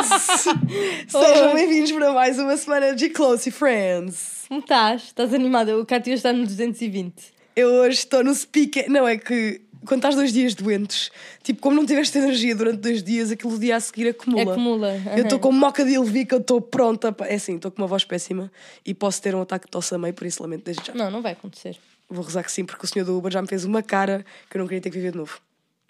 Sejam 1.08 1.54
bem-vindos 1.54 1.92
para 1.92 2.12
mais 2.12 2.38
uma 2.38 2.56
semana 2.56 2.94
de 2.94 3.10
Close 3.10 3.50
Friends. 3.50 4.44
Como 4.48 4.60
estás? 4.60 5.02
Estás 5.04 5.34
animada? 5.34 5.76
O 5.78 5.84
Cátia 5.84 6.14
está 6.14 6.32
no 6.32 6.44
220. 6.46 7.12
Eu 7.54 7.68
hoje 7.68 7.98
estou 7.98 8.24
no 8.24 8.34
speaker. 8.34 8.90
Não, 8.90 9.06
é 9.06 9.18
que 9.18 9.60
quando 9.84 9.98
estás 9.98 10.14
dois 10.14 10.32
dias 10.32 10.54
doentes, 10.54 11.10
tipo, 11.42 11.60
como 11.60 11.76
não 11.76 11.84
tiveste 11.84 12.16
energia 12.16 12.54
durante 12.56 12.78
dois 12.78 13.02
dias, 13.02 13.30
aquilo 13.30 13.58
dia 13.58 13.76
a 13.76 13.80
seguir 13.80 14.08
acumula. 14.08 14.52
Acumula. 14.52 15.02
Eu 15.16 15.24
estou 15.24 15.38
com 15.38 15.52
moca 15.52 15.84
de 15.84 15.92
Ilvica, 15.92 16.34
eu 16.36 16.40
estou 16.40 16.60
pronta. 16.62 17.12
para- 17.12 17.28
É 17.28 17.34
assim, 17.34 17.56
estou 17.56 17.70
com 17.70 17.82
uma 17.82 17.88
voz 17.88 18.02
péssima 18.04 18.50
e 18.86 18.94
posso 18.94 19.20
ter 19.20 19.34
um 19.34 19.42
ataque 19.42 19.66
de 19.66 19.70
tosse 19.70 19.94
a 19.94 19.98
meio, 19.98 20.14
por 20.14 20.26
isso 20.26 20.42
lamento 20.42 20.64
desde 20.64 20.82
já. 20.86 20.94
Não, 20.94 21.10
não 21.10 21.20
vai 21.20 21.32
acontecer. 21.32 21.76
Vou 22.08 22.24
rezar 22.24 22.42
que 22.42 22.50
sim, 22.50 22.64
porque 22.64 22.84
o 22.86 22.88
senhor 22.88 23.04
do 23.04 23.16
Uber 23.16 23.30
já 23.30 23.40
me 23.42 23.46
fez 23.48 23.64
uma 23.66 23.82
cara 23.82 24.24
que 24.50 24.56
eu 24.56 24.60
não 24.60 24.66
queria 24.66 24.80
ter 24.80 24.90
que 24.90 24.96
viver 24.96 25.12
de 25.12 25.18
novo. 25.18 25.38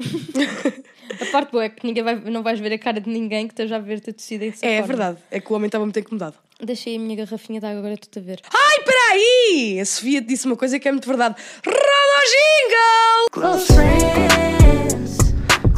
A 1.21 1.27
parte 1.33 1.51
boa 1.51 1.65
é 1.65 1.69
que 1.69 1.85
ninguém 1.87 2.03
vai, 2.05 2.15
não 2.15 2.43
vais 2.43 2.59
ver 2.61 2.73
a 2.73 2.79
cara 2.79 3.01
de 3.01 3.11
ninguém 3.11 3.47
que 3.49 3.53
esteja 3.53 3.77
a 3.77 3.79
ver-te 3.81 4.11
a 4.11 4.13
tossir 4.13 4.39
dessa 4.39 4.65
É, 4.65 4.75
é 4.75 4.79
forma. 4.79 4.87
verdade, 4.87 5.19
é 5.31 5.41
que 5.41 5.53
o 5.53 5.57
homem 5.57 5.67
estava 5.67 5.85
muito 5.85 5.99
incomodado. 5.99 6.37
Deixei 6.63 6.97
a 6.97 6.99
minha 7.01 7.17
garrafinha 7.17 7.59
de 7.59 7.67
água, 7.67 7.79
agora 7.81 7.95
estou-te 7.95 8.19
a 8.19 8.23
ver. 8.23 8.41
Ai, 8.55 8.79
peraí! 8.85 9.81
A 9.81 9.85
Sofia 9.85 10.21
te 10.23 10.29
disse 10.29 10.47
uma 10.47 10.57
coisa 10.57 10.79
que 10.79 10.87
é 10.89 10.93
muito 10.93 11.09
verdade. 11.09 11.35
Roda 11.67 11.79
o 12.17 12.23
jingle! 12.31 13.27
Close 13.33 13.67
friends, 13.73 15.19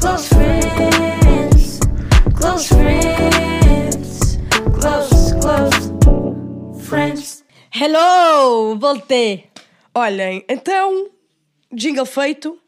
close 0.01 0.29
friends, 0.29 1.81
close 2.39 2.69
friends, 2.69 4.39
close, 4.81 5.35
close 5.41 6.87
friends. 6.89 7.43
Hello! 7.75 8.77
Voltei! 8.79 9.47
Olhem, 9.95 10.45
então, 10.49 11.09
jingle 11.73 12.05
feito. 12.07 12.59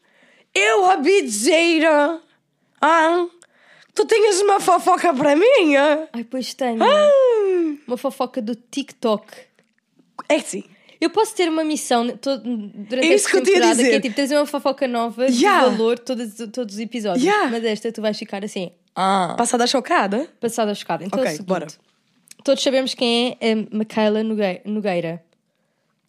Eu, 0.55 0.85
a 0.89 0.97
bizeira. 0.97 2.19
Ah, 2.81 3.25
tu 3.93 4.05
tinhas 4.05 4.39
uma 4.41 4.59
fofoca 4.59 5.13
para 5.13 5.35
mim? 5.35 5.75
ah? 5.77 6.07
Ai, 6.13 6.23
pois 6.23 6.53
tenho. 6.53 6.81
Ah, 6.83 7.09
Uma 7.87 7.97
fofoca 7.97 8.41
do 8.41 8.55
TikTok. 8.55 9.25
é 10.29 10.39
que 10.39 10.47
sim. 10.49 10.63
Eu 11.01 11.09
posso 11.09 11.35
ter 11.35 11.49
uma 11.49 11.63
missão 11.63 12.07
to- 12.17 12.37
durante 12.37 13.05
É 13.07 13.13
isso 13.13 13.27
esta 13.27 13.39
que 13.41 13.45
temporada 13.45 13.75
que 13.75 13.81
é 13.81 13.85
dizer. 13.85 14.01
tipo 14.01 14.15
trazer 14.15 14.37
uma 14.37 14.45
fofoca 14.45 14.87
nova 14.87 15.25
Yeah. 15.25 15.65
de 15.69 15.75
valor 15.77 15.99
todos, 15.99 16.33
todos 16.53 16.75
os 16.75 16.79
episódios. 16.79 17.23
Yeah. 17.23 17.49
Mas 17.51 17.63
esta 17.65 17.91
tu 17.91 18.01
vais 18.01 18.17
ficar 18.17 18.43
assim, 18.45 18.71
ah, 18.95 19.35
Passada 19.37 19.67
chocada? 19.67 20.27
passada 20.39 20.73
chocada. 20.73 21.03
Então 21.03 21.19
é 21.23 21.33
Ok, 21.33 21.39
bora. 21.45 21.67
Todos 22.43 22.63
sabemos 22.63 22.93
quem 22.93 23.37
é 23.41 23.51
a 23.51 23.55
Micaela 23.77 24.23
Nogue- 24.23 24.61
Nogueira. 24.65 25.21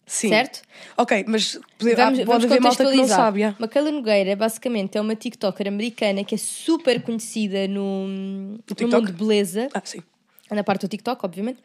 Sim. 0.09 0.29
Certo? 0.29 0.61
Ok, 0.95 1.25
mas 1.27 1.59
pode, 1.77 1.93
Vamos, 1.95 2.17
vamos 2.19 2.25
pode 2.25 2.45
haver 2.45 2.61
malta 2.61 2.85
que 2.89 2.95
não 2.95 3.07
sabe. 3.07 3.43
ah. 3.43 3.53
Micaela 3.59 3.91
Nogueira, 3.91 4.35
basicamente, 4.37 4.97
é 4.97 5.01
uma 5.01 5.15
TikToker 5.15 5.67
americana 5.67 6.23
que 6.23 6.33
é 6.33 6.37
super 6.37 7.01
conhecida 7.01 7.67
no, 7.67 8.07
no, 8.07 8.57
mundo 8.81 9.05
de 9.05 9.11
beleza, 9.11 9.67
Ah, 9.73 9.81
sim. 9.83 10.01
na 10.49 10.63
parte 10.63 10.81
do 10.81 10.87
TikTok, 10.87 11.25
obviamente. 11.25 11.59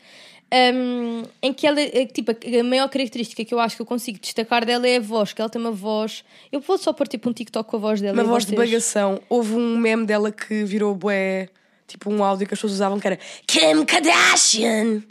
um, 0.74 1.22
em 1.40 1.52
que 1.52 1.66
ela, 1.68 1.80
é, 1.80 2.04
tipo, 2.04 2.32
a 2.32 2.62
maior 2.64 2.88
característica 2.88 3.44
que 3.44 3.54
eu 3.54 3.60
acho 3.60 3.76
que 3.76 3.82
eu 3.82 3.86
consigo 3.86 4.18
destacar 4.18 4.66
dela 4.66 4.88
é 4.88 4.96
a 4.96 5.00
voz, 5.00 5.32
que 5.32 5.40
ela 5.40 5.48
tem 5.48 5.60
uma 5.60 5.70
voz. 5.70 6.24
Eu 6.50 6.58
vou 6.60 6.76
só 6.76 6.92
pôr 6.92 7.06
tipo 7.06 7.30
um 7.30 7.32
TikTok 7.32 7.70
com 7.70 7.76
a 7.76 7.80
voz 7.80 8.00
dela. 8.00 8.14
Uma 8.20 8.24
voz 8.24 8.44
de 8.44 8.56
vocês- 8.56 8.70
bagação. 8.70 9.20
Houve 9.28 9.54
um 9.54 9.78
meme 9.78 10.04
dela 10.04 10.32
que 10.32 10.64
virou 10.64 10.94
bué, 10.96 11.48
tipo 11.86 12.12
um 12.12 12.24
áudio 12.24 12.46
que 12.46 12.54
as 12.54 12.58
pessoas 12.58 12.72
usavam 12.72 12.98
que 12.98 13.06
era 13.06 13.18
Kim 13.46 13.84
Kardashian. 13.84 15.02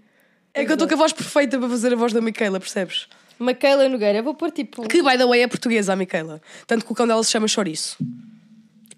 É 0.53 0.65
que 0.65 0.69
eu 0.71 0.73
estou 0.73 0.85
com 0.85 0.95
a 0.95 0.97
voz 0.97 1.13
perfeita 1.13 1.57
para 1.57 1.69
fazer 1.69 1.93
a 1.93 1.95
voz 1.95 2.11
da 2.11 2.19
Micaela, 2.19 2.59
percebes? 2.59 3.07
Micaela 3.41 3.87
Nogueira, 3.89 4.19
eu 4.19 4.23
vou 4.23 4.33
pôr 4.33 4.51
tipo. 4.51 4.87
Que, 4.87 5.01
by 5.01 5.17
the 5.17 5.25
way, 5.25 5.41
é 5.41 5.47
portuguesa, 5.47 5.93
a 5.93 5.95
Micaela. 5.95 6.41
Tanto 6.67 6.85
que 6.85 6.91
o 6.91 6.95
cão 6.95 7.07
dela 7.07 7.23
se 7.23 7.31
chama 7.31 7.47
Chouriço. 7.47 7.97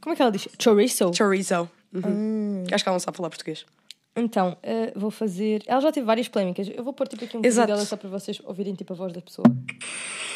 Como 0.01 0.13
é 0.13 0.15
que 0.17 0.21
ela 0.21 0.31
diz? 0.31 0.47
Chorizo. 0.61 1.13
Chorizo. 1.15 1.69
Uhum. 1.93 2.65
Acho 2.71 2.83
que 2.83 2.89
ela 2.89 2.95
não 2.95 2.99
sabe 2.99 3.15
falar 3.15 3.29
português. 3.29 3.65
Então, 4.15 4.57
eh, 4.61 4.91
vou 4.95 5.09
fazer. 5.09 5.63
Ela 5.65 5.79
já 5.79 5.91
teve 5.91 6.05
várias 6.05 6.27
polémicas. 6.27 6.69
Eu 6.69 6.83
vou 6.83 6.93
pôr 6.93 7.07
tipo 7.07 7.23
aqui 7.23 7.37
um 7.37 7.39
vídeo 7.39 7.47
Exato. 7.47 7.67
dela 7.67 7.85
só 7.85 7.95
para 7.95 8.09
vocês 8.09 8.39
ouvirem 8.43 8.75
tipo 8.75 8.93
a 8.93 8.95
voz 8.95 9.13
da 9.13 9.21
pessoa. 9.21 9.45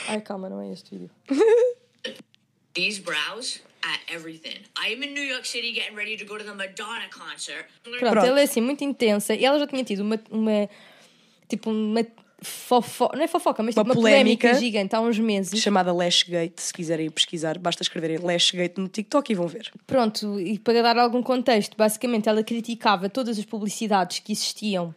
Ai, 0.08 0.21
calma, 0.21 0.49
não 0.49 0.61
é 0.61 0.71
este 0.71 0.89
vídeo. 0.92 1.11
These 2.73 3.02
brows 3.02 3.61
at 3.83 3.99
everything. 4.14 4.61
I 4.77 4.93
am 4.93 5.03
in 5.03 5.14
New 5.14 5.23
York 5.23 5.48
City 5.48 5.73
getting 5.73 5.95
ready 5.95 6.15
to 6.17 6.26
go 6.26 6.37
to 6.37 6.43
the 6.43 6.53
Madonna 6.53 7.09
concert. 7.11 7.65
Pronto, 7.83 7.99
Pronto. 7.99 8.26
ela 8.26 8.39
é 8.39 8.43
assim 8.43 8.61
muito 8.61 8.83
intensa 8.83 9.36
e 9.36 9.43
ela 9.43 9.59
já 9.59 9.67
tinha 9.67 9.83
tido 9.83 9.99
uma. 9.99 10.20
uma 10.32 10.70
tipo, 11.49 11.70
uma 11.70 12.05
fofoca. 12.42 13.17
Não 13.17 13.23
é 13.23 13.27
fofoca, 13.27 13.64
mas 13.64 13.75
Uma 13.75 13.83
tipo 13.83 13.93
uma 13.93 13.95
polémica, 14.02 14.48
polémica. 14.49 14.59
gigante 14.65 14.95
há 14.95 15.02
uns 15.02 15.17
meses. 15.20 15.59
Chamada 15.61 15.92
Lashgate, 15.93 16.61
se 16.61 16.73
quiserem 16.73 17.09
pesquisar, 17.09 17.58
basta 17.58 17.81
escreverem 17.83 18.17
Lashgate 18.20 18.80
no 18.80 18.87
TikTok 18.87 19.31
e 19.31 19.36
vão 19.36 19.48
ver. 19.48 19.71
Pronto, 19.86 20.39
e 20.39 20.59
para 20.59 20.81
dar 20.83 20.97
algum 20.97 21.21
contexto, 21.23 21.76
basicamente 21.77 22.30
ela 22.30 22.43
criticava 22.43 23.09
todas 23.09 23.37
as 23.39 23.45
publicidades 23.45 24.20
que 24.20 24.31
existiam 24.31 24.93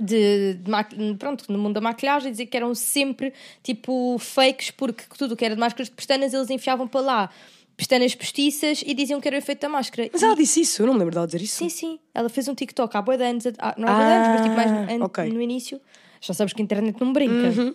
de, 0.00 0.54
de 0.54 1.14
pronto, 1.18 1.44
no 1.52 1.58
mundo 1.58 1.74
da 1.74 1.80
maquilhagem, 1.80 2.30
dizer 2.30 2.46
que 2.46 2.56
eram 2.56 2.74
sempre 2.74 3.32
tipo 3.62 4.16
fakes, 4.18 4.70
porque 4.70 5.04
tudo 5.16 5.32
o 5.32 5.36
que 5.36 5.44
era 5.44 5.54
de 5.54 5.60
máscaras 5.60 5.88
de 5.88 5.94
pestanas 5.94 6.34
eles 6.34 6.50
enfiavam 6.50 6.88
para 6.88 7.00
lá 7.00 7.30
pestanas 7.76 8.14
postiças 8.14 8.82
e 8.86 8.94
diziam 8.94 9.20
que 9.20 9.28
era 9.28 9.36
o 9.36 9.38
efeito 9.38 9.60
da 9.60 9.68
máscara. 9.68 10.08
Mas 10.10 10.22
ela 10.22 10.34
disse 10.34 10.62
isso, 10.62 10.80
eu 10.80 10.86
não 10.86 10.94
me 10.94 11.00
lembro 11.00 11.14
dela 11.14 11.26
dizer 11.26 11.42
isso. 11.42 11.56
Sim, 11.58 11.68
sim. 11.68 11.98
Ela 12.14 12.30
fez 12.30 12.48
um 12.48 12.54
TikTok 12.54 12.96
há 12.96 13.02
boa 13.02 13.18
de 13.18 13.24
anos, 13.24 13.44
ah, 13.58 13.74
não 13.76 13.86
há 13.86 14.02
de 14.02 14.10
anos, 14.12 14.28
mas 14.28 14.40
tipo 14.40 14.56
mais 14.56 14.72
Ah, 14.72 14.86
an- 14.94 15.04
ok. 15.04 15.30
no 15.30 15.42
início. 15.42 15.78
Já 16.26 16.34
sabes 16.34 16.52
que 16.52 16.60
a 16.60 16.64
internet 16.64 17.00
não 17.00 17.12
brinca. 17.12 17.60
Uhum. 17.60 17.74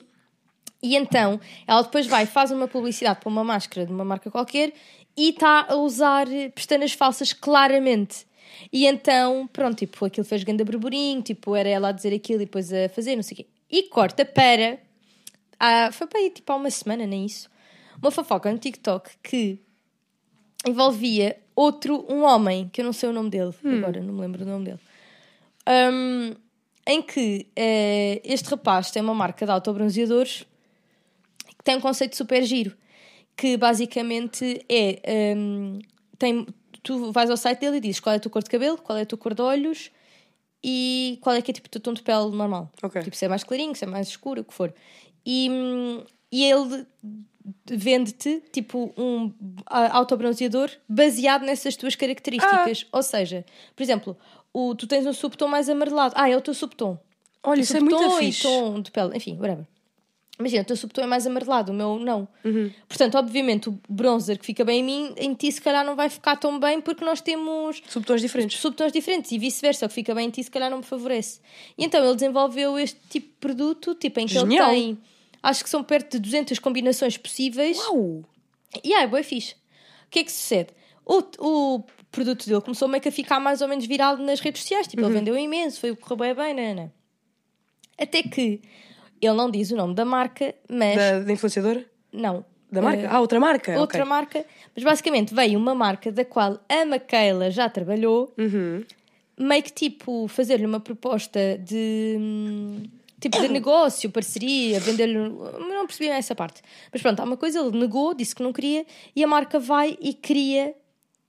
E 0.84 0.96
então, 0.96 1.40
ela 1.68 1.84
depois 1.84 2.08
vai, 2.08 2.26
faz 2.26 2.52
uma 2.52 2.68
publicidade 2.68 3.20
para 3.20 3.30
uma 3.30 3.44
máscara 3.44 3.86
de 3.86 3.94
uma 3.94 4.04
marca 4.04 4.32
qualquer 4.32 4.74
e 5.16 5.30
está 5.30 5.68
a 5.70 5.76
usar 5.76 6.26
pestanas 6.56 6.94
falsas 6.94 7.34
claramente. 7.34 8.26
E 8.72 8.86
então, 8.86 9.48
pronto, 9.52 9.78
tipo, 9.78 10.06
aquilo 10.06 10.26
fez 10.26 10.44
ganda 10.44 10.66
burburinho, 10.66 11.22
tipo, 11.22 11.56
era 11.56 11.70
ela 11.70 11.90
a 11.90 11.92
dizer 11.92 12.14
aquilo 12.14 12.42
e 12.42 12.46
depois 12.46 12.72
a 12.74 12.90
fazer, 12.90 13.16
não 13.16 13.24
sei 13.24 13.34
o 13.34 13.38
quê. 13.38 13.48
E 13.70 13.84
corta 13.84 14.26
para. 14.26 14.80
ah, 15.60 15.90
foi 15.92 16.08
para 16.08 16.20
aí, 16.20 16.30
tipo, 16.30 16.52
há 16.52 16.56
uma 16.56 16.70
semana, 16.70 17.06
nem 17.06 17.26
isso. 17.26 17.50
Uma 18.02 18.12
fofoca 18.12 18.52
no 18.52 18.58
TikTok 18.58 19.12
que 19.24 19.60
envolvia 20.68 21.38
outro, 21.56 22.06
um 22.10 22.24
homem, 22.24 22.70
que 22.74 22.82
eu 22.82 22.86
não 22.86 22.94
sei 22.94 23.10
o 23.10 23.14
nome 23.14 23.30
dele, 23.30 23.54
agora 23.64 24.02
não 24.02 24.14
me 24.14 24.22
lembro 24.22 24.44
o 24.44 24.48
nome 24.48 24.66
dele, 24.66 24.80
Hum, 25.68 26.34
em 26.86 27.02
que 27.02 27.48
eh, 27.56 28.22
este 28.24 28.50
rapaz 28.50 28.92
tem 28.92 29.02
uma 29.02 29.14
marca 29.14 29.46
de 29.46 29.52
autobronzeadores 29.52 30.46
que 31.58 31.64
tem 31.64 31.76
um 31.76 31.82
conceito 31.82 32.16
super 32.16 32.44
giro, 32.44 32.76
que 33.36 33.56
basicamente 33.56 34.66
é, 34.68 35.36
hum, 35.36 35.80
tem, 36.18 36.48
tu 36.82 37.12
vais 37.12 37.30
ao 37.30 37.38
site 37.38 37.60
dele 37.60 37.78
e 37.78 37.80
dizes 37.82 38.00
qual 38.00 38.14
é 38.14 38.18
a 38.18 38.20
tua 38.20 38.32
cor 38.32 38.44
de 38.44 38.50
cabelo, 38.50 38.78
qual 38.78 38.98
é 38.98 39.02
a 39.02 39.06
tua 39.06 39.18
cor 39.18 39.34
de 39.34 39.42
olhos 39.42 39.92
e 40.64 41.20
qual 41.22 41.36
é 41.36 41.42
que 41.42 41.52
é 41.52 41.54
tipo 41.54 41.68
o 41.68 41.70
teu 41.70 41.82
tom 41.82 41.94
de 41.94 42.02
pele 42.02 42.32
normal. 42.32 42.72
Ok. 42.82 43.02
Tipo, 43.02 43.16
se 43.16 43.26
é 43.26 43.28
mais 43.28 43.44
clarinho, 43.44 43.76
se 43.76 43.84
é 43.84 43.88
mais 43.88 44.08
escuro, 44.08 44.42
o 44.42 44.44
que 44.44 44.54
for. 44.54 44.74
E, 45.26 45.50
hum, 45.50 46.04
e 46.32 46.44
ele 46.44 46.86
vende-te 47.66 48.42
tipo 48.52 48.94
um 48.98 49.32
ah, 49.66 49.98
autobronzeador 49.98 50.70
baseado 50.88 51.44
nessas 51.44 51.76
tuas 51.76 51.96
características. 51.96 52.86
Ou 52.92 53.04
seja, 53.04 53.46
por 53.76 53.84
exemplo, 53.84 54.18
o, 54.54 54.76
tu 54.76 54.88
tens 54.88 55.06
um 55.06 55.14
subtom 55.14 55.48
mais 55.48 55.70
amarelado. 55.70 56.14
Ah, 56.18 56.30
é 56.30 56.36
o 56.36 56.42
teu 56.42 56.54
subtom. 56.54 57.00
Olha, 57.44 57.62
isso 57.62 57.76
é 57.76 57.80
muito 57.80 57.98
subtom 57.98 58.20
e 58.20 58.26
fixe. 58.26 58.44
tom 58.44 58.82
de 58.82 58.92
pele, 58.92 59.18
enfim, 59.18 59.38
whatever. 59.38 59.66
Imagina, 60.40 60.64
o 60.64 60.66
teu 60.66 60.76
subtom 60.76 61.04
é 61.04 61.08
mais 61.08 61.28
amarelado, 61.28 61.72
o 61.72 61.76
meu 61.76 62.00
não. 62.00 62.28
Uhum. 62.44 62.72
Portanto, 62.88 63.16
obviamente, 63.16 63.70
o 63.70 63.80
bronzer 63.88 64.40
que 64.40 64.46
fica 64.46 64.66
bem 64.66 64.80
em 64.80 64.84
mim, 64.84 65.14
em 65.18 65.34
ti 65.36 65.52
se 65.52 65.62
calhar 65.62 65.86
não 65.86 65.96
vai 65.96 66.10
ficar 66.10 66.36
tão 66.36 66.60
bem 66.60 66.82
porque 66.82 67.06
nós 67.06 67.22
temos 67.22 67.82
Subtons 67.88 68.22
diferentes. 68.22 68.60
subtons 68.60 68.92
diferentes 68.92 69.32
e 69.32 69.38
vice-versa, 69.38 69.86
o 69.86 69.90
que 69.90 69.94
fica 69.96 70.16
bem 70.16 70.28
em 70.28 70.32
ti 70.32 70.44
se 70.44 70.50
calhar 70.50 70.70
não 70.70 70.80
me 70.80 70.84
favorece. 70.84 71.40
E 71.78 71.86
então 71.86 72.04
ele 72.04 72.16
desenvolveu 72.16 72.78
este 72.80 73.00
tipo 73.08 73.28
de 73.28 73.34
produto, 73.40 73.94
tipo 73.94 74.20
em 74.20 74.26
que 74.26 74.34
Genial. 74.34 74.72
ele 74.72 74.82
tem, 74.82 74.98
acho 75.44 75.64
que 75.64 75.70
são 75.70 75.84
perto 75.84 76.12
de 76.14 76.20
200 76.20 76.60
combinações 76.60 77.18
possíveis. 77.18 77.78
Uau! 77.78 78.24
E 78.84 78.94
aí, 78.94 79.08
boa 79.08 79.24
fixe. 79.24 79.54
O 79.54 80.10
que 80.12 80.20
é 80.20 80.24
que 80.24 80.32
sucede? 80.32 80.70
O, 81.06 81.22
o 81.40 81.84
produto 82.12 82.46
dele 82.48 82.62
começou 82.62 82.88
meio 82.88 83.02
que 83.02 83.10
a 83.10 83.12
ficar 83.12 83.40
mais 83.40 83.62
ou 83.62 83.68
menos 83.68 83.86
viral 83.86 84.18
nas 84.18 84.40
redes 84.40 84.62
sociais. 84.62 84.88
Tipo, 84.88 85.02
Uhum. 85.04 85.10
ele 85.10 85.20
vendeu 85.20 85.38
imenso, 85.38 85.80
foi 85.80 85.92
o 85.92 85.96
que 85.96 86.02
correu 86.02 86.18
bem, 86.18 86.54
bem, 86.56 86.76
não, 86.76 86.84
não. 86.84 86.92
Até 87.98 88.24
que 88.24 88.62
ele 89.22 89.34
não 89.34 89.50
diz 89.52 89.72
o 89.72 89.76
nome 89.76 89.94
da 89.94 90.06
marca, 90.06 90.56
mas. 90.70 90.96
Da, 90.96 91.20
da 91.20 91.32
influenciadora? 91.34 91.86
Não. 92.12 92.44
Da 92.72 92.82
marca? 92.82 93.02
Eh, 93.04 93.08
ah, 93.10 93.20
outra 93.20 93.40
marca? 93.40 93.78
outra 93.80 94.00
ok. 94.00 94.10
marca. 94.10 94.46
Mas 94.74 94.84
basicamente 94.84 95.34
veio 95.36 95.60
uma 95.60 95.76
marca 95.76 96.12
da 96.12 96.24
qual 96.24 96.60
a 96.70 96.86
Micaela 96.86 97.52
já 97.52 97.70
trabalhou, 97.70 98.34
Uhum. 98.38 98.84
meio 99.38 99.62
que 99.64 99.74
tipo 99.74 100.28
fazer-lhe 100.30 100.66
uma 100.66 100.80
proposta 100.80 101.58
de. 101.58 102.18
Tipo 103.22 103.40
de 103.40 103.48
negócio, 103.48 104.10
parceria, 104.10 104.80
vender-lhe. 104.80 105.14
Não 105.14 105.86
percebi 105.86 106.10
essa 106.10 106.34
parte. 106.34 106.62
Mas 106.92 107.02
pronto, 107.02 107.20
há 107.20 107.24
uma 107.24 107.38
coisa, 107.38 107.60
ele 107.60 107.78
negou, 107.78 108.16
disse 108.16 108.36
que 108.36 108.42
não 108.42 108.52
queria, 108.52 108.84
e 109.16 109.24
a 109.24 109.28
marca 109.28 109.60
vai 109.60 109.96
e 110.02 110.12
cria 110.14 110.74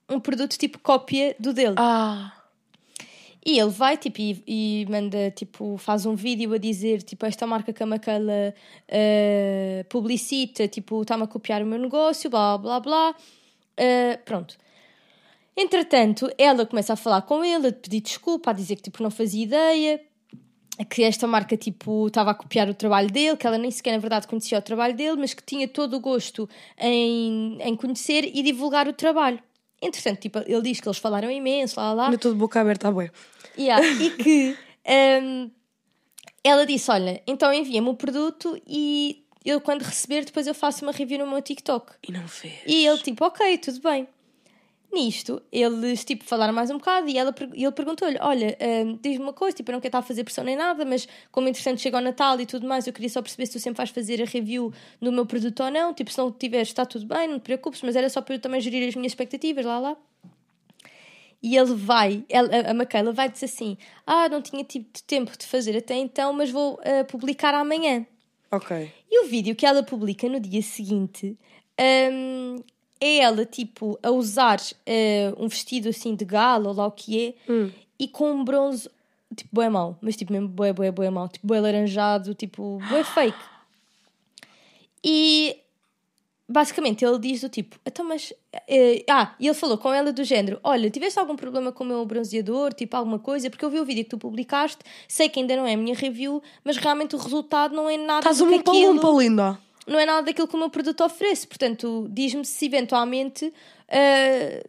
um 0.09 0.19
produto 0.19 0.57
tipo 0.59 0.79
cópia 0.79 1.37
do 1.39 1.53
dele. 1.53 1.75
Ah, 1.77 2.33
E 3.45 3.59
ele 3.59 3.71
vai, 3.71 3.97
tipo, 3.97 4.21
e, 4.21 4.43
e 4.47 4.87
manda, 4.89 5.31
tipo, 5.33 5.77
faz 5.77 6.07
um 6.07 6.15
vídeo 6.15 6.55
a 6.55 6.59
dizer, 6.59 7.03
tipo, 7.03 7.27
esta 7.27 7.47
marca 7.47 7.73
que 7.73 7.83
a 7.83 7.87
Micaela 7.87 8.55
eh, 8.89 9.85
publicita, 9.89 10.67
tipo, 10.69 11.03
está-me 11.03 11.25
a 11.25 11.27
copiar 11.27 11.63
o 11.63 11.67
meu 11.67 11.79
negócio, 11.79 12.31
blá, 12.31 12.57
blá, 12.57 12.81
blá. 12.81 13.15
Eh, 13.77 14.17
pronto. 14.25 14.57
Entretanto, 15.57 16.31
ela 16.39 16.65
começa 16.65 16.93
a 16.95 16.97
falar 16.97 17.23
com 17.23 17.45
ele, 17.45 17.69
a 17.69 17.73
pedir 17.73 18.01
desculpa, 18.01 18.51
a 18.51 18.55
dizer 18.55 18.77
que 18.77 18.83
tipo, 18.83 19.03
não 19.03 19.11
fazia 19.11 19.43
ideia, 19.43 20.01
que 20.85 21.03
esta 21.03 21.27
marca 21.27 21.57
tipo, 21.57 22.07
estava 22.07 22.31
a 22.31 22.35
copiar 22.35 22.69
o 22.69 22.75
trabalho 22.75 23.11
dele, 23.11 23.37
que 23.37 23.47
ela 23.47 23.59
nem 23.59 23.71
sequer 23.71 23.93
na 23.93 23.99
verdade 23.99 24.27
conhecia 24.27 24.59
o 24.59 24.63
trabalho 24.63 24.95
dele, 24.95 25.17
mas 25.17 25.35
que 25.35 25.43
tinha 25.43 25.69
todo 25.69 25.97
o 25.97 26.01
gosto 26.01 26.49
em, 26.79 27.59
em 27.61 27.77
conhecer 27.77 28.25
e 28.25 28.43
divulgar 28.43 28.89
o 28.89 28.93
trabalho. 28.93 29.39
Entretanto, 29.81 30.21
tipo, 30.21 30.39
ele 30.47 30.63
diz 30.63 30.81
que 30.81 30.89
eles 30.89 30.99
falaram 30.99 31.31
imenso, 31.31 31.79
lá, 31.79 31.93
lá, 31.93 32.09
lá. 32.09 32.15
Estou 32.15 32.33
de 32.33 32.39
boca 32.39 32.61
aberta, 32.61 32.91
bué. 32.91 33.11
Yeah, 33.59 33.85
e 33.85 34.11
que 34.11 34.57
hum, 35.23 35.51
ela 36.45 36.65
disse: 36.65 36.91
Olha, 36.91 37.21
então 37.27 37.53
envia-me 37.53 37.89
o 37.89 37.95
produto 37.95 38.61
e 38.67 39.25
eu, 39.45 39.61
quando 39.61 39.83
receber, 39.83 40.25
depois 40.25 40.47
eu 40.47 40.55
faço 40.55 40.85
uma 40.85 40.93
review 40.93 41.19
no 41.19 41.27
meu 41.27 41.43
TikTok. 41.43 41.95
E 42.07 42.13
não 42.13 42.27
fez. 42.29 42.61
E 42.67 42.87
ele, 42.87 42.99
tipo, 42.99 43.25
ok, 43.25 43.59
tudo 43.59 43.81
bem. 43.81 44.07
Nisto, 44.93 45.41
eles, 45.51 46.05
tipo, 46.05 46.23
falaram 46.23 46.53
mais 46.53 46.71
um 46.71 46.77
bocado 46.77 47.09
e 47.09 47.17
ela, 47.17 47.35
ele 47.55 47.73
perguntou-lhe: 47.73 48.19
Olha, 48.21 48.57
hum, 48.61 48.99
diz-me 49.01 49.25
uma 49.25 49.33
coisa, 49.33 49.57
tipo, 49.57 49.71
eu 49.71 49.73
não 49.73 49.81
quero 49.81 49.89
estar 49.89 49.99
a 50.01 50.03
fazer 50.03 50.23
pressão 50.23 50.45
nem 50.45 50.55
nada, 50.55 50.85
mas 50.85 51.09
como 51.31 51.49
entretanto 51.49 51.81
chega 51.81 51.97
ao 51.97 52.03
Natal 52.03 52.39
e 52.39 52.45
tudo 52.45 52.67
mais, 52.69 52.87
eu 52.87 52.93
queria 52.93 53.09
só 53.09 53.23
perceber 53.23 53.47
se 53.47 53.53
tu 53.53 53.59
sempre 53.59 53.79
vais 53.79 53.89
fazer 53.89 54.21
a 54.21 54.27
review 54.27 54.71
no 55.01 55.11
meu 55.11 55.25
produto 55.25 55.63
ou 55.63 55.71
não. 55.71 55.95
Tipo, 55.95 56.11
se 56.13 56.19
não 56.19 56.31
tiveres, 56.31 56.69
está 56.69 56.85
tudo 56.85 57.07
bem, 57.07 57.27
não 57.27 57.39
te 57.39 57.43
preocupes, 57.45 57.81
mas 57.81 57.97
era 57.97 58.11
só 58.11 58.21
para 58.21 58.35
eu 58.35 58.39
também 58.39 58.61
gerir 58.61 58.87
as 58.87 58.95
minhas 58.95 59.13
expectativas, 59.13 59.65
lá, 59.65 59.79
lá. 59.79 59.97
E 61.43 61.57
ele 61.57 61.75
vai, 61.75 62.25
ela, 62.29 62.71
a- 62.71 62.75
Michaela 62.75 63.13
vai 63.13 63.29
dizer 63.31 63.47
assim: 63.47 63.77
Ah, 64.07 64.29
não 64.29 64.43
tinha 64.43 64.63
tido 64.63 64.87
tempo 65.07 65.37
de 65.37 65.47
fazer 65.47 65.77
até 65.77 65.95
então, 65.97 66.33
mas 66.35 66.51
vou 66.51 66.79
ah, 66.85 67.03
publicar 67.05 67.55
amanhã. 67.55 68.07
Ok. 68.51 68.93
E 69.11 69.25
o 69.25 69.29
vídeo 69.29 69.57
que 69.57 69.65
ela 69.65 69.83
publica 69.83 70.29
no 70.29 70.39
dia 70.39 70.61
seguinte 70.63 71.37
hum, 71.81 72.57
é 73.05 73.19
ela, 73.19 73.45
tipo, 73.45 73.99
a 74.01 74.11
usar 74.13 74.61
eh, 74.87 75.35
um 75.37 75.49
vestido 75.49 75.89
assim 75.89 76.15
de 76.15 76.25
gala, 76.25 76.69
ou 76.69 76.75
lá 76.75 76.87
o 76.87 76.93
que 76.93 77.27
é, 77.27 77.35
e 77.99 78.07
com 78.07 78.31
um 78.31 78.45
bronze, 78.45 78.89
tipo, 79.37 79.51
bué 79.53 79.69
mau, 79.69 79.99
mas 80.01 80.15
tipo, 80.17 80.33
mesmo 80.33 80.47
bué, 80.47 80.73
bué, 80.73 80.93
bué 80.93 81.11
mau, 81.11 81.29
tipo, 81.29 81.45
bué 81.45 81.61
laranjado, 81.61 82.33
tipo, 82.33 82.79
bué 82.89 83.03
fake. 83.15 83.37
E 85.05 85.57
basicamente 86.49 87.05
ele 87.05 87.19
diz 87.19 87.41
do 87.41 87.49
tipo, 87.49 87.77
então, 87.85 88.05
mas. 88.05 88.33
eh, 88.69 89.05
ah, 89.11 89.35
e 89.41 89.47
ele 89.49 89.55
falou 89.55 89.77
com 89.77 89.93
ela 89.93 90.13
do 90.13 90.23
género: 90.23 90.61
Olha, 90.63 90.89
tiveste 90.91 91.19
algum 91.19 91.35
problema 91.35 91.73
com 91.73 91.83
o 91.83 91.87
meu 91.87 92.07
bronzeador, 92.07 92.73
tipo 92.73 92.97
alguma 92.97 93.19
coisa? 93.19 93.51
Porque 93.51 93.65
eu 93.65 93.71
vi 93.71 93.81
o 93.81 93.85
vídeo 93.85 94.05
que 94.05 94.11
tu 94.11 94.19
publicaste, 94.19 94.79
sei 95.09 95.29
que 95.29 95.41
ainda 95.41 95.57
não 95.57 95.67
é 95.67 95.75
a 95.75 95.77
minha 95.77 95.95
review, 95.97 96.41
mas 96.63 96.77
realmente 96.77 97.17
o 97.17 97.19
resultado 97.19 97.75
não 97.75 97.91
é 97.91 97.97
nada 97.97 98.21
Estás 98.21 98.39
do 98.39 98.45
um 98.45 98.49
que 98.49 98.57
lumpa 98.59 98.71
aquilo, 98.71 99.21
linda. 99.21 99.59
Não 99.87 99.99
é 99.99 100.07
nada 100.07 100.23
daquilo 100.23 100.47
que 100.49 100.55
o 100.55 100.59
meu 100.59 100.71
produto 100.71 101.03
oferece. 101.05 101.47
Portanto, 101.47 102.07
diz-me 102.11 102.45
se 102.45 102.67
eventualmente. 102.67 103.53
eh, 103.89 104.65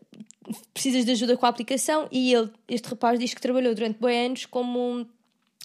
precisas 0.74 1.06
de 1.06 1.12
ajuda 1.12 1.38
com 1.38 1.46
a 1.46 1.50
aplicação 1.50 2.06
e 2.12 2.34
ele, 2.34 2.50
este 2.68 2.90
rapaz 2.90 3.18
diz 3.18 3.34
que 3.34 3.40
trabalhou 3.42 3.74
durante 3.74 3.98
bem 4.02 4.26
anos 4.26 4.46
como 4.46 5.08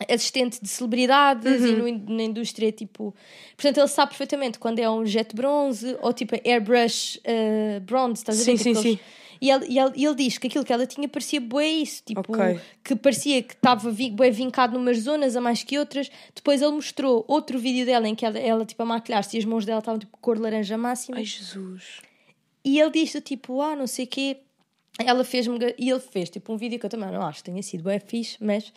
assistente 0.09 0.61
de 0.63 0.69
celebridades 0.69 1.63
e 1.65 1.73
no 1.73 2.15
na 2.15 2.23
indústria 2.23 2.71
tipo 2.71 3.13
portanto 3.57 3.79
ele 3.79 3.89
sabe 3.89 4.11
perfeitamente 4.11 4.61
quando 4.61 4.79
é 4.79 4.89
um 4.89 5.05
jet 5.05 5.35
bronze 5.35 5.97
ou 6.01 6.13
tipo 6.13 6.37
airbrush 6.47 7.19
eh, 7.25 7.81
bronze 7.81 8.21
estás 8.21 8.41
a 8.41 8.45
ver? 8.45 8.57
Sim, 8.57 8.63
sim, 8.63 8.71
Tipo, 8.71 8.83
sim. 8.83 8.89
eles- 8.91 9.01
E 9.41 9.51
ele, 9.51 9.67
e, 9.69 9.79
ele, 9.79 9.93
e 9.97 10.05
ele 10.05 10.15
diz 10.15 10.39
que 10.39 10.47
aquilo 10.47 10.65
que 10.65 10.73
ela 10.73 10.87
tinha 10.87 11.09
parecia 11.09 11.41
bué 11.41 11.67
isso, 11.67 12.03
tipo, 12.05 12.21
Ok. 12.21 12.61
que 12.85 12.97
parecia 12.97 13.43
que 13.43 13.55
estava 13.55 13.91
vi, 13.91 14.11
bué 14.11 14.31
vincado 14.31 14.79
numas 14.79 14.99
zonas 14.99 15.37
a 15.37 15.41
mais 15.41 15.63
que 15.63 15.79
outras. 15.79 16.11
Depois 16.35 16.61
ele 16.63 16.73
mostrou 16.73 17.25
outro 17.29 17.59
vídeo 17.59 17.87
dela 17.87 18.09
em 18.09 18.15
que 18.15 18.25
ela, 18.27 18.39
ela 18.39 18.65
tipo, 18.65 18.83
a 18.83 18.87
maquilhar-se 18.87 19.37
e 19.37 19.39
as 19.39 19.45
mãos 19.45 19.65
dela 19.65 19.79
estavam 19.79 19.99
tipo 19.99 20.17
cor 20.19 20.39
laranja 20.39 20.77
máxima. 20.77 21.17
Ai, 21.19 21.25
Jesus. 21.25 22.01
E 22.65 22.81
ele 22.81 22.91
disse 22.91 23.21
tipo, 23.21 23.61
ah, 23.63 23.77
não 23.77 23.87
sei 23.87 24.05
o 24.05 24.09
quê. 24.09 24.39
Ela 24.99 25.23
fez-me. 25.25 25.57
E 25.79 25.89
ele 25.91 26.01
fez 26.01 26.29
tipo 26.29 26.53
um 26.53 26.57
vídeo 26.57 26.79
que 26.79 26.87
eu 26.87 26.91
também 26.91 27.11
não 27.11 27.23
acho 27.23 27.39
que 27.39 27.51
tenha 27.51 27.63
sido 27.63 27.85
bem 27.85 28.01
fixe, 28.01 28.37
mas 28.41 28.73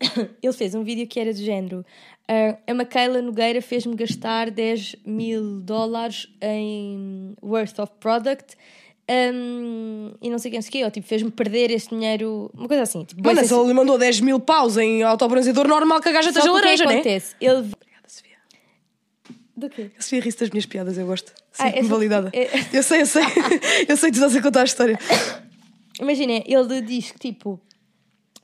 ele 0.42 0.52
fez 0.52 0.74
um 0.74 0.84
vídeo 0.84 1.06
que 1.06 1.18
era 1.18 1.32
do 1.32 1.38
género. 1.40 1.84
ah, 2.28 2.56
a 2.66 2.72
Micaela 2.74 3.20
Nogueira 3.20 3.60
fez-me 3.60 3.94
gastar 3.96 4.50
10 4.50 4.96
mil 5.04 5.60
dólares 5.60 6.28
em 6.40 7.34
worth 7.42 7.78
of 7.80 7.92
product. 7.98 8.56
Hum, 9.10 10.12
e 10.20 10.30
não 10.30 10.38
sei 10.38 10.50
quem, 10.50 10.58
não 10.58 10.62
sei 10.62 10.68
o 10.68 10.72
quê, 10.72 10.84
ou 10.84 10.90
tipo, 10.90 11.06
fez-me 11.06 11.30
perder 11.30 11.70
este 11.70 11.90
dinheiro, 11.94 12.50
uma 12.54 12.66
coisa 12.68 12.82
assim. 12.82 13.04
Tipo, 13.04 13.22
Mano, 13.24 13.44
se 13.44 13.54
ele 13.54 13.66
lhe 13.68 13.74
mandou 13.74 13.98
10 13.98 14.20
mil 14.20 14.40
paus 14.40 14.76
em 14.76 15.02
autobronzeador, 15.02 15.66
normal 15.68 16.00
que 16.00 16.08
a 16.08 16.12
gaja 16.12 16.28
esteja 16.28 16.46
que 16.46 16.50
o 16.50 16.54
que 16.54 16.58
é 16.58 16.62
laranja, 16.64 16.84
né? 16.86 16.94
acontece? 16.94 17.34
Ele. 17.40 17.52
Obrigada, 17.58 18.08
Sofia. 18.08 18.36
Do 19.56 19.70
quê? 19.70 19.90
A 19.98 20.02
Sofia 20.02 20.20
ri-se 20.20 20.38
das 20.40 20.50
minhas 20.50 20.66
piadas, 20.66 20.98
eu 20.98 21.06
gosto. 21.06 21.32
Ah, 21.58 21.64
Sinto-me 21.66 21.78
essa- 21.80 21.88
validada. 21.88 22.30
é- 22.32 22.48
Eu 22.72 22.82
sei, 22.82 23.02
eu 23.02 23.06
sei. 23.06 23.22
eu 23.88 23.96
sei 23.96 24.10
que 24.10 24.18
tu 24.18 24.24
estás 24.24 24.36
a 24.36 24.42
contar 24.42 24.60
a 24.62 24.64
história. 24.64 24.98
Imagina, 26.00 26.42
ele 26.46 26.80
diz 26.82 27.10
que 27.12 27.18
tipo 27.18 27.60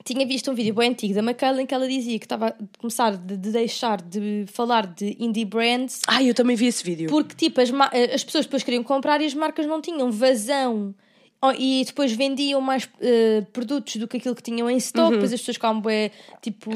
tinha 0.05 0.27
visto 0.27 0.51
um 0.51 0.55
vídeo 0.55 0.75
bem 0.75 0.91
antigo 0.91 1.15
da 1.15 1.23
em 1.61 1.67
que 1.67 1.75
ela 1.75 1.89
dizia 1.89 2.19
que 2.19 2.25
estava 2.25 2.49
a 2.49 2.55
começar 2.79 3.17
de, 3.17 3.37
de 3.37 3.51
deixar 3.51 4.01
de 4.03 4.45
falar 4.53 4.87
de 4.87 5.17
indie 5.19 5.45
brands 5.45 6.01
Ai, 6.09 6.29
eu 6.31 6.35
também 6.35 6.57
vi 6.57 6.67
esse 6.67 6.83
vídeo. 6.85 7.09
porque 7.09 7.35
tipo 7.35 7.61
as, 7.61 7.71
ma- 7.71 7.91
as 8.15 8.25
pessoas 8.25 8.45
depois 8.47 8.63
queriam 8.63 8.83
comprar 8.83 9.21
e 9.21 9.27
as 9.27 9.35
marcas 9.35 9.67
não 9.67 9.81
tinham 9.81 10.11
vazão 10.11 10.95
Oh, 11.45 11.51
e 11.59 11.83
depois 11.85 12.13
vendiam 12.13 12.61
mais 12.61 12.89
eh, 13.01 13.41
produtos 13.53 13.97
do 13.97 14.07
que 14.07 14.17
aquilo 14.17 14.33
que 14.33 14.43
tinham 14.45 14.71
em 14.71 14.77
stock, 14.77 15.11
depois 15.11 15.33
as 15.33 15.41
pessoas 15.41 15.57
ficavam 15.57 15.81
bué, 15.81 16.13
tipo, 16.41 16.71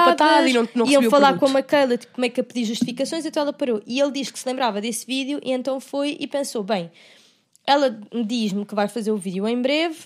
empatado 0.00 0.48
e 0.48 0.52
não- 0.54 0.68
não 0.74 0.86
iam 0.90 1.02
falar 1.10 1.34
produto. 1.34 1.52
com 1.52 1.58
a 1.58 1.60
Michaela, 1.60 1.98
tipo, 1.98 2.14
como 2.14 2.24
é 2.24 2.30
que 2.30 2.40
a 2.40 2.42
pedir 2.42 2.64
justificações, 2.64 3.26
então 3.26 3.42
ela 3.42 3.52
parou. 3.52 3.82
E 3.86 4.00
ele 4.00 4.10
diz 4.12 4.30
que 4.30 4.38
se 4.38 4.48
lembrava 4.48 4.80
desse 4.80 5.04
vídeo 5.04 5.38
e 5.44 5.52
então 5.52 5.78
foi 5.80 6.16
e 6.18 6.26
pensou, 6.26 6.62
bem, 6.64 6.90
ela 7.66 7.90
diz-me 8.24 8.64
que 8.64 8.74
vai 8.74 8.88
fazer 8.88 9.10
o 9.10 9.18
vídeo 9.18 9.46
em 9.46 9.60
breve, 9.60 9.98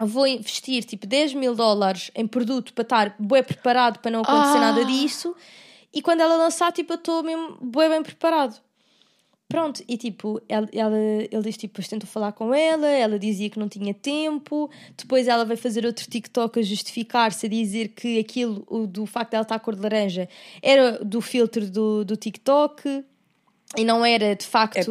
vou 0.00 0.26
investir 0.26 0.84
tipo 0.84 1.06
10 1.06 1.34
mil 1.34 1.54
dólares 1.54 2.10
em 2.14 2.26
produto 2.26 2.72
para 2.72 2.82
estar 2.82 3.16
bué 3.18 3.42
preparado 3.42 3.98
para 4.00 4.10
não 4.10 4.20
acontecer 4.22 4.58
Ah. 4.58 4.72
nada 4.72 4.84
disso 4.84 5.34
e 5.92 6.02
quando 6.02 6.20
ela 6.20 6.36
lançar, 6.36 6.72
tipo, 6.72 6.92
eu 6.92 6.96
estou 6.96 7.22
mesmo 7.22 7.56
bué 7.60 7.88
bem 7.88 8.02
preparado. 8.02 8.60
Pronto, 9.46 9.84
e 9.86 9.96
tipo, 9.98 10.40
ela, 10.48 10.66
ela- 10.72 10.96
ele 10.98 11.42
diz 11.42 11.56
tipo, 11.56 11.74
depois 11.74 11.86
tentou 11.86 12.08
falar 12.08 12.32
com 12.32 12.52
ela, 12.52 12.88
ela 12.88 13.18
dizia 13.18 13.48
que 13.50 13.58
não 13.58 13.68
tinha 13.68 13.92
tempo, 13.94 14.68
depois 14.96 15.28
ela 15.28 15.44
vai 15.44 15.56
fazer 15.56 15.84
outro 15.86 16.08
TikTok 16.10 16.58
a 16.58 16.62
justificar-se, 16.62 17.46
a 17.46 17.48
dizer 17.48 17.88
que 17.88 18.18
aquilo, 18.18 18.64
o, 18.68 18.86
do 18.86 19.04
facto 19.06 19.30
de 19.30 19.36
ela 19.36 19.42
estar 19.42 19.58
cor 19.60 19.76
de 19.76 19.82
laranja, 19.82 20.28
era 20.62 20.98
do 21.04 21.20
filtro 21.20 21.70
do, 21.70 22.04
do 22.04 22.16
TikTok 22.16 23.04
e 23.76 23.84
não 23.84 24.04
era 24.04 24.34
de 24.34 24.46
facto 24.46 24.76
É 24.76 24.82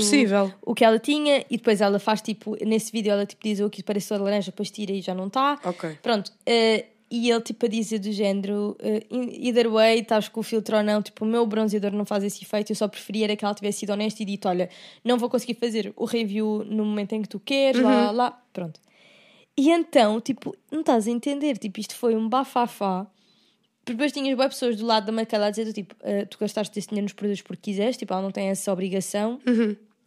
o 0.62 0.74
que 0.74 0.84
ela 0.84 1.00
tinha, 1.00 1.46
e 1.50 1.58
depois 1.58 1.82
ela 1.82 2.00
faz 2.00 2.22
tipo, 2.22 2.58
nesse 2.66 2.92
vídeo 2.92 3.12
ela 3.12 3.26
tipo 3.26 3.44
diz 3.44 3.60
o 3.60 3.70
que 3.70 3.84
parece 3.84 4.10
cor 4.10 4.18
de 4.18 4.24
laranja, 4.24 4.52
depois 4.52 4.70
tira 4.72 4.92
e 4.92 5.02
já 5.02 5.14
não 5.14 5.28
está. 5.28 5.60
Ok. 5.64 5.98
Pronto, 6.02 6.32
eh, 6.46 6.86
e 7.10 7.30
ele 7.30 7.42
tipo 7.42 7.66
a 7.66 7.70
dizer 7.70 8.00
do 8.00 8.12
género, 8.12 8.76
eh, 8.80 9.04
either 9.12 9.70
way, 9.70 10.00
estás 10.00 10.28
com 10.28 10.40
o 10.40 10.44
filtro 10.44 10.78
ou 10.78 10.84
não, 10.84 11.02
tipo, 11.02 11.24
o 11.24 11.28
meu 11.28 11.46
bronzeador 11.46 11.92
não 11.92 12.06
faz 12.06 12.24
esse 12.24 12.44
efeito, 12.44 12.72
eu 12.72 12.76
só 12.76 12.88
preferia 12.88 13.26
era 13.26 13.36
que 13.36 13.46
ela 13.46 13.54
tivesse 13.54 13.80
sido 13.80 13.92
honesta 13.92 14.24
e 14.24 14.26
dito, 14.26 14.48
olha, 14.48 14.70
não 15.04 15.18
vou 15.18 15.30
conseguir 15.30 15.54
fazer 15.54 15.94
o 15.96 16.06
review 16.06 16.66
no 16.66 16.84
momento 16.84 17.14
em 17.14 17.22
que 17.22 17.30
tu 17.30 17.40
queres, 17.40 17.82
lá, 17.82 18.06
lá, 18.06 18.12
lá, 18.12 18.42
pronto. 18.52 18.80
E 19.56 19.70
então, 19.70 20.20
tipo, 20.20 20.56
não 20.72 20.80
estás 20.80 21.08
a 21.08 21.12
entender, 21.12 21.58
tipo, 21.58 21.80
isto 21.80 21.96
foi 21.96 22.16
um 22.16 22.28
bafafá. 22.28 23.06
Depois 23.86 24.12
tinhas 24.12 24.36
boas 24.38 24.50
pessoas 24.50 24.78
do 24.78 24.86
lado 24.86 25.06
da 25.06 25.12
Michaela 25.12 25.48
a 25.48 25.50
dizer, 25.50 25.72
tipo, 25.74 25.94
"Ah, 26.04 26.26
tu 26.30 26.38
gastaste 26.40 26.78
esse 26.80 26.88
dinheiro 26.88 27.06
nos 27.06 27.14
produtos 27.14 27.42
porque 27.42 27.72
quiseste, 27.72 28.00
tipo, 28.00 28.14
ela 28.14 28.22
não 28.22 28.32
tem 28.32 28.48
essa 28.50 28.72
obrigação. 28.72 29.40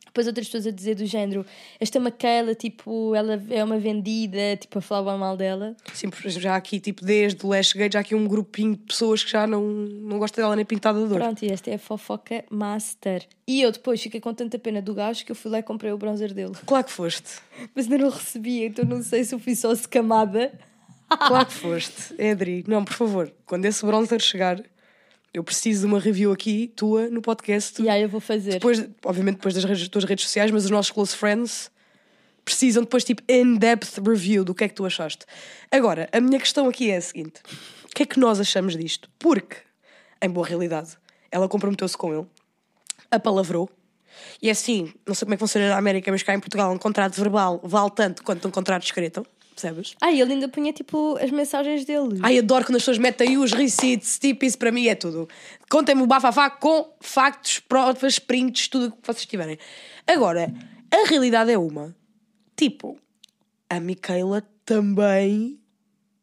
Depois 0.06 0.26
outras 0.28 0.47
pessoas 0.47 0.66
a 0.66 0.71
dizer 0.71 0.95
do 0.95 1.04
género, 1.04 1.45
esta 1.78 2.00
Michaela, 2.00 2.54
tipo, 2.54 3.14
ela 3.14 3.38
é 3.50 3.62
uma 3.62 3.78
vendida, 3.78 4.56
tipo, 4.59 4.78
a 4.78 4.80
falar 4.80 5.11
bem 5.11 5.21
mal 5.21 5.37
dela. 5.37 5.76
Sim, 5.92 6.09
por 6.09 6.21
exemplo, 6.25 6.40
já 6.40 6.56
aqui, 6.56 6.80
tipo, 6.80 7.04
desde 7.04 7.45
o 7.45 7.50
Lash 7.50 7.75
Gate, 7.75 7.92
já 7.92 8.00
aqui 8.00 8.14
um 8.14 8.26
grupinho 8.26 8.76
de 8.76 8.83
pessoas 8.85 9.23
que 9.23 9.30
já 9.30 9.47
não, 9.47 9.62
não 9.62 10.18
gosta 10.18 10.40
dela 10.40 10.56
nem 10.56 10.64
pintada 10.64 10.99
de 11.02 11.06
dor. 11.06 11.18
Pronto, 11.18 11.45
e 11.45 11.49
esta 11.52 11.71
é 11.71 11.75
a 11.75 11.78
fofoca 11.78 12.42
master. 12.49 13.26
E 13.47 13.61
eu 13.61 13.71
depois 13.71 14.00
fiquei 14.00 14.18
com 14.18 14.33
tanta 14.33 14.59
pena 14.59 14.80
do 14.80 14.95
gajo 14.95 15.23
que 15.23 15.33
eu 15.33 15.37
fui 15.37 15.50
lá 15.50 15.59
e 15.59 15.62
comprei 15.62 15.92
o 15.92 15.99
bronzer 15.99 16.33
dele. 16.33 16.52
Claro 16.64 16.85
que 16.87 16.92
foste. 16.92 17.42
Mas 17.75 17.85
ainda 17.85 17.99
não 17.99 18.09
recebi, 18.09 18.64
então 18.64 18.87
não 18.87 19.02
sei 19.02 19.23
se 19.23 19.35
eu 19.35 19.38
fui 19.38 19.54
só 19.54 19.71
escamada. 19.73 20.50
Claro 21.09 21.47
que 21.47 21.53
foste. 21.55 22.21
Adri. 22.21 22.65
Não, 22.67 22.85
por 22.85 22.95
favor, 22.95 23.33
quando 23.45 23.65
esse 23.65 23.85
bronzer 23.85 24.21
chegar, 24.21 24.61
eu 25.33 25.45
preciso 25.45 25.81
de 25.81 25.87
uma 25.87 26.01
review 26.01 26.33
aqui, 26.33 26.73
tua, 26.75 27.09
no 27.09 27.21
podcast. 27.23 27.81
E 27.81 27.89
aí 27.89 28.03
eu 28.03 28.09
vou 28.09 28.21
fazer. 28.21 28.53
Depois, 28.53 28.87
obviamente, 29.05 29.37
depois 29.37 29.55
das 29.55 29.65
redes- 29.65 29.89
tuas 29.89 30.05
redes 30.05 30.25
sociais, 30.25 30.51
mas 30.51 30.65
os 30.65 30.71
nossos 30.71 30.91
close 30.91 31.15
friends 31.17 31.71
precisam 32.45 32.83
depois, 32.83 33.05
tipo, 33.05 33.23
in-depth 33.29 33.99
review 34.07 34.45
do 34.45 34.55
que 34.55 34.65
é 34.65 34.69
que 34.69 34.75
tu 34.75 34.85
achaste. 34.87 35.25
Agora, 35.71 36.09
a 36.13 36.21
minha 36.21 36.39
questão 36.39 36.69
aqui 36.69 36.91
é 36.91 36.97
a 36.97 37.01
seguinte: 37.01 37.41
o 37.85 37.89
que 37.95 38.03
é 38.03 38.07
que 38.07 38.19
nós 38.19 38.41
achamos 38.41 38.77
disto? 38.77 39.09
Porque, 39.19 39.57
em 40.23 40.31
boa 40.31 40.47
realidade, 40.47 40.97
ela 41.31 41.49
comprometeu-se 41.49 41.97
com 41.97 42.15
ele, 42.15 42.27
apalavrou. 43.11 43.69
E 44.41 44.49
é 44.49 44.53
assim, 44.53 44.93
não 45.07 45.15
sei 45.15 45.27
como 45.27 45.35
é 45.35 45.37
que 45.37 45.41
funciona 45.41 45.69
na 45.69 45.77
América, 45.77 46.11
mas 46.11 46.23
cá 46.23 46.35
em 46.35 46.41
Portugal 46.41 46.73
um 46.73 46.79
contrato 46.79 47.15
verbal 47.17 47.61
vale 47.63 47.91
tanto 47.91 48.23
quanto 48.23 48.49
um 48.49 48.51
contrato 48.51 48.85
escrito, 48.85 49.27
percebes? 49.57 49.95
Ah, 50.01 50.13
ele 50.13 50.35
ainda 50.35 50.49
punha 50.49 50.73
tipo 50.73 51.17
as 51.17 51.31
mensagens 51.31 51.85
dele. 51.85 52.21
Ai, 52.23 52.39
adoro 52.39 52.65
quando 52.65 52.77
as 52.77 52.83
pessoas 52.83 52.99
metem 52.99 53.31
aí 53.31 53.39
os 53.39 53.53
receipts, 53.53 54.19
tipo, 54.19 54.45
isso 54.45 54.59
para 54.59 54.71
mim 54.71 54.87
é 54.87 54.95
tudo. 54.95 55.29
Contem-me 55.69 56.03
o 56.03 56.07
bafafá 56.07 56.49
com 56.51 56.95
factos, 57.01 57.59
provas, 57.59 58.19
prints, 58.19 58.69
tudo 58.69 58.89
o 58.89 58.93
que 58.93 58.99
vocês 59.07 59.27
tiverem. 59.27 59.59
Agora, 60.07 60.53
a 60.93 61.09
realidade 61.09 61.51
é 61.51 61.59
uma. 61.59 61.97
Tipo, 62.55 62.97
a 63.69 63.81
Micaela 63.81 64.43
também 64.65 65.59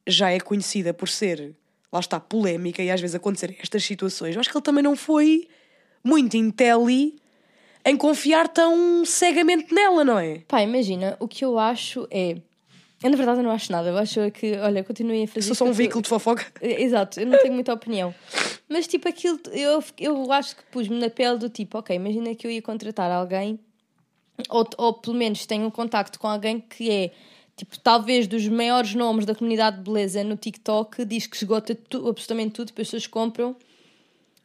já 0.08 0.32
é 0.32 0.40
conhecida 0.40 0.94
por 0.94 1.10
ser, 1.10 1.56
lá 1.92 2.00
está, 2.00 2.20
polémica 2.20 2.82
e 2.82 2.92
às 2.92 3.02
vezes 3.02 3.16
acontecerem 3.16 3.58
estas 3.60 3.84
situações. 3.84 4.36
Eu 4.36 4.40
acho 4.40 4.50
que 4.50 4.58
ele 4.58 4.63
também 4.63 4.84
não 4.84 4.96
foi 4.96 5.48
muito 6.04 6.38
intelli 6.38 7.16
em 7.86 7.98
confiar 7.98 8.48
tão 8.48 9.04
cegamente 9.06 9.74
nela, 9.74 10.04
não 10.04 10.18
é? 10.18 10.40
Pá, 10.48 10.62
imagina, 10.62 11.18
o 11.20 11.28
que 11.28 11.44
eu 11.44 11.60
acho 11.60 12.08
é. 12.10 12.38
Eu, 13.03 13.10
na 13.10 13.17
verdade, 13.17 13.39
eu 13.39 13.43
não 13.43 13.51
acho 13.51 13.72
nada. 13.72 13.89
Eu 13.89 13.98
acho 13.98 14.31
que, 14.31 14.53
olha, 14.57 14.83
continuem 14.83 15.25
a 15.25 15.27
fazer. 15.27 15.41
Sou 15.41 15.55
só 15.55 15.65
um 15.65 15.67
eu 15.67 15.74
veículo 15.74 16.01
de 16.01 16.07
fofoca. 16.07 16.45
Exato, 16.62 17.19
eu 17.19 17.27
não 17.27 17.38
tenho 17.38 17.53
muita 17.53 17.74
opinião. 17.74 18.15
Mas, 18.69 18.88
tipo, 18.88 19.07
aquilo, 19.10 19.39
eu, 19.51 19.83
eu 20.00 20.31
acho 20.31 20.55
que 20.55 20.63
pus-me 20.72 20.98
na 20.98 21.10
pele 21.10 21.38
do 21.38 21.50
tipo, 21.50 21.77
ok, 21.77 21.93
imagina 21.95 22.33
que 22.33 22.48
eu 22.48 22.51
ia 22.51 22.62
contratar 22.62 23.12
alguém, 23.12 23.60
ou, 24.50 24.67
ou 24.77 24.93
pelo 24.93 25.15
menos 25.15 25.45
tenho 25.45 25.65
um 25.65 25.69
contacto 25.69 26.17
com 26.17 26.27
alguém 26.27 26.60
que 26.62 26.89
é, 26.89 27.12
tipo, 27.57 27.77
talvez 27.79 28.25
dos 28.25 28.48
maiores 28.48 28.95
nomes 28.95 29.25
da 29.25 29.36
comunidade 29.36 29.77
de 29.77 29.83
beleza 29.83 30.24
no 30.24 30.38
TikTok, 30.38 31.03
diz 31.05 31.27
que 31.27 31.36
esgota 31.36 31.75
tu, 31.75 32.07
absolutamente 32.07 32.53
tudo, 32.53 32.69
as 32.69 32.72
pessoas 32.72 33.05
compram. 33.05 33.55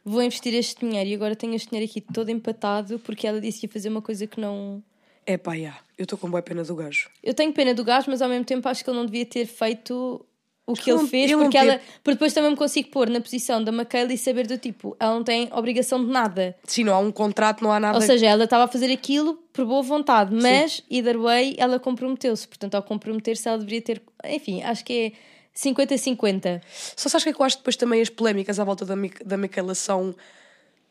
Vou 0.03 0.21
investir 0.21 0.53
este 0.53 0.85
dinheiro 0.85 1.09
e 1.09 1.13
agora 1.13 1.35
tenho 1.35 1.55
este 1.55 1.69
dinheiro 1.69 1.89
aqui 1.89 2.01
todo 2.01 2.29
empatado 2.29 2.99
porque 2.99 3.27
ela 3.27 3.39
disse 3.39 3.59
que 3.59 3.65
ia 3.67 3.71
fazer 3.71 3.89
uma 3.89 4.01
coisa 4.01 4.25
que 4.27 4.39
não. 4.39 4.83
É 5.31 5.37
pá, 5.37 5.55
já. 5.55 5.77
Eu 5.97 6.03
estou 6.03 6.17
com 6.17 6.29
boa 6.29 6.41
pena 6.41 6.63
do 6.63 6.75
gajo. 6.75 7.07
Eu 7.23 7.33
tenho 7.33 7.53
pena 7.53 7.73
do 7.73 7.83
gajo, 7.83 8.09
mas 8.09 8.21
ao 8.21 8.29
mesmo 8.29 8.45
tempo 8.45 8.67
acho 8.67 8.83
que 8.83 8.89
ele 8.89 8.97
não 8.97 9.05
devia 9.05 9.25
ter 9.25 9.45
feito 9.45 10.25
o 10.65 10.73
que 10.73 10.89
ele 10.91 11.07
fez, 11.07 11.29
ele 11.31 11.41
porque, 11.41 11.57
teve- 11.57 11.71
ela, 11.71 11.81
porque 12.03 12.15
depois 12.15 12.33
também 12.33 12.51
me 12.51 12.55
consigo 12.57 12.89
pôr 12.89 13.09
na 13.09 13.19
posição 13.21 13.63
da 13.63 13.71
Michaela 13.71 14.13
e 14.13 14.17
saber 14.17 14.47
do 14.47 14.57
tipo, 14.57 14.95
ela 14.99 15.13
não 15.15 15.23
tem 15.23 15.49
obrigação 15.51 16.03
de 16.03 16.11
nada. 16.11 16.55
Se 16.63 16.83
não 16.83 16.93
há 16.95 16.99
um 16.99 17.11
contrato, 17.11 17.63
não 17.63 17.71
há 17.71 17.79
nada. 17.79 17.95
Ou 17.97 18.01
seja, 18.01 18.25
ela 18.27 18.43
estava 18.45 18.63
a 18.63 18.67
fazer 18.67 18.91
aquilo 18.91 19.35
por 19.53 19.65
boa 19.65 19.81
vontade, 19.83 20.33
mas, 20.33 20.81
either 20.89 21.19
way, 21.19 21.55
ela 21.57 21.79
comprometeu-se. 21.79 22.47
Portanto, 22.47 22.75
ao 22.75 22.83
comprometer-se, 22.83 23.47
ela 23.47 23.57
deveria 23.57 23.81
ter. 23.81 24.01
Enfim, 24.25 24.61
acho 24.63 24.83
que 24.85 24.93
é 24.93 25.11
50-50. 25.55 26.61
Só 26.95 27.09
sabes 27.09 27.23
que 27.23 27.29
é 27.29 27.33
que 27.33 27.41
eu 27.41 27.45
acho 27.45 27.57
que 27.57 27.61
depois 27.61 27.75
também 27.75 28.01
as 28.01 28.09
polémicas 28.09 28.59
à 28.59 28.63
volta 28.63 28.85
da, 28.85 28.95
Mi- 28.95 29.11
da 29.25 29.37
Micaela 29.37 29.75
são 29.75 30.15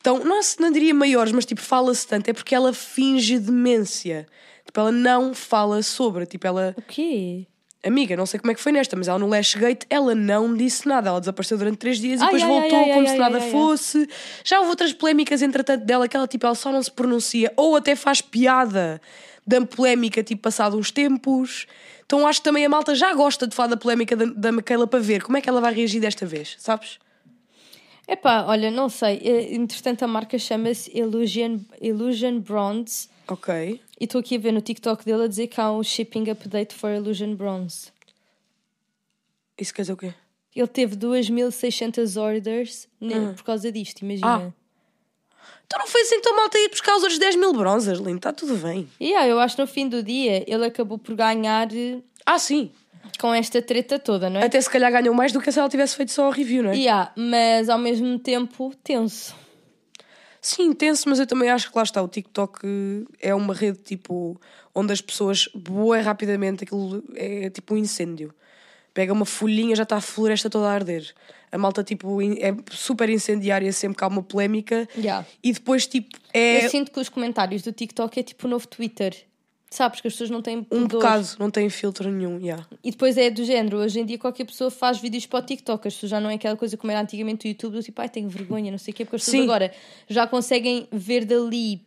tão, 0.02 0.24
não, 0.24 0.42
se- 0.42 0.60
não 0.60 0.70
diria 0.70 0.94
maiores, 0.94 1.32
mas 1.32 1.44
tipo, 1.44 1.60
fala-se 1.60 2.06
tanto, 2.06 2.28
é 2.28 2.32
porque 2.32 2.54
ela 2.54 2.72
finge 2.72 3.38
demência. 3.38 4.26
Tipo, 4.64 4.80
ela 4.80 4.92
não 4.92 5.32
fala 5.34 5.82
sobre, 5.82 6.26
tipo, 6.26 6.46
ela, 6.46 6.74
O 6.76 6.82
quê? 6.82 7.46
amiga, 7.84 8.16
não 8.16 8.26
sei 8.26 8.38
como 8.40 8.50
é 8.50 8.54
que 8.54 8.60
foi 8.60 8.70
nesta, 8.72 8.94
mas 8.96 9.08
ela 9.08 9.18
no 9.18 9.26
Lashgate, 9.26 9.86
ela 9.88 10.14
não 10.14 10.54
disse 10.54 10.86
nada, 10.86 11.08
ela 11.08 11.20
desapareceu 11.20 11.56
durante 11.56 11.78
três 11.78 11.98
dias 11.98 12.20
e 12.20 12.22
Ai, 12.24 12.26
depois 12.28 12.42
ai, 12.42 12.48
voltou 12.48 12.84
ai, 12.84 12.92
como 12.92 13.08
se 13.08 13.16
nada 13.16 13.40
fosse. 13.40 14.08
Já 14.44 14.58
houve 14.58 14.70
outras 14.70 14.92
polémicas, 14.92 15.40
entretanto, 15.42 15.84
dela, 15.84 16.06
que 16.08 16.16
ela, 16.16 16.26
tipo, 16.28 16.44
ela 16.44 16.54
só 16.54 16.70
não 16.70 16.82
se 16.82 16.90
pronuncia, 16.92 17.52
ou 17.56 17.76
até 17.76 17.94
faz 17.96 18.20
piada 18.20 19.00
da 19.46 19.64
polémica, 19.64 20.22
tipo, 20.22 20.42
passado 20.42 20.76
uns 20.76 20.90
tempos. 20.90 21.66
Então 22.04 22.26
acho 22.26 22.40
que 22.40 22.44
também 22.44 22.64
a 22.66 22.68
malta 22.68 22.94
já 22.94 23.14
gosta 23.14 23.46
de 23.46 23.54
falar 23.54 23.68
da 23.68 23.76
polémica 23.76 24.14
da, 24.16 24.26
da 24.26 24.52
Micaela 24.52 24.86
para 24.86 24.98
ver 25.00 25.22
como 25.22 25.38
é 25.38 25.40
que 25.40 25.48
ela 25.48 25.60
vai 25.60 25.72
reagir 25.72 26.00
desta 26.00 26.26
vez, 26.26 26.56
sabes? 26.58 26.98
Epá, 28.08 28.44
olha, 28.46 28.70
não 28.70 28.88
sei. 28.88 29.20
Eh, 29.22 29.54
Entretanto, 29.54 30.02
a 30.02 30.08
marca 30.08 30.38
chama-se 30.38 30.90
Illusion, 30.98 31.58
Illusion 31.80 32.40
Bronze. 32.40 33.08
Ok. 33.28 33.80
E 34.00 34.04
estou 34.04 34.20
aqui 34.20 34.36
a 34.36 34.38
ver 34.38 34.52
no 34.52 34.62
TikTok 34.62 35.04
dele 35.04 35.24
a 35.24 35.26
dizer 35.26 35.48
que 35.48 35.60
há 35.60 35.70
um 35.70 35.82
shipping 35.82 36.30
update 36.30 36.74
for 36.74 36.90
Illusion 36.90 37.34
Bronze. 37.34 37.92
Isso 39.58 39.74
quer 39.74 39.82
dizer 39.82 39.92
o 39.92 39.96
quê? 39.96 40.14
Ele 40.56 40.66
teve 40.68 40.96
2.600 40.96 42.16
orders 42.20 42.88
ne- 43.00 43.34
por 43.34 43.44
causa 43.44 43.70
disto, 43.70 44.00
imagina. 44.02 44.54
Então 45.66 45.78
não 45.78 45.86
foi 45.86 46.00
assim 46.00 46.20
tão 46.22 46.34
mal 46.34 46.48
ter 46.48 46.64
ido 46.64 46.70
buscar 46.70 46.96
os 46.96 47.02
outros 47.02 47.18
10 47.18 47.36
mil 47.36 47.52
bronzes, 47.52 47.98
lindo, 47.98 48.16
está 48.16 48.32
tudo 48.32 48.56
bem. 48.56 48.88
E 48.98 49.14
ah, 49.14 49.26
eu 49.28 49.38
acho 49.38 49.54
que 49.56 49.62
no 49.62 49.68
fim 49.68 49.86
do 49.88 50.02
dia 50.02 50.42
ele 50.50 50.64
acabou 50.64 50.96
por 50.98 51.14
ganhar 51.14 51.68
eh, 51.76 51.98
Ah, 52.24 52.38
sim. 52.38 52.70
Com 53.18 53.34
esta 53.34 53.60
treta 53.60 53.98
toda, 53.98 54.30
não 54.30 54.40
é? 54.40 54.44
Até 54.44 54.60
se 54.60 54.70
calhar 54.70 54.90
ganhou 54.92 55.14
mais 55.14 55.32
do 55.32 55.40
que 55.40 55.50
se 55.50 55.58
ela 55.58 55.68
tivesse 55.68 55.96
feito 55.96 56.12
só 56.12 56.28
o 56.28 56.30
review, 56.30 56.62
não 56.62 56.70
é? 56.70 56.76
E 56.76 56.88
ah, 56.88 57.10
mas 57.16 57.68
ao 57.68 57.78
mesmo 57.78 58.18
tempo 58.18 58.72
tenso. 58.82 59.34
Sim, 60.40 60.66
intenso, 60.66 61.08
mas 61.08 61.18
eu 61.18 61.26
também 61.26 61.50
acho 61.50 61.70
que 61.70 61.76
lá 61.76 61.82
está. 61.82 62.00
O 62.02 62.08
TikTok 62.08 63.06
é 63.20 63.34
uma 63.34 63.52
rede 63.52 63.78
tipo 63.78 64.40
onde 64.74 64.92
as 64.92 65.00
pessoas 65.00 65.48
boa 65.54 66.00
rapidamente 66.00 66.64
aquilo 66.64 67.02
é 67.14 67.50
tipo 67.50 67.74
um 67.74 67.76
incêndio. 67.76 68.32
Pega 68.94 69.12
uma 69.12 69.24
folhinha, 69.24 69.76
já 69.76 69.82
está 69.82 69.96
a 69.96 70.00
floresta 70.00 70.48
toda 70.48 70.68
a 70.68 70.72
arder. 70.72 71.12
A 71.50 71.58
malta 71.58 71.82
tipo 71.82 72.20
é 72.22 72.54
super 72.70 73.08
incendiária 73.08 73.72
sempre 73.72 73.98
que 73.98 74.04
há 74.04 74.06
uma 74.06 74.22
polémica 74.22 74.88
Yeah. 74.96 75.26
e 75.42 75.52
depois 75.52 75.86
tipo 75.86 76.18
é 76.32 76.64
Eu 76.64 76.70
sinto 76.70 76.92
que 76.92 77.00
os 77.00 77.08
comentários 77.08 77.62
do 77.62 77.72
TikTok 77.72 78.20
é 78.20 78.22
tipo 78.22 78.46
o 78.46 78.50
novo 78.50 78.66
Twitter. 78.66 79.14
Sabes 79.70 80.00
que 80.00 80.08
as 80.08 80.14
pessoas 80.14 80.30
não 80.30 80.40
têm 80.40 80.58
um 80.58 80.64
pudor. 80.64 80.88
bocado, 80.88 81.26
não 81.38 81.50
tem 81.50 81.68
filtro 81.68 82.10
nenhum. 82.10 82.38
Yeah. 82.40 82.66
E 82.82 82.90
depois 82.90 83.18
é 83.18 83.28
do 83.28 83.44
género, 83.44 83.78
hoje 83.78 84.00
em 84.00 84.04
dia 84.06 84.18
qualquer 84.18 84.44
pessoa 84.44 84.70
faz 84.70 84.98
vídeos 84.98 85.26
para 85.26 85.40
o 85.40 85.42
TikTok, 85.42 85.86
as 85.86 85.94
pessoas 85.94 86.10
já 86.10 86.20
não 86.20 86.30
é 86.30 86.34
aquela 86.34 86.56
coisa 86.56 86.76
como 86.76 86.90
era 86.90 87.00
antigamente 87.02 87.46
o 87.46 87.48
YouTube, 87.48 87.74
do 87.74 87.82
tipo, 87.82 88.00
ai, 88.00 88.08
tenho 88.08 88.28
vergonha, 88.30 88.70
não 88.70 88.78
sei 88.78 88.92
o 88.92 88.96
quê, 88.96 89.04
porque 89.04 89.16
as 89.16 89.24
pessoas 89.24 89.42
Sim. 89.42 89.48
agora 89.48 89.70
já 90.08 90.26
conseguem 90.26 90.88
ver 90.90 91.26
dali, 91.26 91.82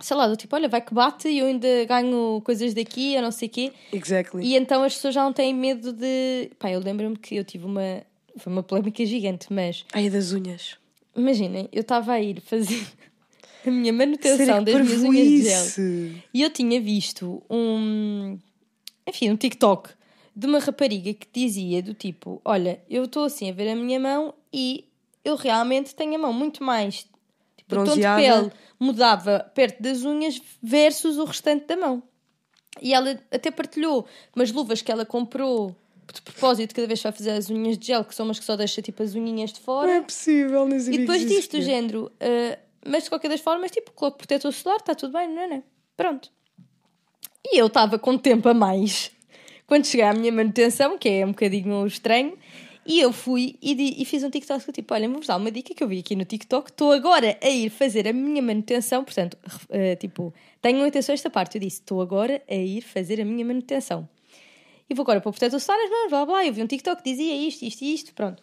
sei 0.00 0.16
lá, 0.16 0.26
do 0.26 0.36
tipo, 0.36 0.56
olha, 0.56 0.68
vai 0.68 0.80
que 0.80 0.94
bate 0.94 1.28
e 1.28 1.38
eu 1.38 1.46
ainda 1.46 1.84
ganho 1.86 2.40
coisas 2.42 2.72
daqui, 2.72 3.12
eu 3.14 3.20
não 3.20 3.30
sei 3.30 3.48
o 3.48 3.50
quê. 3.50 3.72
Exactly. 3.92 4.42
E 4.46 4.56
então 4.56 4.82
as 4.82 4.94
pessoas 4.94 5.12
já 5.14 5.22
não 5.22 5.34
têm 5.34 5.52
medo 5.54 5.92
de. 5.92 6.50
Pá, 6.58 6.70
eu 6.70 6.80
lembro-me 6.80 7.16
que 7.16 7.36
eu 7.36 7.44
tive 7.44 7.66
uma. 7.66 8.02
Foi 8.38 8.50
uma 8.52 8.62
polémica 8.62 9.04
gigante, 9.04 9.46
mas 9.50 9.84
Ai, 9.92 10.08
das 10.10 10.32
unhas. 10.32 10.76
imaginem, 11.14 11.68
eu 11.72 11.80
estava 11.82 12.12
a 12.12 12.20
ir 12.20 12.40
fazer 12.40 12.86
a 13.66 13.70
minha 13.72 13.92
manutenção 13.92 14.62
das 14.62 14.74
minhas 14.74 15.02
unhas 15.02 15.26
de 15.26 15.42
gel. 15.42 16.22
E 16.32 16.42
eu 16.42 16.50
tinha 16.50 16.80
visto 16.80 17.42
um. 17.50 18.38
Enfim, 19.06 19.30
um 19.30 19.36
TikTok 19.36 19.90
de 20.34 20.46
uma 20.46 20.58
rapariga 20.58 21.14
que 21.14 21.26
dizia 21.32 21.82
do 21.82 21.94
tipo: 21.94 22.40
Olha, 22.44 22.80
eu 22.88 23.04
estou 23.04 23.24
assim 23.24 23.50
a 23.50 23.52
ver 23.52 23.70
a 23.70 23.76
minha 23.76 23.98
mão 23.98 24.34
e 24.52 24.84
eu 25.24 25.36
realmente 25.36 25.94
tenho 25.94 26.14
a 26.14 26.18
mão 26.18 26.32
muito 26.32 26.62
mais. 26.62 27.06
Tipo, 27.56 27.74
o 27.74 27.84
tom 27.84 27.94
de 27.94 28.00
Bronzeada. 28.02 28.22
pele 28.22 28.52
mudava 28.78 29.50
perto 29.54 29.82
das 29.82 30.04
unhas 30.04 30.40
versus 30.62 31.16
o 31.16 31.24
restante 31.24 31.66
da 31.66 31.76
mão. 31.76 32.02
E 32.80 32.92
ela 32.92 33.18
até 33.30 33.50
partilhou 33.50 34.06
umas 34.34 34.52
luvas 34.52 34.82
que 34.82 34.92
ela 34.92 35.06
comprou 35.06 35.74
de 36.12 36.22
propósito, 36.22 36.74
cada 36.74 36.86
vez 36.86 37.00
que 37.00 37.04
vai 37.04 37.12
fazer 37.12 37.30
as 37.30 37.50
unhas 37.50 37.76
de 37.76 37.86
gel, 37.86 38.04
que 38.04 38.14
são 38.14 38.26
umas 38.26 38.38
que 38.38 38.44
só 38.44 38.54
deixa 38.56 38.80
tipo 38.80 39.02
as 39.02 39.14
unhinhas 39.14 39.52
de 39.52 39.60
fora. 39.60 39.86
Não 39.88 39.94
é 39.94 40.00
possível, 40.02 40.60
sabia 40.80 40.94
E 40.94 40.98
depois 40.98 41.20
disto, 41.22 41.56
existia. 41.56 41.62
género, 41.62 42.12
ah, 42.20 42.58
mas 42.86 43.04
de 43.04 43.10
qualquer 43.10 43.28
das 43.28 43.40
formas, 43.40 43.70
tipo, 43.70 43.90
coloco 43.92 44.18
protetor 44.18 44.52
solar, 44.52 44.78
está 44.78 44.94
tudo 44.94 45.12
bem, 45.12 45.28
não 45.28 45.42
é? 45.42 45.46
Não 45.46 45.56
é? 45.56 45.62
Pronto. 45.96 46.30
E 47.44 47.58
eu 47.58 47.66
estava 47.66 47.98
com 47.98 48.18
tempo 48.18 48.48
a 48.48 48.54
mais 48.54 49.10
quando 49.66 49.84
cheguei 49.86 50.06
à 50.06 50.12
minha 50.12 50.30
manutenção, 50.32 50.96
que 50.96 51.08
é 51.08 51.24
um 51.24 51.30
bocadinho 51.30 51.86
estranho, 51.86 52.38
e 52.86 53.00
eu 53.00 53.12
fui 53.12 53.56
e, 53.60 53.74
di- 53.74 54.00
e 54.00 54.04
fiz 54.04 54.22
um 54.22 54.30
TikTok 54.30 54.70
tipo, 54.72 54.94
olha, 54.94 55.08
vou-vos 55.08 55.26
dar 55.26 55.36
uma 55.36 55.50
dica 55.50 55.74
que 55.74 55.82
eu 55.82 55.88
vi 55.88 55.98
aqui 55.98 56.14
no 56.14 56.24
TikTok, 56.24 56.70
estou 56.70 56.92
agora 56.92 57.36
a 57.42 57.48
ir 57.48 57.68
fazer 57.68 58.06
a 58.06 58.12
minha 58.12 58.40
manutenção, 58.40 59.02
portanto, 59.02 59.36
ah, 59.44 59.96
tipo, 59.98 60.32
tenham 60.62 60.86
atenção 60.86 61.12
a 61.12 61.14
esta 61.14 61.28
parte, 61.28 61.56
eu 61.56 61.60
disse, 61.60 61.80
estou 61.80 62.00
agora 62.00 62.40
a 62.48 62.54
ir 62.54 62.82
fazer 62.82 63.20
a 63.20 63.24
minha 63.24 63.44
manutenção. 63.44 64.08
E 64.88 64.94
vou 64.94 65.02
agora 65.02 65.20
para 65.20 65.30
o 65.30 65.32
protetor 65.32 65.58
solar, 65.58 65.80
mãos, 65.90 66.10
blá 66.10 66.26
blá, 66.26 66.46
eu 66.46 66.52
vi 66.52 66.62
um 66.62 66.66
TikTok 66.68 67.02
que 67.02 67.10
dizia 67.10 67.34
isto, 67.34 67.64
isto 67.64 67.82
e 67.82 67.92
isto, 67.92 68.14
pronto. 68.14 68.40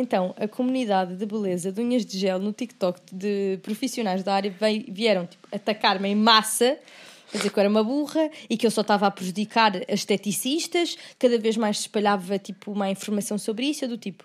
Então, 0.00 0.32
a 0.38 0.46
comunidade 0.46 1.16
de 1.16 1.26
beleza 1.26 1.72
de 1.72 1.80
unhas 1.80 2.06
de 2.06 2.16
gel 2.18 2.38
no 2.38 2.52
TikTok 2.52 3.00
de 3.12 3.58
profissionais 3.64 4.22
da 4.22 4.32
área 4.32 4.48
veio- 4.48 4.84
vieram 4.88 5.26
tipo, 5.26 5.48
atacar-me 5.50 6.08
em 6.08 6.14
massa, 6.14 6.78
a 7.34 7.36
dizer 7.36 7.50
que 7.50 7.58
eu 7.58 7.60
era 7.60 7.68
uma 7.68 7.82
burra 7.82 8.30
e 8.48 8.56
que 8.56 8.64
eu 8.64 8.70
só 8.70 8.82
estava 8.82 9.08
a 9.08 9.10
prejudicar 9.10 9.74
as 9.88 10.00
esteticistas. 10.00 10.96
Cada 11.18 11.36
vez 11.36 11.56
mais 11.56 11.78
se 11.78 11.82
espalhava 11.82 12.38
tipo, 12.38 12.70
uma 12.70 12.88
informação 12.88 13.36
sobre 13.38 13.66
isso. 13.66 13.84
Eu 13.84 13.88
do 13.88 13.98
tipo, 13.98 14.24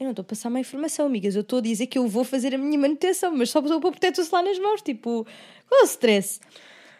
eu 0.00 0.04
não 0.04 0.10
estou 0.10 0.22
a 0.22 0.26
passar 0.26 0.48
uma 0.48 0.58
informação, 0.58 1.06
amigas. 1.06 1.36
Eu 1.36 1.42
estou 1.42 1.60
a 1.60 1.62
dizer 1.62 1.86
que 1.86 1.96
eu 1.96 2.08
vou 2.08 2.24
fazer 2.24 2.52
a 2.52 2.58
minha 2.58 2.76
manutenção, 2.78 3.32
mas 3.36 3.50
só 3.50 3.60
estou 3.60 3.80
para 3.80 3.92
protetor 3.92 4.24
solar 4.24 4.42
nas 4.44 4.58
mãos. 4.58 4.82
Tipo, 4.82 5.24
qual 5.68 5.80
é 5.80 5.84
o 5.84 5.86
stress? 5.86 6.40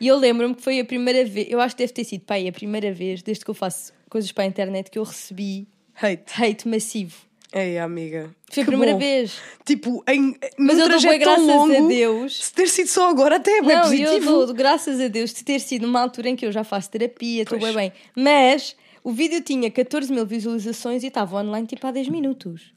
E 0.01 0.07
eu 0.07 0.17
lembro-me 0.17 0.55
que 0.55 0.63
foi 0.63 0.79
a 0.79 0.85
primeira 0.85 1.25
vez, 1.25 1.49
eu 1.51 1.61
acho 1.61 1.75
que 1.75 1.83
deve 1.83 1.93
ter 1.93 2.05
sido, 2.05 2.21
pai, 2.23 2.47
a 2.47 2.53
primeira 2.53 2.93
vez, 2.93 3.23
desde 3.23 3.45
que 3.45 3.51
eu 3.51 3.55
faço 3.55 3.93
coisas 4.09 4.31
para 4.31 4.45
a 4.45 4.47
internet, 4.47 4.89
que 4.89 4.99
eu 5.01 5.03
recebi 5.05 5.67
Hate. 6.01 6.33
hate 6.43 6.69
massivo. 6.69 7.32
Ei, 7.53 7.79
amiga. 7.79 8.35
Foi 8.51 8.63
a 8.63 8.67
primeira 8.67 8.93
bom. 8.95 8.99
vez. 8.99 9.35
Tipo, 9.65 10.03
em, 10.09 10.37
Mas 10.59 10.79
num 10.79 10.85
eu 10.85 10.89
dou 10.89 10.99
trajeto 11.01 11.19
bué 11.19 11.19
tão 11.19 11.47
graças 11.47 11.51
a 11.51 11.55
longo, 11.55 11.89
Deus. 11.89 12.45
Se 12.45 12.53
ter 12.53 12.67
sido 12.67 12.87
só 12.89 13.11
agora, 13.11 13.37
até 13.37 13.59
é 13.59 13.63
bem 13.63 13.77
não, 13.77 13.83
positivo. 13.83 14.31
eu 14.31 14.47
dou 14.47 14.55
graças 14.55 15.01
a 15.01 15.09
Deus 15.09 15.35
de 15.35 15.45
ter 15.45 15.61
sido 15.61 15.87
numa 15.87 16.01
altura 16.01 16.31
em 16.31 16.37
que 16.37 16.47
eu 16.47 16.53
já 16.53 16.65
faço 16.65 16.91
terapia, 16.91 17.43
estou 17.43 17.59
bem 17.59 17.75
bem. 17.75 17.93
Mas 18.17 18.75
o 19.05 19.13
vídeo 19.13 19.41
tinha 19.43 19.71
14 19.71 20.11
mil 20.11 20.25
visualizações 20.25 21.03
e 21.03 21.09
estava 21.09 21.37
online 21.37 21.67
tipo 21.67 21.87
há 21.87 21.91
10 21.91 22.09
minutos. 22.09 22.73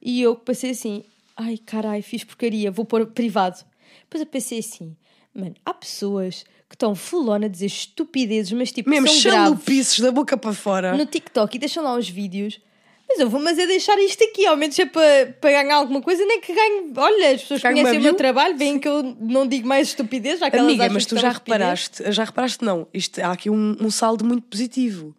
E 0.00 0.22
eu 0.22 0.36
passei 0.36 0.70
assim, 0.70 1.04
ai 1.36 1.58
carai, 1.58 2.00
fiz 2.00 2.24
porcaria, 2.24 2.70
vou 2.70 2.84
pôr 2.84 3.06
privado. 3.06 3.62
Depois 4.02 4.20
eu 4.20 4.26
pensei 4.26 4.60
assim, 4.60 4.96
mano, 5.34 5.54
há 5.66 5.74
pessoas 5.74 6.44
que 6.68 6.76
estão 6.76 6.94
full 6.94 7.28
on 7.28 7.44
a 7.44 7.48
dizer 7.48 7.66
estupidezes, 7.66 8.52
mas 8.52 8.72
tipo, 8.72 8.88
Mesmo 8.88 9.06
são 9.08 9.20
graves 9.20 9.44
chalupices 9.44 10.00
da 10.00 10.10
boca 10.10 10.36
para 10.36 10.52
fora. 10.52 10.96
no 10.96 11.04
TikTok 11.04 11.56
e 11.56 11.58
deixam 11.58 11.84
lá 11.84 11.94
os 11.96 12.08
vídeos. 12.08 12.58
Mas 13.08 13.20
eu 13.20 13.28
vou, 13.28 13.40
mas 13.40 13.58
é 13.58 13.66
deixar 13.66 13.98
isto 13.98 14.24
aqui, 14.24 14.46
ao 14.46 14.56
menos 14.56 14.78
é 14.78 14.86
para, 14.86 15.36
para 15.40 15.50
ganhar 15.50 15.76
alguma 15.76 16.00
coisa, 16.00 16.24
nem 16.24 16.40
que 16.40 16.52
ganhe. 16.54 16.92
Olha, 16.96 17.30
as 17.32 17.42
pessoas 17.42 17.60
Ganhe 17.60 17.80
conhecem 17.80 18.00
o 18.00 18.02
meu 18.02 18.14
trabalho, 18.14 18.56
veem 18.56 18.78
que 18.78 18.88
eu 18.88 19.02
não 19.20 19.46
digo 19.46 19.68
mais 19.68 19.88
estupidez, 19.88 20.40
já 20.40 20.50
que 20.50 20.56
Amiga, 20.56 20.88
mas 20.88 21.04
tu 21.06 21.16
já 21.16 21.28
estupidez. 21.30 21.58
reparaste, 21.58 22.12
já 22.12 22.24
reparaste 22.24 22.64
não, 22.64 22.86
isto, 22.92 23.20
há 23.20 23.32
aqui 23.32 23.50
um, 23.50 23.76
um 23.80 23.90
saldo 23.90 24.24
muito 24.24 24.42
positivo. 24.44 25.14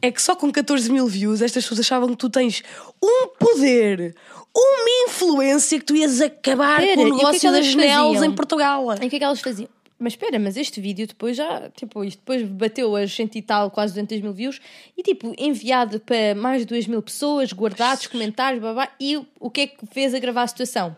É 0.00 0.10
que 0.10 0.20
só 0.20 0.34
com 0.34 0.50
14 0.50 0.90
mil 0.90 1.06
views 1.06 1.40
estas 1.40 1.62
pessoas 1.62 1.80
achavam 1.80 2.08
que 2.08 2.16
tu 2.16 2.28
tens 2.28 2.62
um 3.02 3.28
poder, 3.38 4.16
uma 4.54 5.06
influência 5.08 5.78
que 5.78 5.84
tu 5.84 5.94
ias 5.94 6.20
acabar 6.20 6.82
Espera, 6.82 6.96
com 6.96 7.02
o 7.02 7.06
e 7.06 7.10
o 7.12 7.14
que 7.14 7.20
é 7.20 7.20
que 7.20 7.24
negócio 7.24 7.52
das 7.52 7.66
janelas 7.66 8.14
faziam? 8.14 8.24
em 8.24 8.34
Portugal. 8.34 8.86
E 9.00 9.06
o 9.06 9.10
que 9.10 9.16
é 9.16 9.18
que 9.20 9.24
elas 9.24 9.40
faziam? 9.40 9.68
Mas 10.02 10.14
espera, 10.14 10.38
mas 10.38 10.56
este 10.56 10.80
vídeo 10.80 11.06
depois 11.06 11.36
já, 11.36 11.70
tipo, 11.70 12.02
isto 12.02 12.18
depois 12.18 12.42
bateu 12.42 12.96
as 12.96 13.14
100 13.14 13.30
e 13.36 13.42
tal, 13.42 13.70
quase 13.70 13.92
200 13.92 14.20
mil 14.20 14.32
views 14.32 14.60
e, 14.96 15.02
tipo, 15.02 15.32
enviado 15.38 16.00
para 16.00 16.34
mais 16.34 16.62
de 16.62 16.66
2 16.66 16.88
mil 16.88 17.00
pessoas, 17.00 17.52
guardados, 17.52 18.08
comentários, 18.08 18.60
babá. 18.60 18.92
E 18.98 19.16
o, 19.38 19.48
que 19.48 19.60
é 19.60 19.66
que 19.68 19.86
fez 19.86 20.12
agravar 20.12 20.44
a 20.44 20.48
situação? 20.48 20.96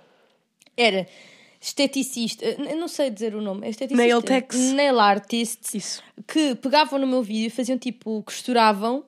Era 0.74 1.06
esteticista, 1.60 2.44
eu 2.44 2.76
não 2.76 2.88
sei 2.88 3.10
dizer 3.10 3.34
o 3.34 3.42
nome, 3.42 3.66
é 3.66 3.70
esteticista. 3.70 4.02
Nail 4.02 4.22
techs. 4.22 4.72
Nail 4.72 4.98
artists. 4.98 5.74
Isso. 5.74 6.02
Que 6.26 6.54
pegavam 6.54 6.98
no 6.98 7.06
meu 7.06 7.22
vídeo 7.22 7.46
e 7.46 7.50
faziam, 7.50 7.76
tipo, 7.78 8.22
costuravam 8.22 9.04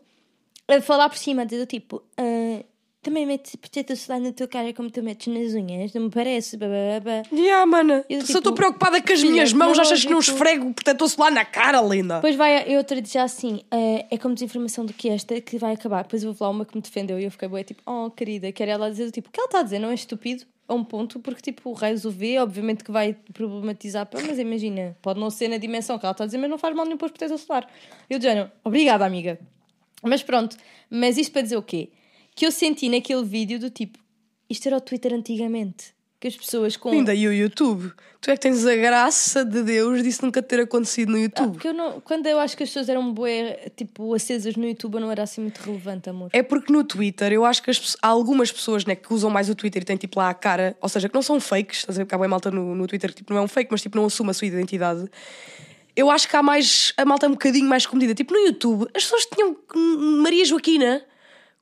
a 0.68 0.80
falar 0.80 1.08
por 1.08 1.16
cima, 1.18 1.42
a 1.42 1.44
dizer, 1.46 1.66
tipo, 1.66 2.02
"Ah, 2.18 2.62
também 3.06 3.24
metes 3.24 3.54
protetor 3.56 3.96
solar 3.96 4.20
na 4.20 4.32
tua 4.32 4.48
cara 4.48 4.72
como 4.72 4.90
tu 4.90 5.02
metes 5.02 5.26
nas 5.32 5.54
unhas, 5.54 5.92
não 5.94 6.02
me 6.02 6.10
parece, 6.10 6.56
babá. 6.56 7.22
Yeah, 7.32 7.64
mana, 7.64 8.04
Eu, 8.08 8.20
só 8.20 8.26
tipo, 8.26 8.38
estou 8.38 8.52
preocupada 8.52 9.00
com 9.00 9.12
as 9.12 9.20
filha, 9.20 9.32
minhas 9.32 9.52
mãos, 9.52 9.78
achas 9.78 10.04
que 10.04 10.10
não 10.10 10.20
tipo- 10.20 10.32
esfrego 10.32 10.74
protetor 10.74 11.08
solar 11.08 11.30
na 11.32 11.44
cara, 11.44 11.80
linda? 11.80 12.16
Depois 12.16 12.34
vai 12.36 12.74
a 12.74 12.76
outra 12.78 13.00
dizer 13.00 13.20
assim: 13.20 13.60
"Ah, 13.70 14.04
é 14.10 14.18
como 14.18 14.34
desinformação 14.34 14.84
do 14.84 14.92
que 14.92 15.08
esta 15.08 15.40
que 15.40 15.56
vai 15.58 15.74
acabar. 15.74 16.02
Depois 16.02 16.24
houve 16.24 16.38
lá 16.42 16.50
uma 16.50 16.64
que 16.64 16.74
me 16.76 16.82
defendeu 16.82 17.18
e 17.20 17.24
eu 17.24 17.30
fiquei 17.30 17.48
boa, 17.48 17.62
tipo, 17.62 17.80
oh 17.86 18.10
querida, 18.10 18.50
quer 18.52 18.68
ela 18.68 18.90
dizer 18.90 19.10
tipo, 19.10 19.28
o 19.28 19.32
que 19.32 19.38
ela 19.40 19.46
está 19.46 19.60
a 19.60 19.62
dizer 19.62 19.78
não 19.78 19.90
é 19.90 19.94
estúpido 19.94 20.44
a 20.68 20.74
um 20.74 20.82
ponto, 20.82 21.20
porque 21.20 21.40
tipo, 21.40 21.70
o 21.70 21.74
o 21.74 22.10
vê, 22.10 22.38
obviamente 22.40 22.82
que 22.82 22.90
vai 22.90 23.16
problematizar, 23.32 24.08
mas 24.12 24.38
imagina, 24.38 24.96
pode 25.00 25.20
não 25.20 25.30
ser 25.30 25.46
na 25.48 25.58
dimensão 25.58 25.96
que 25.98 26.04
ela 26.04 26.10
está 26.12 26.24
a 26.24 26.26
dizer, 26.26 26.38
mas 26.38 26.50
não 26.50 26.58
faz 26.58 26.74
mal 26.74 26.84
nenhum 26.84 26.98
pôr 26.98 27.08
protetor 27.10 27.38
solar. 27.38 27.68
Eu 28.10 28.20
género, 28.20 28.50
obrigada, 28.64 29.04
amiga. 29.06 29.38
Mas 30.02 30.22
pronto, 30.22 30.56
mas 30.90 31.16
isto 31.18 31.32
para 31.32 31.42
dizer 31.42 31.56
o 31.56 31.62
quê? 31.62 31.90
Que 32.36 32.46
eu 32.46 32.52
senti 32.52 32.88
naquele 32.88 33.24
vídeo 33.24 33.58
do 33.58 33.70
tipo, 33.70 33.98
isto 34.48 34.66
era 34.68 34.76
o 34.76 34.80
Twitter 34.80 35.12
antigamente. 35.14 35.96
Que 36.20 36.28
as 36.28 36.36
pessoas 36.36 36.76
com. 36.76 36.90
Linda, 36.90 37.14
e 37.14 37.26
o 37.26 37.32
YouTube? 37.32 37.92
Tu 38.20 38.30
é 38.30 38.34
que 38.34 38.40
tens 38.40 38.64
a 38.66 38.74
graça 38.74 39.44
de 39.44 39.62
Deus 39.62 40.02
disso 40.02 40.24
nunca 40.24 40.42
ter 40.42 40.60
acontecido 40.60 41.10
no 41.12 41.16
Ah, 41.18 41.20
YouTube. 41.20 41.52
porque 41.52 41.68
eu 41.68 41.74
não, 41.74 42.00
quando 42.00 42.26
eu 42.26 42.38
acho 42.38 42.56
que 42.56 42.62
as 42.62 42.68
pessoas 42.70 42.88
eram 42.88 43.12
bué, 43.12 43.70
tipo, 43.76 44.14
acesas 44.14 44.56
no 44.56 44.66
YouTube, 44.66 44.94
eu 44.94 45.00
não 45.00 45.10
era 45.10 45.22
assim 45.22 45.42
muito 45.42 45.58
relevante, 45.58 46.08
amor. 46.08 46.30
É 46.32 46.42
porque 46.42 46.72
no 46.72 46.82
Twitter 46.84 47.32
eu 47.32 47.44
acho 47.44 47.62
que 47.62 47.70
as 47.70 47.96
há 48.02 48.08
algumas 48.08 48.50
pessoas 48.50 48.84
né, 48.86 48.94
que 48.94 49.12
usam 49.12 49.28
mais 49.30 49.50
o 49.50 49.54
Twitter 49.54 49.82
e 49.82 49.84
têm 49.84 49.96
tipo 49.96 50.18
lá 50.18 50.30
a 50.30 50.34
cara, 50.34 50.74
ou 50.80 50.88
seja, 50.88 51.06
que 51.08 51.14
não 51.14 51.22
são 51.22 51.38
fakes, 51.38 51.80
estás 51.80 51.98
a 51.98 52.00
ver? 52.00 52.04
Porque 52.06 52.14
há 52.14 52.18
bem 52.18 52.28
malta 52.28 52.50
no, 52.50 52.74
no 52.74 52.86
Twitter 52.86 53.10
que 53.10 53.16
tipo, 53.16 53.32
não 53.34 53.40
é 53.40 53.44
um 53.44 53.48
fake, 53.48 53.70
mas 53.70 53.82
tipo, 53.82 53.96
não 53.96 54.06
assume 54.06 54.30
a 54.30 54.34
sua 54.34 54.46
identidade. 54.46 55.06
Eu 55.94 56.10
acho 56.10 56.28
que 56.28 56.36
há 56.36 56.42
mais. 56.42 56.92
A 56.96 57.04
malta 57.04 57.26
é 57.26 57.28
um 57.28 57.32
bocadinho 57.32 57.68
mais 57.68 57.86
comedida. 57.86 58.14
Tipo, 58.14 58.32
no 58.34 58.40
YouTube, 58.40 58.86
as 58.94 59.02
pessoas 59.04 59.26
tinham 59.26 59.56
hum, 59.74 60.20
Maria 60.22 60.44
Joaquina 60.44 61.02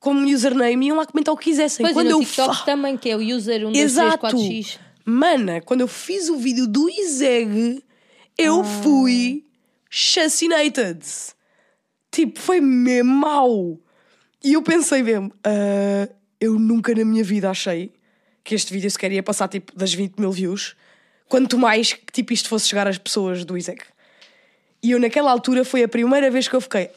como 0.05 0.23
username 0.31 0.85
e 0.85 0.87
iam 0.89 0.97
lá 0.97 1.05
comentar 1.07 1.33
o 1.33 1.37
que 1.37 1.45
quisessem. 1.45 1.83
Pois 1.83 1.95
quando 1.95 2.05
e 2.05 2.09
no 2.11 2.17
eu 2.21 2.23
TikTok 2.23 2.57
fa- 2.59 2.63
também, 2.63 2.95
que 2.95 3.09
é 3.09 3.17
o 3.17 3.19
user 3.19 3.61
1, 3.61 3.71
2, 3.71 3.73
3, 3.73 3.83
Exato. 3.83 4.27
4x. 4.27 4.77
Mana, 5.03 5.61
quando 5.61 5.81
eu 5.81 5.87
fiz 5.87 6.29
o 6.29 6.37
vídeo 6.37 6.67
do 6.67 6.87
Izeg, 6.87 7.83
eu 8.37 8.63
fui 8.63 9.43
assassinated. 9.91 10.99
Tipo, 12.11 12.39
foi 12.39 12.61
mesmo 12.61 13.11
mau. 13.11 13.79
E 14.43 14.53
eu 14.53 14.61
pensei 14.61 15.01
mesmo, 15.01 15.31
ah, 15.43 16.07
eu 16.39 16.59
nunca 16.59 16.93
na 16.93 17.03
minha 17.03 17.23
vida 17.23 17.49
achei 17.49 17.91
que 18.43 18.53
este 18.53 18.71
vídeo 18.71 18.89
sequer 18.91 19.11
ia 19.11 19.23
passar 19.23 19.47
tipo 19.47 19.75
das 19.75 19.91
20 19.93 20.19
mil 20.19 20.31
views. 20.31 20.75
Quanto 21.27 21.57
mais 21.57 21.93
que 21.93 22.11
tipo 22.13 22.31
isto 22.31 22.47
fosse 22.47 22.67
chegar 22.67 22.87
às 22.87 22.99
pessoas 22.99 23.43
do 23.43 23.57
Izeg. 23.57 23.81
E 24.83 24.91
eu 24.91 24.99
naquela 24.99 25.31
altura 25.31 25.65
foi 25.65 25.81
a 25.81 25.87
primeira 25.87 26.29
vez 26.29 26.47
que 26.47 26.55
eu 26.55 26.61
fiquei, 26.61 26.91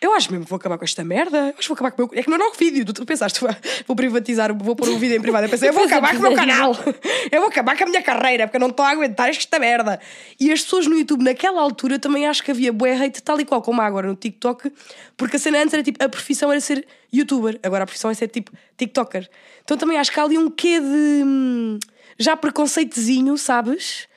eu 0.00 0.14
acho 0.14 0.30
mesmo 0.30 0.44
que 0.44 0.50
vou 0.50 0.56
acabar 0.56 0.78
com 0.78 0.84
esta 0.84 1.02
merda. 1.02 1.54
Acho 1.58 1.60
que 1.60 1.68
vou 1.68 1.74
acabar 1.74 1.90
com 1.90 2.02
o 2.02 2.06
meu. 2.06 2.18
É 2.18 2.22
que 2.22 2.30
não 2.30 2.36
é 2.36 2.48
um 2.48 2.52
vídeo. 2.52 2.84
Tu, 2.84 3.04
pensaste, 3.04 3.40
vou 3.86 3.96
privatizar, 3.96 4.56
vou 4.56 4.76
pôr 4.76 4.88
um 4.88 4.98
vídeo 4.98 5.16
em 5.16 5.20
privado. 5.20 5.46
Eu 5.46 5.50
pensei, 5.50 5.68
eu 5.68 5.72
vou 5.72 5.84
acabar 5.84 6.12
com 6.12 6.18
o 6.18 6.22
meu 6.22 6.34
canal. 6.34 6.72
Eu 7.30 7.40
vou 7.40 7.50
acabar 7.50 7.76
com 7.76 7.84
a 7.84 7.86
minha 7.86 8.02
carreira, 8.02 8.46
porque 8.46 8.56
eu 8.56 8.60
não 8.60 8.68
estou 8.68 8.84
a 8.84 8.90
aguentar 8.90 9.28
esta 9.28 9.58
merda. 9.58 10.00
E 10.40 10.50
as 10.50 10.62
pessoas 10.62 10.86
no 10.86 10.96
YouTube, 10.96 11.22
naquela 11.22 11.60
altura, 11.60 11.98
também 11.98 12.26
acho 12.26 12.42
que 12.42 12.50
havia 12.50 12.72
bué 12.72 12.96
hate, 12.96 13.22
tal 13.22 13.38
e 13.38 13.44
qual 13.44 13.60
como 13.60 13.82
há 13.82 13.86
agora 13.86 14.08
no 14.08 14.14
TikTok, 14.14 14.72
porque 15.16 15.36
a 15.36 15.38
cena 15.38 15.58
antes 15.58 15.74
era 15.74 15.82
tipo, 15.82 16.02
a 16.02 16.08
profissão 16.08 16.50
era 16.50 16.60
ser 16.60 16.86
youtuber, 17.12 17.58
agora 17.62 17.84
a 17.84 17.86
profissão 17.86 18.10
é 18.10 18.14
ser 18.14 18.28
tipo 18.28 18.50
TikToker. 18.78 19.28
Então 19.62 19.76
também 19.76 19.98
acho 19.98 20.10
que 20.10 20.18
há 20.18 20.22
ali 20.22 20.38
um 20.38 20.50
quê 20.50 20.80
de. 20.80 20.86
hum, 21.24 21.78
já 22.18 22.36
preconceitozinho, 22.36 23.36
sabes? 23.36 24.08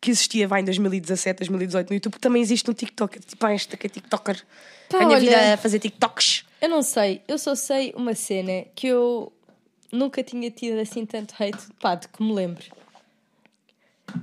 Que 0.00 0.10
existia, 0.10 0.46
vai, 0.46 0.60
em 0.60 0.64
2017, 0.64 1.38
2018 1.40 1.90
no 1.90 1.94
YouTube, 1.94 2.12
que 2.14 2.20
também 2.20 2.42
existe 2.42 2.66
no 2.68 2.74
TikTok. 2.74 3.20
Tipo, 3.20 3.46
ah, 3.46 3.52
esta 3.52 3.76
que 3.76 3.86
é 3.86 3.90
TikToker. 3.90 4.44
Pá, 4.88 4.98
Ganha 4.98 5.10
olha- 5.10 5.20
vida 5.20 5.54
a 5.54 5.56
fazer 5.56 5.78
TikToks. 5.78 6.44
Eu 6.60 6.68
não 6.68 6.82
sei, 6.82 7.22
eu 7.26 7.38
só 7.38 7.54
sei 7.54 7.92
uma 7.96 8.14
cena 8.14 8.64
que 8.74 8.86
eu 8.86 9.32
nunca 9.92 10.22
tinha 10.22 10.50
tido 10.50 10.78
assim 10.80 11.04
tanto 11.04 11.34
hate, 11.38 11.66
pá, 11.80 11.94
de 11.94 12.08
que 12.08 12.22
me 12.22 12.32
lembro. 12.32 12.64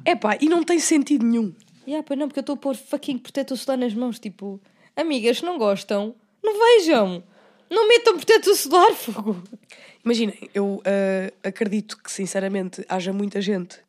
É 0.06 0.16
pá, 0.16 0.38
e 0.40 0.48
não 0.48 0.64
tem 0.64 0.80
sentido 0.80 1.26
nenhum. 1.26 1.54
E 1.86 1.96
ah, 1.96 2.04
pois 2.04 2.18
não, 2.18 2.28
porque 2.28 2.40
eu 2.40 2.42
estou 2.42 2.54
a 2.56 2.58
pôr 2.58 2.76
fucking 2.76 3.18
protetor 3.18 3.58
solar 3.58 3.78
nas 3.78 3.94
mãos, 3.94 4.20
tipo, 4.20 4.60
amigas 4.96 5.42
não 5.42 5.58
gostam, 5.58 6.16
não 6.44 6.54
vejam. 6.78 7.24
Não 7.70 7.88
metam 7.88 8.16
protetor 8.16 8.56
solar, 8.56 8.94
fogo. 8.94 9.44
Imaginem, 10.06 10.50
eu 10.54 10.82
ah, 10.86 11.32
acredito 11.48 11.98
que 12.02 12.12
sinceramente 12.12 12.86
haja 12.88 13.12
muita 13.12 13.42
gente 13.42 13.80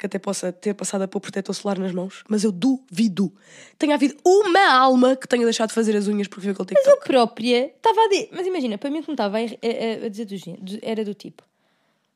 que 0.00 0.06
até 0.06 0.18
possa 0.18 0.50
ter 0.50 0.74
passado 0.74 1.02
a 1.02 1.08
pôr 1.08 1.20
protetor 1.20 1.54
solar 1.54 1.78
nas 1.78 1.92
mãos, 1.92 2.24
mas 2.28 2.42
eu 2.42 2.50
duvido. 2.50 3.30
Tenha 3.78 3.94
havido 3.94 4.16
uma 4.24 4.72
alma 4.72 5.14
que 5.14 5.28
tenha 5.28 5.44
deixado 5.44 5.68
de 5.68 5.74
fazer 5.74 5.94
as 5.94 6.08
unhas 6.08 6.26
porque 6.26 6.40
viu 6.40 6.52
aquele 6.52 6.68
TikTok. 6.68 6.88
Eu 6.88 6.96
própria 7.04 7.66
estava 7.66 8.00
a 8.00 8.08
dizer, 8.08 8.30
mas 8.32 8.46
imagina, 8.46 8.78
para 8.78 8.90
mim 8.90 9.02
como 9.02 9.12
estava 9.14 9.36
a, 9.38 9.40
a- 9.42 10.06
a 10.06 10.08
dizer 10.08 10.24
do 10.24 10.78
era 10.82 11.04
do 11.04 11.12
tipo, 11.14 11.42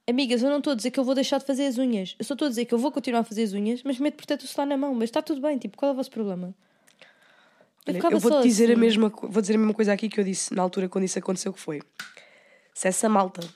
amigas, 0.09 0.43
eu 0.43 0.49
não 0.51 0.59
estou 0.59 0.73
a 0.73 0.77
dizer 0.77 0.91
que 0.91 0.99
eu 0.99 1.05
vou 1.05 1.15
deixar 1.15 1.39
de 1.39 1.45
fazer 1.45 1.67
as 1.67 1.77
unhas, 1.79 2.17
eu 2.19 2.25
só 2.25 2.35
estou 2.35 2.47
a 2.47 2.49
dizer 2.49 2.65
que 2.65 2.73
eu 2.75 2.79
vou 2.79 2.91
continuar 2.91 3.21
a 3.21 3.25
fazer 3.25 3.43
as 3.43 3.53
unhas, 3.53 3.83
mas 3.85 3.99
meto 3.99 4.17
protetor 4.17 4.49
solar 4.49 4.67
na 4.67 4.77
mão, 4.79 4.95
mas 4.95 5.05
está 5.11 5.21
tudo 5.21 5.41
bem, 5.43 5.59
tipo, 5.59 5.77
qual 5.77 5.91
é 5.91 5.93
o 5.93 5.97
vosso 5.97 6.11
problema? 6.11 6.55
Olha, 7.87 7.97
ficava 7.97 8.15
eu 8.15 8.21
vou 8.21 8.41
dizer 8.43 8.65
a 8.71 8.73
assim. 8.73 8.81
mesma 8.81 9.11
co- 9.11 9.29
vou 9.29 9.43
dizer 9.43 9.55
a 9.55 9.59
mesma 9.59 9.75
coisa 9.75 9.93
aqui 9.93 10.09
que 10.09 10.19
eu 10.19 10.25
disse 10.25 10.55
na 10.55 10.63
altura 10.63 10.89
quando 10.89 11.05
isso 11.05 11.19
aconteceu 11.19 11.53
que 11.53 11.61
foi 11.61 11.83
se 12.73 12.89
essa 12.89 13.09
malta 13.11 13.47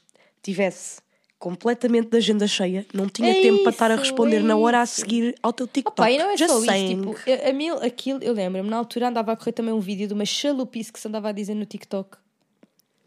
tivesse 0.43 1.01
completamente 1.39 2.09
de 2.11 2.17
agenda 2.17 2.47
cheia 2.47 2.85
não 2.93 3.09
tinha 3.09 3.31
É 3.31 3.41
tempo 3.43 3.63
para 3.63 3.71
estar 3.71 3.91
a 3.91 3.95
isso, 3.95 4.03
responder 4.05 4.39
é 4.39 4.43
na 4.43 4.57
hora 4.57 4.81
a 4.81 4.85
isso. 4.85 5.01
seguir 5.01 5.35
ao 5.43 5.53
teu 5.53 5.67
TikTok 5.67 6.01
Opa, 6.01 6.11
e 6.11 6.19
não 6.19 6.31
é 6.31 6.37
Just 6.37 6.51
só 6.53 6.61
saying. 6.61 7.01
isso, 7.03 7.15
tipo, 7.15 7.31
a, 7.45 7.49
a 7.49 7.53
mim 7.53 7.71
aquilo, 7.71 8.23
eu 8.25 8.33
lembro-me, 8.33 8.69
na 8.69 8.77
altura 8.77 9.09
andava 9.09 9.33
a 9.33 9.37
correr 9.37 9.53
também 9.53 9.73
um 9.73 9.81
vídeo 9.81 10.09
de 10.09 10.15
uma 10.15 10.25
chalupice 10.25 10.93
que 10.93 10.99
se 10.99 11.07
andava 11.07 11.29
a 11.29 11.33
dizer 11.33 11.55
no 11.55 11.65
TikTok, 11.65 12.17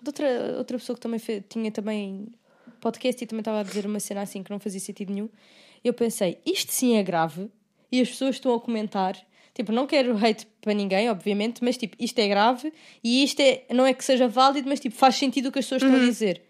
de 0.01 0.09
outra, 0.09 0.55
outra 0.57 0.77
pessoa 0.77 0.95
que 0.95 1.01
também 1.01 1.19
fe- 1.19 1.43
tinha 1.47 1.71
também 1.71 2.27
podcast 2.79 3.23
e 3.23 3.27
também 3.27 3.41
estava 3.41 3.59
a 3.59 3.63
dizer 3.63 3.85
uma 3.85 3.99
cena 3.99 4.21
assim 4.21 4.41
que 4.41 4.49
não 4.49 4.59
fazia 4.59 4.79
sentido 4.79 5.13
nenhum. 5.13 5.29
Eu 5.83 5.93
pensei, 5.93 6.37
isto 6.45 6.71
sim 6.71 6.95
é 6.97 7.03
grave, 7.03 7.49
e 7.91 7.99
as 8.01 8.09
pessoas 8.09 8.35
estão 8.35 8.53
a 8.55 8.59
comentar. 8.61 9.15
Tipo, 9.53 9.71
não 9.73 9.85
quero 9.85 10.15
hate 10.17 10.47
para 10.61 10.73
ninguém, 10.73 11.09
obviamente, 11.09 11.61
mas 11.61 11.75
tipo, 11.75 11.97
isto 11.99 12.17
é 12.19 12.27
grave 12.29 12.71
e 13.03 13.21
isto 13.23 13.41
é, 13.41 13.65
não 13.73 13.85
é 13.85 13.93
que 13.93 14.03
seja 14.05 14.25
válido, 14.27 14.69
mas 14.69 14.79
tipo, 14.79 14.95
faz 14.95 15.15
sentido 15.15 15.47
o 15.49 15.51
que 15.51 15.59
as 15.59 15.65
pessoas 15.65 15.83
estão 15.83 15.97
a 15.97 15.99
dizer. 16.05 16.41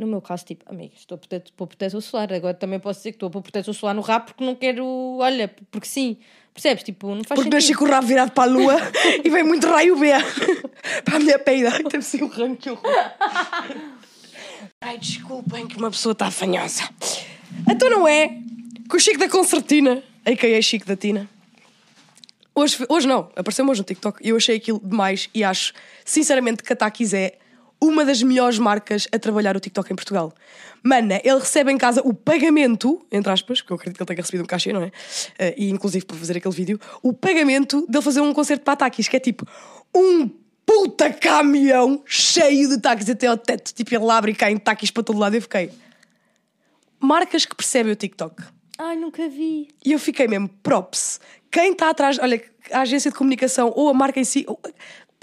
No 0.00 0.06
meu 0.06 0.22
caso, 0.22 0.46
tipo, 0.46 0.64
amiga, 0.66 0.94
estou 0.96 1.20
pôr 1.54 1.66
protetor 1.66 2.00
solar. 2.00 2.32
Agora 2.32 2.54
também 2.54 2.80
posso 2.80 3.00
dizer 3.00 3.12
que 3.12 3.16
estou 3.16 3.26
a 3.26 3.30
pôr 3.30 3.42
protetor 3.42 3.74
solar 3.74 3.94
no 3.94 4.00
rabo 4.00 4.26
porque 4.28 4.42
não 4.42 4.54
quero, 4.54 4.86
olha, 5.18 5.54
porque 5.70 5.86
sim. 5.86 6.16
Percebes? 6.54 6.82
Tipo, 6.82 7.14
não 7.14 7.22
faz 7.22 7.38
porque 7.38 7.60
sentido. 7.60 7.78
com 7.78 7.84
o 7.84 7.88
rabo 7.90 8.06
virado 8.06 8.32
para 8.32 8.50
a 8.50 8.52
lua 8.52 8.76
e 9.22 9.28
vem 9.28 9.44
muito 9.44 9.66
raio 9.66 9.96
B 9.98 10.08
para 11.04 11.16
a 11.16 11.20
minha 11.20 11.38
peida 11.38 11.70
teve 11.84 11.98
assim 11.98 12.22
um 12.24 12.26
ranho 12.26 12.56
que 12.56 12.68
horror 12.68 12.82
ai 14.80 14.98
desculpem 14.98 15.68
que 15.68 15.76
uma 15.76 15.90
pessoa 15.92 16.12
está 16.12 16.26
afanhosa 16.26 16.90
então 17.70 17.88
não 17.88 18.06
é 18.06 18.36
que 18.88 18.96
o 18.96 18.98
Chico 18.98 19.18
da 19.20 19.28
Concertina 19.28 20.02
a.k.a. 20.24 20.60
Chico 20.60 20.86
da 20.86 20.96
Tina 20.96 21.30
Hoje, 22.52 22.84
hoje 22.88 23.06
não, 23.06 23.30
apareceu-me 23.36 23.70
hoje 23.70 23.80
no 23.80 23.84
TikTok 23.84 24.18
e 24.22 24.30
eu 24.30 24.36
achei 24.36 24.56
aquilo 24.56 24.80
demais 24.84 25.30
e 25.32 25.44
acho, 25.44 25.72
sinceramente, 26.04 26.62
que 26.64 26.72
a 26.72 26.76
Takis 26.76 27.14
é 27.14 27.38
uma 27.80 28.04
das 28.04 28.22
melhores 28.22 28.58
marcas 28.58 29.08
a 29.10 29.18
trabalhar 29.18 29.56
o 29.56 29.60
TikTok 29.60 29.92
em 29.92 29.96
Portugal. 29.96 30.34
Mana, 30.82 31.20
ele 31.24 31.38
recebe 31.38 31.72
em 31.72 31.78
casa 31.78 32.02
o 32.04 32.12
pagamento, 32.12 33.04
entre 33.10 33.30
aspas, 33.32 33.60
porque 33.60 33.72
eu 33.72 33.76
acredito 33.76 33.96
que 33.96 34.02
ele 34.02 34.06
tenha 34.08 34.22
recebido 34.22 34.42
um 34.42 34.46
cachê, 34.46 34.72
não 34.72 34.82
é? 34.82 34.92
Eh, 35.38 35.54
e 35.56 35.70
inclusive 35.70 36.04
para 36.04 36.16
fazer 36.16 36.36
aquele 36.36 36.54
vídeo, 36.54 36.80
o 37.02 37.12
pagamento 37.12 37.86
dele 37.88 38.02
fazer 38.02 38.20
um 38.20 38.32
concerto 38.32 38.64
para 38.64 38.74
a 38.74 38.76
Takis, 38.76 39.08
que 39.08 39.16
é 39.16 39.20
tipo 39.20 39.46
um 39.94 40.28
puta 40.64 41.12
caminhão 41.12 42.02
cheio 42.06 42.68
de 42.68 42.80
Takis 42.80 43.10
até 43.10 43.26
ao 43.26 43.36
teto. 43.36 43.74
Tipo, 43.74 43.94
ele 43.94 44.10
abre 44.10 44.32
e 44.32 44.34
cai 44.34 44.52
em 44.52 44.58
Takis 44.58 44.90
para 44.90 45.02
todo 45.02 45.18
lado. 45.18 45.34
Eu 45.34 45.42
fiquei. 45.42 45.70
Marcas 46.98 47.44
que 47.44 47.54
percebem 47.54 47.92
o 47.92 47.96
TikTok. 47.96 48.42
Ai, 48.78 48.96
nunca 48.96 49.28
vi. 49.28 49.68
E 49.84 49.92
eu 49.92 49.98
fiquei 49.98 50.28
mesmo, 50.28 50.48
props. 50.62 51.20
Quem 51.50 51.72
está 51.72 51.90
atrás, 51.90 52.18
olha, 52.18 52.42
a 52.70 52.80
agência 52.80 53.10
de 53.10 53.16
comunicação 53.16 53.72
ou 53.74 53.88
a 53.88 53.94
marca 53.94 54.20
em 54.20 54.24
si, 54.24 54.46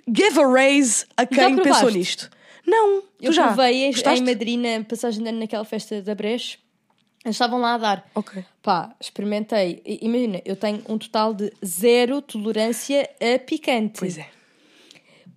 give 0.08 0.39
a 0.39 0.48
raise 0.48 1.06
a 1.15 1.26
quem 1.26 1.56
pensou 1.56 1.89
nisto. 1.89 2.30
Não, 2.67 2.97
Eu 3.21 3.32
tu 3.32 3.34
já. 3.34 3.47
provei 3.53 3.88
Gostaste? 3.91 4.21
em 4.21 4.25
Madrid, 4.25 4.60
na 4.60 4.84
passagem 4.84 5.23
de 5.23 5.30
ano, 5.30 5.39
naquela 5.39 5.63
festa 5.63 6.01
da 6.01 6.13
Breche. 6.13 6.58
Eles 7.23 7.36
estavam 7.36 7.60
lá 7.60 7.73
a 7.75 7.77
dar. 7.77 8.10
Ok. 8.13 8.43
Pá, 8.62 8.93
experimentei. 8.99 9.82
I- 9.86 9.99
Imagina, 10.01 10.41
eu 10.45 10.56
tenho 10.56 10.82
um 10.88 10.97
total 10.97 11.34
de 11.34 11.51
zero 11.65 12.21
tolerância 12.21 13.10
a 13.21 13.39
picante. 13.39 13.99
Pois 13.99 14.17
é. 14.17 14.27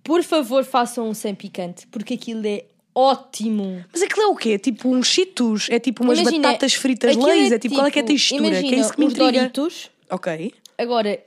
Por 0.03 0.23
favor, 0.23 0.63
façam 0.63 1.07
um 1.09 1.13
sem 1.13 1.33
picante, 1.35 1.87
porque 1.87 2.15
aquilo 2.15 2.45
é 2.47 2.65
ótimo. 2.93 3.83
Mas 3.91 4.01
aquilo 4.01 4.23
é 4.23 4.27
o 4.27 4.35
quê? 4.35 4.57
Tipo 4.59 4.89
uns 4.89 5.07
cheetos? 5.07 5.67
É 5.69 5.79
tipo 5.79 6.03
umas 6.03 6.19
Imagina, 6.19 6.47
batatas 6.49 6.73
fritas 6.73 7.11
aquilo 7.11 7.25
leis? 7.27 7.51
É 7.51 7.59
tipo, 7.59 7.75
qual 7.75 7.87
é 7.87 7.91
que 7.91 7.99
é 7.99 8.01
a 8.01 8.05
tipo, 8.05 8.17
textura? 8.17 8.47
Imagina, 8.47 8.69
que 8.69 8.75
é 8.75 8.79
isso 8.79 8.93
que 8.93 8.99
me 8.99 9.05
os 9.05 9.13
intriga. 9.13 9.31
Doritos, 9.39 9.89
Ok. 10.09 10.53
agora, 10.77 11.23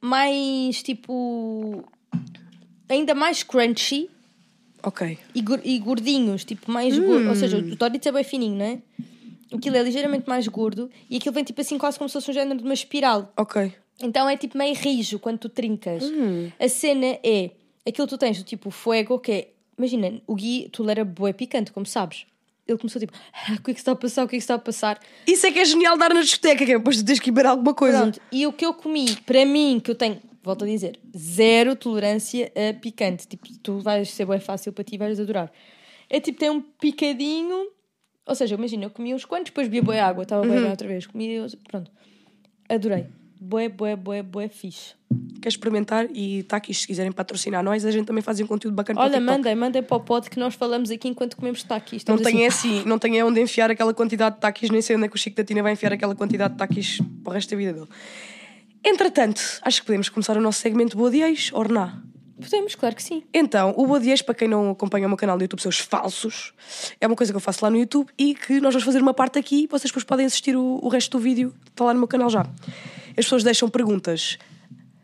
mais 0.00 0.82
tipo. 0.82 1.84
Ainda 2.88 3.14
mais 3.14 3.42
crunchy 3.42 4.10
Ok. 4.82 5.18
e, 5.34 5.44
e 5.64 5.78
gordinhos, 5.78 6.44
tipo 6.44 6.70
mais 6.70 6.96
Hum. 6.96 7.04
gordo. 7.06 7.28
Ou 7.28 7.34
seja, 7.34 7.58
o 7.58 7.62
Doritos 7.76 8.06
é 8.06 8.12
bem 8.12 8.24
fininho, 8.24 8.54
não 8.56 8.64
é? 8.64 8.78
Aquilo 9.52 9.76
é 9.76 9.82
ligeiramente 9.82 10.28
mais 10.28 10.46
gordo 10.46 10.90
e 11.08 11.16
aquilo 11.16 11.34
vem 11.34 11.42
tipo 11.44 11.60
assim, 11.60 11.78
quase 11.78 11.96
como 11.98 12.08
se 12.08 12.12
fosse 12.12 12.30
um 12.30 12.34
género 12.34 12.58
de 12.58 12.64
uma 12.64 12.74
espiral. 12.74 13.32
Ok. 13.36 13.72
Então 14.00 14.28
é 14.28 14.36
tipo 14.36 14.56
meio 14.58 14.74
rijo 14.74 15.18
quando 15.18 15.38
tu 15.38 15.48
trincas. 15.48 16.04
Hum. 16.04 16.50
A 16.60 16.68
cena 16.68 17.18
é 17.24 17.50
aquilo 17.86 18.06
que 18.06 18.14
tu 18.14 18.18
tens 18.18 18.42
tipo 18.42 18.70
fuego, 18.70 19.18
que 19.18 19.32
é. 19.32 19.48
Imagina, 19.78 20.20
o 20.26 20.34
Gui 20.34 20.68
tolera 20.72 21.04
bué 21.04 21.32
picante, 21.32 21.72
como 21.72 21.86
sabes. 21.86 22.26
Ele 22.66 22.76
começou 22.76 23.00
tipo, 23.00 23.12
ah, 23.32 23.54
o 23.54 23.62
que 23.62 23.70
é 23.70 23.74
que 23.74 23.80
está 23.80 23.92
a 23.92 23.96
passar? 23.96 24.24
O 24.24 24.28
que 24.28 24.36
é 24.36 24.38
que 24.38 24.42
está 24.42 24.54
a 24.54 24.58
passar? 24.58 25.00
Isso 25.26 25.46
é 25.46 25.50
que 25.52 25.58
é 25.58 25.64
genial 25.64 25.96
dar 25.96 26.12
na 26.12 26.20
discoteca, 26.20 26.66
que 26.66 26.72
é 26.72 26.76
depois 26.78 26.98
tu 26.98 27.04
tens 27.04 27.18
que 27.18 27.30
beber 27.30 27.46
alguma 27.46 27.72
coisa. 27.72 27.98
Pronto, 28.02 28.20
e 28.30 28.46
o 28.46 28.52
que 28.52 28.66
eu 28.66 28.74
comi, 28.74 29.16
para 29.24 29.46
mim, 29.46 29.80
que 29.82 29.90
eu 29.90 29.94
tenho, 29.94 30.18
volto 30.48 30.64
a 30.64 30.66
dizer, 30.66 30.98
zero 31.16 31.76
tolerância 31.76 32.50
a 32.56 32.72
picante. 32.72 33.28
Tipo, 33.28 33.46
tu 33.62 33.78
vais 33.80 34.10
ser 34.10 34.24
bem 34.24 34.40
fácil 34.40 34.72
para 34.72 34.82
ti 34.82 34.94
e 34.94 34.98
vais 34.98 35.20
adorar. 35.20 35.52
É 36.08 36.18
tipo, 36.18 36.38
tem 36.38 36.50
um 36.50 36.60
picadinho. 36.60 37.68
Ou 38.26 38.34
seja, 38.34 38.54
imagina, 38.54 38.84
eu 38.84 38.90
comi 38.90 39.14
uns 39.14 39.24
quantos, 39.24 39.50
depois 39.50 39.68
bebia 39.68 39.82
boa 39.82 40.02
água, 40.02 40.22
estava 40.22 40.46
bem 40.46 40.64
outra 40.64 40.88
vez. 40.88 41.06
Comi, 41.06 41.38
pronto. 41.68 41.90
Adorei. 42.68 43.06
Bué, 43.40 43.68
bué, 43.68 43.94
bué, 43.94 44.22
bué 44.22 44.48
fixe. 44.48 44.94
Queres 45.40 45.54
experimentar? 45.54 46.08
E 46.12 46.40
está 46.40 46.56
aqui, 46.56 46.74
se 46.74 46.86
quiserem 46.86 47.12
patrocinar 47.12 47.62
nós, 47.62 47.84
a 47.84 47.90
gente 47.90 48.06
também 48.06 48.22
faz 48.22 48.40
um 48.40 48.46
conteúdo 48.46 48.74
bacana 48.74 49.00
Olha, 49.00 49.10
para 49.10 49.16
o 49.16 49.20
TikTok. 49.20 49.38
mandem, 49.38 49.54
mandem 49.54 49.82
para 49.82 49.96
o 49.96 50.00
pod 50.00 50.28
que 50.28 50.38
nós 50.38 50.54
falamos 50.54 50.90
aqui 50.90 51.08
enquanto 51.08 51.36
comemos 51.36 51.62
taquis. 51.62 52.04
Não 52.04 52.16
Estamos 52.16 52.42
é 52.42 52.46
assim, 52.46 52.80
assim, 52.80 52.88
não 52.88 52.98
é 53.16 53.24
onde 53.24 53.40
enfiar 53.40 53.70
aquela 53.70 53.94
quantidade 53.94 54.34
de 54.34 54.40
taquis, 54.40 54.70
nem 54.70 54.82
sei 54.82 54.96
onde 54.96 55.04
é 55.06 55.08
que 55.08 55.14
o 55.14 55.18
Chico 55.18 55.36
da 55.36 55.44
Tina 55.44 55.62
vai 55.62 55.72
enfiar 55.72 55.92
aquela 55.92 56.14
quantidade 56.16 56.54
de 56.54 56.58
taquis 56.58 57.00
para 57.22 57.30
o 57.30 57.34
resto 57.34 57.50
da 57.50 57.56
vida 57.56 57.72
dele. 57.74 57.88
Entretanto, 58.84 59.40
acho 59.62 59.80
que 59.80 59.86
podemos 59.86 60.08
começar 60.08 60.36
o 60.36 60.40
nosso 60.40 60.60
segmento 60.60 60.96
Boa 60.96 61.10
de 61.10 61.20
Ex, 61.20 61.50
ou 61.52 61.68
não? 61.68 62.08
Podemos, 62.40 62.76
claro 62.76 62.94
que 62.94 63.02
sim. 63.02 63.24
Então, 63.34 63.74
o 63.76 63.86
Boa 63.86 63.98
de 63.98 64.10
Ex, 64.10 64.22
para 64.22 64.34
quem 64.34 64.46
não 64.46 64.70
acompanha 64.70 65.06
o 65.06 65.08
meu 65.08 65.16
canal 65.16 65.36
do 65.36 65.42
YouTube, 65.42 65.60
seus 65.60 65.78
falsos, 65.78 66.52
é 67.00 67.06
uma 67.06 67.16
coisa 67.16 67.32
que 67.32 67.36
eu 67.36 67.40
faço 67.40 67.64
lá 67.64 67.70
no 67.70 67.76
YouTube 67.76 68.08
e 68.16 68.34
que 68.34 68.60
nós 68.60 68.72
vamos 68.74 68.84
fazer 68.84 69.02
uma 69.02 69.12
parte 69.12 69.38
aqui 69.38 69.64
e 69.64 69.66
vocês 69.66 69.90
depois 69.90 70.04
podem 70.04 70.24
assistir 70.24 70.56
o, 70.56 70.78
o 70.80 70.88
resto 70.88 71.18
do 71.18 71.22
vídeo, 71.22 71.52
está 71.66 71.84
lá 71.84 71.92
no 71.92 71.98
meu 71.98 72.08
canal 72.08 72.30
já. 72.30 72.42
As 73.10 73.24
pessoas 73.24 73.42
deixam 73.42 73.68
perguntas 73.68 74.38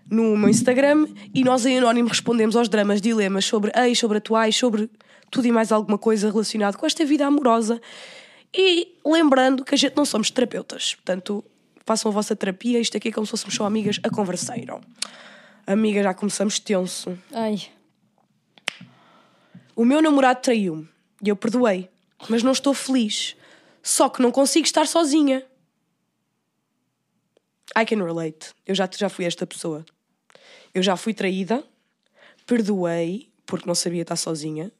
no 0.08 0.36
meu 0.36 0.48
Instagram 0.48 1.08
e 1.34 1.42
nós 1.42 1.66
em 1.66 1.78
anónimo 1.78 2.08
respondemos 2.08 2.54
aos 2.54 2.68
dramas, 2.68 3.00
dilemas 3.00 3.44
sobre 3.44 3.72
ex, 3.74 3.98
sobre 3.98 4.18
atuais, 4.18 4.56
sobre 4.56 4.88
tudo 5.28 5.48
e 5.48 5.52
mais 5.52 5.72
alguma 5.72 5.98
coisa 5.98 6.30
relacionado 6.30 6.76
com 6.76 6.86
esta 6.86 7.04
vida 7.04 7.26
amorosa. 7.26 7.80
E 8.56 8.94
lembrando 9.04 9.64
que 9.64 9.74
a 9.74 9.78
gente 9.78 9.96
não 9.96 10.04
somos 10.04 10.30
terapeutas, 10.30 10.94
portanto, 10.94 11.44
façam 11.84 12.10
a 12.10 12.14
vossa 12.14 12.34
terapia, 12.34 12.78
isto 12.80 12.96
aqui 12.96 13.08
é 13.08 13.12
como 13.12 13.26
se 13.26 13.30
fôssemos 13.30 13.54
só 13.54 13.64
amigas 13.64 14.00
a 14.02 14.10
converseiram. 14.10 14.80
Amiga, 15.66 16.02
já 16.02 16.14
começamos 16.14 16.58
tenso. 16.58 17.18
Ai, 17.32 17.62
O 19.76 19.84
meu 19.84 20.00
namorado 20.02 20.40
traiu-me 20.40 20.88
e 21.22 21.28
eu 21.28 21.36
perdoei, 21.36 21.88
mas 22.28 22.42
não 22.42 22.52
estou 22.52 22.74
feliz. 22.74 23.36
Só 23.82 24.08
que 24.08 24.22
não 24.22 24.30
consigo 24.30 24.64
estar 24.66 24.86
sozinha. 24.86 25.44
I 27.76 27.84
can 27.84 28.02
relate. 28.04 28.50
Eu 28.66 28.74
já, 28.74 28.88
já 28.96 29.08
fui 29.08 29.24
esta 29.24 29.46
pessoa. 29.46 29.84
Eu 30.72 30.82
já 30.82 30.96
fui 30.96 31.12
traída, 31.12 31.64
perdoei, 32.46 33.30
porque 33.46 33.66
não 33.66 33.74
sabia 33.74 34.02
estar 34.02 34.16
sozinha. 34.16 34.70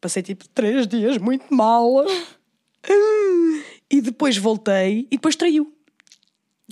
Passei 0.00 0.22
tipo 0.22 0.48
três 0.48 0.86
dias 0.86 1.18
muito 1.18 1.52
mal. 1.54 2.04
E 3.88 4.00
depois 4.00 4.36
voltei 4.38 5.06
e 5.10 5.16
depois 5.16 5.36
traiu. 5.36 5.72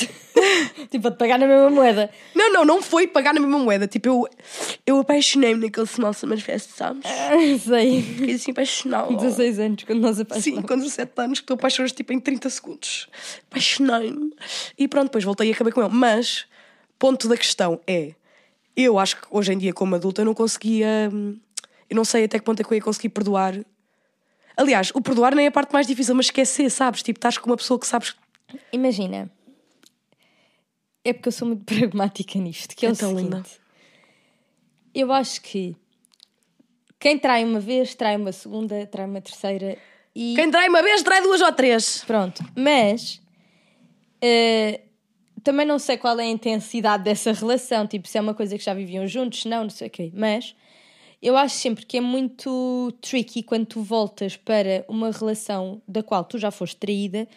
tipo, 0.90 1.08
a 1.08 1.10
te 1.10 1.16
pagar 1.16 1.38
na 1.38 1.46
mesma 1.46 1.70
moeda. 1.70 2.10
Não, 2.34 2.52
não, 2.52 2.64
não 2.64 2.82
foi 2.82 3.06
pagar 3.06 3.34
na 3.34 3.40
mesma 3.40 3.58
moeda. 3.58 3.86
Tipo, 3.86 4.08
eu, 4.08 4.28
eu 4.86 4.98
apaixonei-me 5.00 5.60
naquele 5.66 5.86
Small 5.86 6.12
Summer 6.12 6.40
Fest, 6.40 6.70
sabes? 6.70 7.02
Sei. 7.62 8.02
Fiquei 8.02 8.34
assim 8.34 8.50
apaixonada. 8.52 9.14
16 9.14 9.58
anos, 9.58 9.84
quando 9.84 10.00
nós 10.00 10.16
Sim, 10.16 10.22
apaixonamos. 10.22 10.68
com 10.68 10.76
17 10.76 11.12
anos 11.20 11.40
que 11.40 11.46
tu 11.46 11.52
apaixonas 11.54 11.92
tipo 11.92 12.12
em 12.12 12.20
30 12.20 12.48
segundos. 12.50 13.08
Apaixonei-me. 13.50 14.32
E 14.78 14.88
pronto, 14.88 15.04
depois 15.06 15.24
voltei 15.24 15.48
e 15.48 15.52
acabei 15.52 15.72
com 15.72 15.80
ele. 15.82 15.92
Mas, 15.92 16.46
ponto 16.98 17.28
da 17.28 17.36
questão 17.36 17.80
é: 17.86 18.14
eu 18.76 18.98
acho 18.98 19.16
que 19.16 19.22
hoje 19.30 19.52
em 19.52 19.58
dia, 19.58 19.72
como 19.72 19.94
adulta, 19.94 20.22
eu 20.22 20.26
não 20.26 20.34
conseguia. 20.34 21.10
hum, 21.12 21.38
Eu 21.88 21.96
não 21.96 22.04
sei 22.04 22.24
até 22.24 22.38
que 22.38 22.44
ponto 22.44 22.60
é 22.60 22.64
que 22.64 22.72
eu 22.72 22.76
ia 22.76 22.82
conseguir 22.82 23.10
perdoar. 23.10 23.54
Aliás, 24.56 24.90
o 24.94 25.00
perdoar 25.00 25.34
nem 25.34 25.46
é 25.46 25.48
a 25.48 25.52
parte 25.52 25.72
mais 25.72 25.86
difícil, 25.86 26.14
mas 26.14 26.26
esquecer, 26.26 26.68
sabes? 26.70 27.02
Tipo, 27.02 27.18
estás 27.18 27.38
com 27.38 27.48
uma 27.48 27.56
pessoa 27.56 27.78
que 27.80 27.86
sabes. 27.86 28.14
Imagina. 28.72 29.30
É 31.04 31.12
porque 31.12 31.28
eu 31.28 31.32
sou 31.32 31.48
muito 31.48 31.64
pragmática 31.74 32.38
nisto, 32.38 32.74
que 32.76 32.86
é 32.86 32.90
Então, 32.90 33.12
o 33.12 33.16
seguinte. 33.16 33.34
linda. 33.34 33.42
Eu 34.94 35.12
acho 35.12 35.40
que 35.42 35.76
quem 36.98 37.18
trai 37.18 37.44
uma 37.44 37.60
vez, 37.60 37.94
trai 37.94 38.16
uma 38.16 38.32
segunda, 38.32 38.84
trai 38.86 39.06
uma 39.06 39.20
terceira 39.20 39.78
e 40.14 40.34
Quem 40.34 40.50
trai 40.50 40.68
uma 40.68 40.82
vez, 40.82 41.02
trai 41.02 41.22
duas 41.22 41.40
ou 41.40 41.52
três. 41.52 42.04
pronto. 42.04 42.44
Mas 42.56 43.20
eh, 44.20 44.80
também 45.42 45.64
não 45.64 45.78
sei 45.78 45.96
qual 45.96 46.18
é 46.18 46.24
a 46.24 46.26
intensidade 46.26 47.04
dessa 47.04 47.32
relação, 47.32 47.86
tipo, 47.86 48.06
se 48.08 48.18
é 48.18 48.20
uma 48.20 48.34
coisa 48.34 48.58
que 48.58 48.64
já 48.64 48.74
viviam 48.74 49.06
juntos, 49.06 49.42
se 49.42 49.48
não, 49.48 49.62
não 49.62 49.70
sei 49.70 49.86
o 49.86 49.90
quê. 49.90 50.10
Mas 50.14 50.54
eu 51.22 51.36
acho 51.36 51.54
sempre 51.54 51.86
que 51.86 51.96
é 51.96 52.00
muito 52.00 52.92
tricky 53.00 53.42
quando 53.42 53.66
tu 53.66 53.82
voltas 53.82 54.36
para 54.36 54.84
uma 54.88 55.10
relação 55.12 55.80
da 55.86 56.02
qual 56.02 56.24
tu 56.24 56.36
já 56.36 56.50
foste 56.50 56.76
traída, 56.76 57.28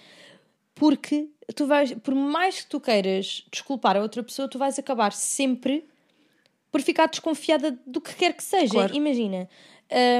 porque 0.83 1.29
tu 1.55 1.65
vais, 1.65 1.93
por 1.93 2.13
mais 2.13 2.59
que 2.59 2.67
tu 2.67 2.77
queiras 2.77 3.45
desculpar 3.49 3.95
a 3.95 4.01
outra 4.01 4.21
pessoa, 4.21 4.49
tu 4.49 4.57
vais 4.57 4.77
acabar 4.77 5.13
sempre 5.13 5.85
por 6.69 6.81
ficar 6.81 7.07
desconfiada 7.07 7.79
do 7.87 8.01
que 8.01 8.13
quer 8.13 8.33
que 8.33 8.43
seja. 8.43 8.73
Claro. 8.73 8.93
Imagina, 8.93 9.47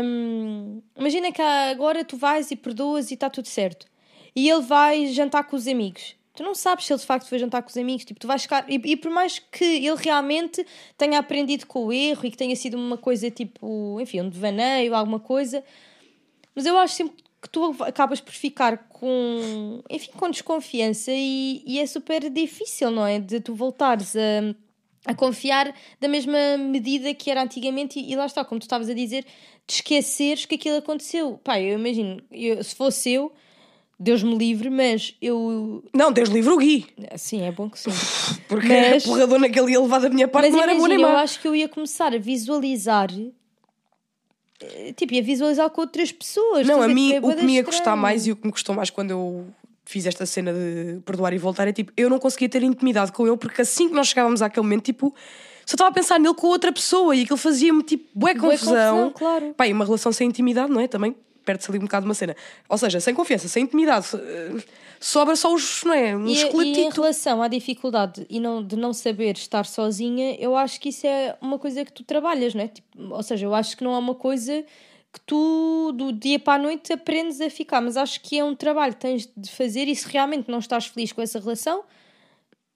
hum, 0.02 0.82
imagina 0.96 1.34
que 1.34 1.42
agora 1.42 2.06
tu 2.06 2.16
vais 2.16 2.50
e 2.50 2.56
perdoas 2.56 3.12
e 3.12 3.16
está 3.16 3.30
tudo 3.30 3.50
certo. 3.50 3.88
E 4.34 4.50
ele 4.50 4.62
vai 4.62 5.08
jantar 5.08 5.44
com 5.44 5.58
os 5.58 5.68
amigos. 5.68 6.16
Tu 6.34 6.42
não 6.42 6.56
sabes 6.56 6.86
se 6.86 6.94
ele 6.94 7.00
de 7.02 7.06
facto 7.06 7.28
foi 7.28 7.40
jantar 7.40 7.62
com 7.62 7.70
os 7.70 7.76
amigos. 7.76 8.06
Tipo, 8.06 8.22
tu 8.22 8.28
vais 8.28 8.42
ficar. 8.42 8.66
E, 8.70 8.76
e 8.86 8.96
por 8.96 9.12
mais 9.12 9.40
que 9.40 9.66
ele 9.66 9.98
realmente 9.98 10.66
tenha 10.98 11.20
aprendido 11.20 11.68
com 11.68 11.88
o 11.88 11.92
erro 11.92 12.26
e 12.26 12.32
que 12.32 12.38
tenha 12.38 12.56
sido 12.56 12.78
uma 12.78 12.98
coisa 12.98 13.30
tipo, 13.30 14.00
enfim, 14.00 14.22
um 14.22 14.30
devaneio, 14.30 14.96
alguma 14.96 15.20
coisa. 15.20 15.62
Mas 16.56 16.66
eu 16.66 16.78
acho 16.78 16.94
sempre 16.94 17.23
que 17.44 17.50
tu 17.50 17.76
acabas 17.82 18.22
por 18.22 18.34
ficar 18.34 18.88
com, 18.90 19.82
enfim, 19.90 20.10
com 20.18 20.32
desconfiança 20.32 21.12
e, 21.14 21.62
e 21.68 21.78
é 21.80 21.86
super 21.86 22.30
difícil, 22.30 22.90
não 22.90 23.06
é? 23.06 23.20
De 23.20 23.42
tu 23.42 23.54
voltares 23.54 24.16
a, 24.16 24.56
a 25.06 25.14
confiar 25.14 25.76
da 26.00 26.08
mesma 26.08 26.58
medida 26.58 27.14
que 27.14 27.30
era 27.30 27.44
antigamente 27.44 28.00
e, 28.00 28.14
e 28.14 28.16
lá 28.16 28.26
está, 28.26 28.46
como 28.46 28.60
tu 28.60 28.64
estavas 28.64 28.90
a 28.90 28.94
dizer, 28.94 29.26
de 29.68 29.74
esqueceres 29.74 30.46
que 30.46 30.56
aquilo 30.56 30.78
aconteceu. 30.78 31.38
Pá, 31.44 31.60
eu 31.60 31.78
imagino, 31.78 32.22
eu- 32.32 32.64
se 32.64 32.74
fosse 32.74 33.12
eu, 33.12 33.30
Deus 34.00 34.24
me 34.24 34.36
livre, 34.38 34.70
mas 34.70 35.16
eu. 35.22 35.84
Não, 35.94 36.12
Deus 36.12 36.30
livre 36.30 36.52
o 36.52 36.58
Gui. 36.58 36.88
Sim, 37.18 37.42
é 37.44 37.52
bom 37.52 37.70
que 37.70 37.78
sim. 37.80 37.92
Porque 38.48 38.68
Mas- 38.68 39.04
a 39.04 39.08
porradona 39.08 39.50
que 39.50 39.60
ele 39.60 39.72
ia 39.74 39.82
levar 39.82 40.00
da 40.00 40.10
minha 40.10 40.28
parte 40.28 40.46
Mas 40.46 40.54
não 40.56 40.64
era 40.64 40.76
boa 40.76 40.88
nem 40.88 41.00
eu 41.02 41.08
acho 41.10 41.40
que 41.42 41.48
eu 41.48 41.56
ia 41.56 41.68
começar 41.70 42.14
a 42.14 42.18
visualizar. 42.18 43.10
Eh, 44.64 44.94
Tipo, 44.96 45.14
ia 45.14 45.24
visualizar 45.24 45.70
com 45.70 45.82
outras 45.82 46.12
pessoas. 46.12 46.66
Não, 46.68 46.82
a 46.82 46.88
mim 46.88 47.18
o 47.22 47.36
que 47.36 47.44
me 47.44 47.56
ia 47.56 47.64
custar 47.64 47.96
mais 47.96 48.26
e 48.28 48.32
o 48.32 48.36
que 48.36 48.46
me 48.46 48.52
custou 48.52 48.76
mais 48.76 48.90
quando 48.90 49.12
eu 49.12 49.46
fiz 49.86 50.06
esta 50.06 50.26
cena 50.26 50.54
de 50.54 51.00
perdoar 51.06 51.34
e 51.34 51.38
voltar 51.38 51.68
é 51.68 51.74
tipo, 51.74 51.92
eu 51.98 52.10
não 52.10 52.18
conseguia 52.18 52.48
ter 52.48 52.64
intimidade 52.64 53.12
com 53.12 53.28
ele 53.28 53.38
porque 53.38 53.62
assim 53.62 53.90
que 53.90 53.94
nós 53.96 54.08
chegávamos 54.08 54.42
àquele 54.42 54.64
momento, 54.64 54.84
tipo, 54.86 55.14
só 55.66 55.76
estava 55.76 55.90
a 55.90 55.94
pensar 55.94 56.20
nele 56.20 56.34
com 56.34 56.48
outra 56.48 56.72
pessoa 56.72 57.16
e 57.16 57.24
aquilo 57.24 57.38
fazia-me 57.38 57.84
tipo, 57.84 58.06
bué 58.14 58.34
Bué 58.34 58.52
confusão. 58.52 58.74
confusão, 58.74 59.12
claro. 59.12 59.54
Pá, 59.56 59.68
e 59.68 59.74
uma 59.74 59.86
relação 59.86 60.12
sem 60.12 60.28
intimidade, 60.28 60.72
não 60.72 60.80
é? 60.80 60.88
Também 60.88 61.16
perde-se 61.46 61.70
ali 61.70 61.80
um 61.80 61.84
bocado 61.84 62.06
uma 62.06 62.14
cena. 62.14 62.36
Ou 62.70 62.78
seja, 62.78 63.00
sem 63.00 63.14
confiança, 63.14 63.48
sem 63.48 63.64
intimidade, 63.64 64.08
eh, 64.16 64.56
sobra 65.06 65.36
só 65.36 65.54
os, 65.54 65.84
não 65.84 65.94
é? 65.94 66.16
Um 66.16 66.26
E, 66.28 66.30
e 66.30 66.32
em 66.32 66.36
esqueletito. 66.46 67.02
relação 67.02 67.42
à 67.42 67.48
dificuldade 67.48 68.26
e 68.30 68.40
não, 68.40 68.64
de 68.64 68.76
não 68.78 68.94
saber 68.94 69.36
estar 69.36 69.66
sozinha, 69.66 70.36
eu 70.40 70.56
acho 70.56 70.80
que 70.80 70.90
isso 70.90 71.06
é 71.06 71.36
uma 71.42 71.60
coisa 71.60 71.84
que 71.84 71.92
tu 71.92 72.04
trabalhas, 72.04 72.54
não 72.56 72.64
é? 72.64 72.68
Tipo, 72.70 72.88
ou 73.14 73.22
seja, 73.24 73.46
eu 73.46 73.54
acho 73.54 73.76
que 73.76 73.84
não 73.84 73.94
é 73.94 73.98
uma 73.98 74.16
coisa 74.16 74.64
que 75.12 75.20
tu 75.26 75.92
do 75.94 76.12
dia 76.12 76.40
para 76.40 76.54
a 76.54 76.64
noite 76.64 76.92
aprendes 76.94 77.40
a 77.42 77.50
ficar, 77.50 77.82
mas 77.82 77.98
acho 77.98 78.22
que 78.22 78.40
é 78.40 78.44
um 78.44 78.56
trabalho 78.56 78.94
que 78.94 79.00
tens 79.02 79.30
de 79.36 79.52
fazer 79.52 79.88
e 79.88 79.96
se 79.96 80.08
realmente 80.10 80.50
não 80.50 80.60
estás 80.60 80.86
feliz 80.88 81.12
com 81.12 81.22
essa 81.22 81.40
relação, 81.40 81.84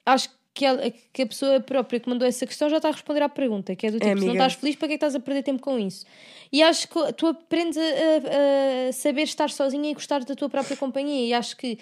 acho 0.06 0.30
que, 0.54 0.66
ela- 0.66 0.92
que 1.14 1.22
a 1.22 1.26
pessoa 1.28 1.60
própria 1.60 2.00
que 2.00 2.10
mandou 2.10 2.28
essa 2.28 2.46
questão 2.46 2.68
já 2.68 2.78
está 2.78 2.90
a 2.90 2.92
responder 2.92 3.22
à 3.22 3.30
pergunta, 3.30 3.76
que 3.76 3.86
é 3.88 3.92
do 3.92 4.00
tipo, 4.00 4.10
se 4.20 4.26
não 4.26 4.34
estás 4.34 4.54
feliz, 4.54 4.76
para 4.76 4.88
que 4.88 4.94
é 4.94 4.98
que 4.98 5.06
estás 5.06 5.16
a 5.16 5.20
perder 5.20 5.44
tempo 5.44 5.62
com 5.62 5.78
isso? 5.78 6.04
E 6.52 6.64
acho 6.64 6.88
que 6.88 7.14
tu 7.14 7.28
aprendes 7.28 7.78
a, 7.78 7.82
a- 7.82 8.90
a 8.90 8.92
saber 8.94 9.24
estar 9.24 9.50
sozinha 9.52 9.92
e 9.92 9.94
gostar 9.94 10.24
da 10.24 10.34
tua 10.34 10.50
própria 10.50 10.76
companhia. 10.78 11.28
E 11.28 11.34
acho 11.34 11.56
que 11.58 11.78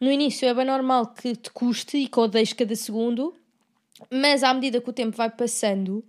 no 0.00 0.10
início 0.10 0.46
é 0.48 0.54
bem 0.54 0.64
normal 0.64 1.06
que 1.08 1.34
te 1.36 1.50
custe 1.50 1.96
e 1.96 2.08
que 2.08 2.18
odeies 2.20 2.52
cada 2.52 2.74
segundo, 2.76 3.34
mas 4.10 4.42
à 4.42 4.52
medida 4.52 4.80
que 4.80 4.90
o 4.90 4.92
tempo 4.92 5.16
vai 5.16 5.30
passando, 5.30 6.04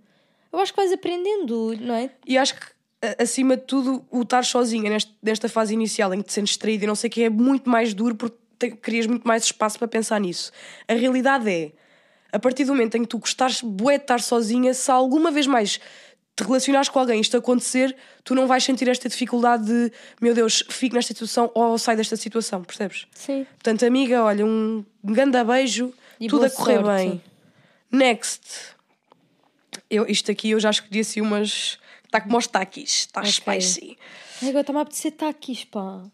eu 0.52 0.58
acho 0.58 0.72
que 0.72 0.76
vais 0.80 0.92
aprendendo, 0.92 1.74
não 1.80 1.94
é? 1.94 2.10
E 2.26 2.36
acho 2.36 2.54
que, 2.54 2.66
acima 3.18 3.56
de 3.56 3.62
tudo, 3.64 4.04
o 4.10 4.22
estar 4.22 4.44
sozinha 4.44 4.90
neste- 4.90 5.14
nesta 5.22 5.48
fase 5.48 5.72
inicial 5.74 6.12
em 6.12 6.18
que 6.20 6.28
te 6.28 6.32
sentes 6.32 6.50
distraída 6.50 6.84
e 6.84 6.86
não 6.86 6.94
sei 6.94 7.08
o 7.08 7.10
que 7.10 7.22
é 7.22 7.30
muito 7.30 7.68
mais 7.68 7.94
duro 7.94 8.14
porque 8.14 8.36
te, 8.58 8.70
crias 8.72 9.06
muito 9.06 9.26
mais 9.26 9.44
espaço 9.44 9.78
para 9.78 9.88
pensar 9.88 10.20
nisso. 10.20 10.52
A 10.86 10.94
realidade 10.94 11.48
é, 11.50 11.72
a 12.32 12.38
partir 12.38 12.64
do 12.64 12.72
momento 12.72 12.96
em 12.96 13.02
que 13.02 13.08
tu 13.08 13.18
gostares 13.18 13.62
bué 13.62 13.96
de 13.96 14.04
estar 14.04 14.20
sozinha, 14.20 14.74
se 14.74 14.90
alguma 14.90 15.30
vez 15.30 15.46
mais 15.46 15.80
te 16.38 16.44
relacionares 16.44 16.88
com 16.88 17.00
alguém 17.00 17.20
isto 17.20 17.36
acontecer, 17.36 17.96
tu 18.22 18.32
não 18.32 18.46
vais 18.46 18.62
sentir 18.62 18.88
esta 18.88 19.08
dificuldade 19.08 19.64
de, 19.64 19.92
meu 20.20 20.32
Deus, 20.32 20.62
fico 20.68 20.94
nesta 20.94 21.08
situação 21.12 21.50
ou 21.52 21.76
saio 21.76 21.98
desta 21.98 22.16
situação, 22.16 22.62
percebes? 22.62 23.06
Sim. 23.12 23.44
Portanto, 23.54 23.84
amiga, 23.84 24.22
olha, 24.22 24.46
um 24.46 24.84
grande 25.02 25.42
beijo, 25.42 25.92
E 26.20 26.28
tudo 26.28 26.44
a 26.46 26.50
correr 26.50 26.80
sorte. 26.84 26.88
bem. 27.08 27.22
Next. 27.90 28.40
Eu, 29.90 30.06
isto 30.08 30.30
aqui 30.30 30.50
eu 30.50 30.60
já 30.60 30.70
escolhi 30.70 31.00
assim 31.00 31.20
umas. 31.20 31.76
Está 32.04 32.20
como 32.20 32.38
os 32.38 32.46
taquis, 32.46 33.00
está 33.00 33.20
Ok. 33.20 33.32
spicy. 33.32 33.98
Agora 34.42 34.60
está-me 34.60 34.78
a 34.78 34.82
apetecer 34.82 35.12
taquis, 35.12 35.64
pá. 35.64 36.04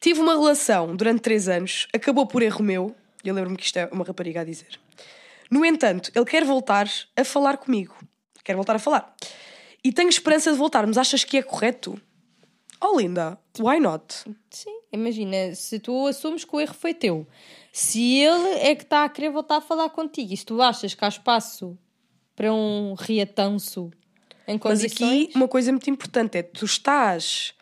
Tive 0.00 0.20
uma 0.20 0.32
relação 0.34 0.96
durante 0.96 1.20
três 1.20 1.48
anos, 1.48 1.86
acabou 1.94 2.26
por 2.26 2.42
erro 2.42 2.62
meu. 2.64 2.94
Eu 3.24 3.32
lembro-me 3.34 3.56
que 3.56 3.64
isto 3.64 3.76
é 3.78 3.88
uma 3.92 4.04
rapariga 4.04 4.40
a 4.40 4.44
dizer. 4.44 4.78
No 5.50 5.64
entanto, 5.64 6.10
ele 6.14 6.24
quer 6.24 6.44
voltar 6.44 6.90
a 7.16 7.24
falar 7.24 7.56
comigo. 7.58 7.94
Quer 8.44 8.54
voltar 8.54 8.76
a 8.76 8.78
falar. 8.78 9.16
E 9.82 9.92
tenho 9.92 10.08
esperança 10.08 10.52
de 10.52 10.58
voltarmos. 10.58 10.98
Achas 10.98 11.24
que 11.24 11.38
é 11.38 11.42
correto? 11.42 12.00
Oh, 12.80 12.98
linda, 12.98 13.38
why 13.58 13.80
not? 13.80 14.14
Sim, 14.50 14.78
imagina, 14.92 15.54
se 15.54 15.78
tu 15.78 16.06
assumes 16.06 16.44
que 16.44 16.54
o 16.54 16.60
erro 16.60 16.74
foi 16.74 16.92
teu, 16.92 17.26
se 17.72 18.18
ele 18.18 18.50
é 18.60 18.74
que 18.74 18.82
está 18.82 19.04
a 19.04 19.08
querer 19.08 19.30
voltar 19.30 19.56
a 19.56 19.60
falar 19.60 19.88
contigo 19.88 20.34
e 20.34 20.36
se 20.36 20.44
tu 20.44 20.60
achas 20.60 20.94
que 20.94 21.02
há 21.02 21.08
espaço 21.08 21.78
para 22.36 22.52
um 22.52 22.94
reatanço 22.94 23.90
em 24.46 24.54
Mas 24.54 24.60
condições... 24.60 24.92
aqui 24.92 25.32
uma 25.34 25.48
coisa 25.48 25.72
muito 25.72 25.88
importante 25.88 26.36
é 26.36 26.42
tu 26.42 26.66
estás 26.66 27.54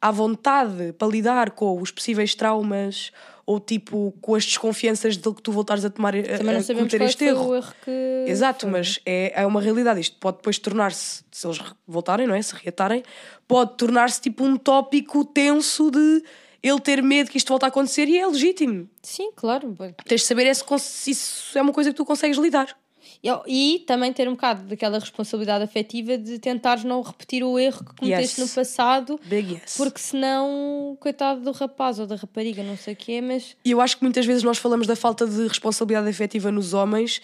à 0.00 0.10
vontade 0.10 0.94
para 0.94 1.08
lidar 1.08 1.50
com 1.50 1.80
os 1.80 1.90
possíveis 1.90 2.34
traumas 2.34 3.12
ou 3.46 3.58
tipo 3.60 4.12
com 4.20 4.34
as 4.34 4.44
desconfianças 4.44 5.16
de 5.16 5.34
que 5.34 5.42
tu 5.42 5.50
voltares 5.52 5.84
a 5.84 5.90
tomar 5.90 6.12
Também 6.12 6.38
não 6.54 6.56
a 6.56 6.62
sabemos 6.62 6.90
cometer 6.90 7.02
este 7.02 7.24
erro. 7.24 7.54
erro 7.56 7.72
que... 7.84 8.24
Exato, 8.28 8.62
foi. 8.66 8.70
mas 8.70 9.00
é, 9.04 9.42
é 9.42 9.46
uma 9.46 9.60
realidade. 9.60 10.00
Isto 10.00 10.16
pode 10.18 10.36
depois 10.38 10.58
tornar-se, 10.58 11.24
se 11.30 11.46
eles 11.46 11.58
re- 11.58 11.72
voltarem, 11.86 12.26
não 12.26 12.34
é? 12.34 12.42
Se 12.42 12.54
reatarem, 12.54 13.02
pode 13.48 13.76
tornar-se 13.76 14.20
tipo 14.20 14.44
um 14.44 14.56
tópico 14.56 15.24
tenso 15.24 15.90
de 15.90 16.22
ele 16.62 16.78
ter 16.80 17.02
medo 17.02 17.30
que 17.30 17.38
isto 17.38 17.48
volte 17.48 17.64
a 17.64 17.68
acontecer 17.68 18.06
e 18.08 18.18
é 18.18 18.26
legítimo. 18.26 18.88
Sim, 19.02 19.30
claro. 19.34 19.74
Tens 20.04 20.20
de 20.20 20.26
saber 20.26 20.46
é 20.46 20.52
se, 20.54 20.62
se 20.78 21.10
isso 21.12 21.58
é 21.58 21.62
uma 21.62 21.72
coisa 21.72 21.90
que 21.90 21.96
tu 21.96 22.04
consegues 22.04 22.36
lidar. 22.38 22.76
E, 23.22 23.28
e 23.46 23.78
também 23.80 24.12
ter 24.12 24.26
um 24.28 24.32
bocado 24.32 24.62
daquela 24.62 24.98
responsabilidade 24.98 25.62
afetiva 25.62 26.16
de 26.16 26.38
tentares 26.38 26.84
não 26.84 27.02
repetir 27.02 27.44
o 27.44 27.58
erro 27.58 27.84
que 27.84 27.94
cometeste 27.94 28.40
Yes. 28.40 28.48
no 28.50 28.54
passado, 28.54 29.20
Big 29.24 29.54
yes. 29.54 29.76
porque 29.76 29.98
senão, 30.00 30.96
coitado 30.98 31.40
do 31.42 31.52
rapaz 31.52 31.98
ou 31.98 32.06
da 32.06 32.16
rapariga, 32.16 32.62
não 32.62 32.76
sei 32.76 32.94
o 32.94 32.96
quê, 32.96 33.20
mas 33.20 33.56
E 33.64 33.70
eu 33.72 33.80
acho 33.80 33.96
que 33.98 34.02
muitas 34.02 34.24
vezes 34.24 34.42
nós 34.42 34.56
falamos 34.58 34.86
da 34.86 34.96
falta 34.96 35.26
de 35.26 35.46
responsabilidade 35.46 36.08
afetiva 36.08 36.50
nos 36.50 36.72
homens 36.72 37.20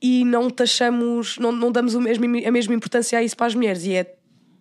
e 0.00 0.24
não 0.24 0.48
taxamos, 0.50 1.36
não, 1.38 1.52
não 1.52 1.70
damos 1.70 1.94
o 1.94 2.00
mesmo, 2.00 2.24
a 2.24 2.50
mesma 2.50 2.74
importância 2.74 3.18
a 3.18 3.22
isso 3.22 3.36
para 3.36 3.46
as 3.46 3.54
mulheres. 3.54 3.84
E 3.84 3.92
é 3.94 4.14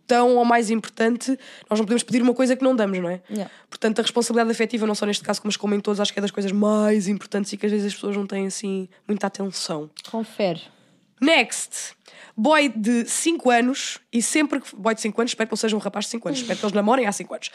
tão 0.06 0.36
ou 0.36 0.44
mais 0.44 0.70
importante, 0.70 1.32
nós 1.70 1.80
não 1.80 1.86
podemos 1.86 2.04
pedir 2.04 2.22
uma 2.22 2.34
coisa 2.34 2.58
que 2.58 2.64
não 2.64 2.76
damos, 2.76 3.00
não 3.00 3.10
é? 3.10 3.22
Yeah. 3.30 3.50
Portanto, 3.70 4.00
a 4.00 4.02
responsabilidade 4.02 4.52
afetiva, 4.52 4.86
não 4.86 4.94
só 4.94 5.06
neste 5.06 5.24
caso, 5.24 5.40
mas 5.46 5.56
como 5.56 5.74
em 5.74 5.80
todos, 5.80 6.00
acho 6.02 6.12
que 6.12 6.20
é 6.20 6.22
das 6.22 6.30
coisas 6.30 6.52
mais 6.52 7.08
importantes 7.08 7.54
e 7.54 7.58
que 7.58 7.66
às 7.66 7.72
vezes 7.72 7.88
as 7.88 7.94
pessoas 7.94 8.16
não 8.18 8.28
têm 8.28 8.48
assim 8.48 8.90
muita 9.08 9.28
atenção. 9.28 9.90
confere. 10.12 10.62
Next. 11.24 11.96
Boy 12.36 12.70
de 12.70 13.06
5 13.06 13.50
anos 13.52 14.00
e 14.12 14.22
sempre 14.22 14.60
que. 14.60 14.76
Boy 14.76 14.96
de 14.96 15.02
5 15.02 15.22
anos, 15.22 15.32
espero 15.32 15.48
que 15.48 15.52
não 15.52 15.58
seja 15.58 15.76
um 15.76 15.80
rapaz 15.80 16.06
de 16.06 16.12
5 16.12 16.28
anos, 16.28 16.40
espero 16.40 16.60
que 16.60 16.66
eles 16.66 16.74
namorem 16.74 17.06
há 17.06 17.12
5 17.12 17.34
anos. 17.34 17.52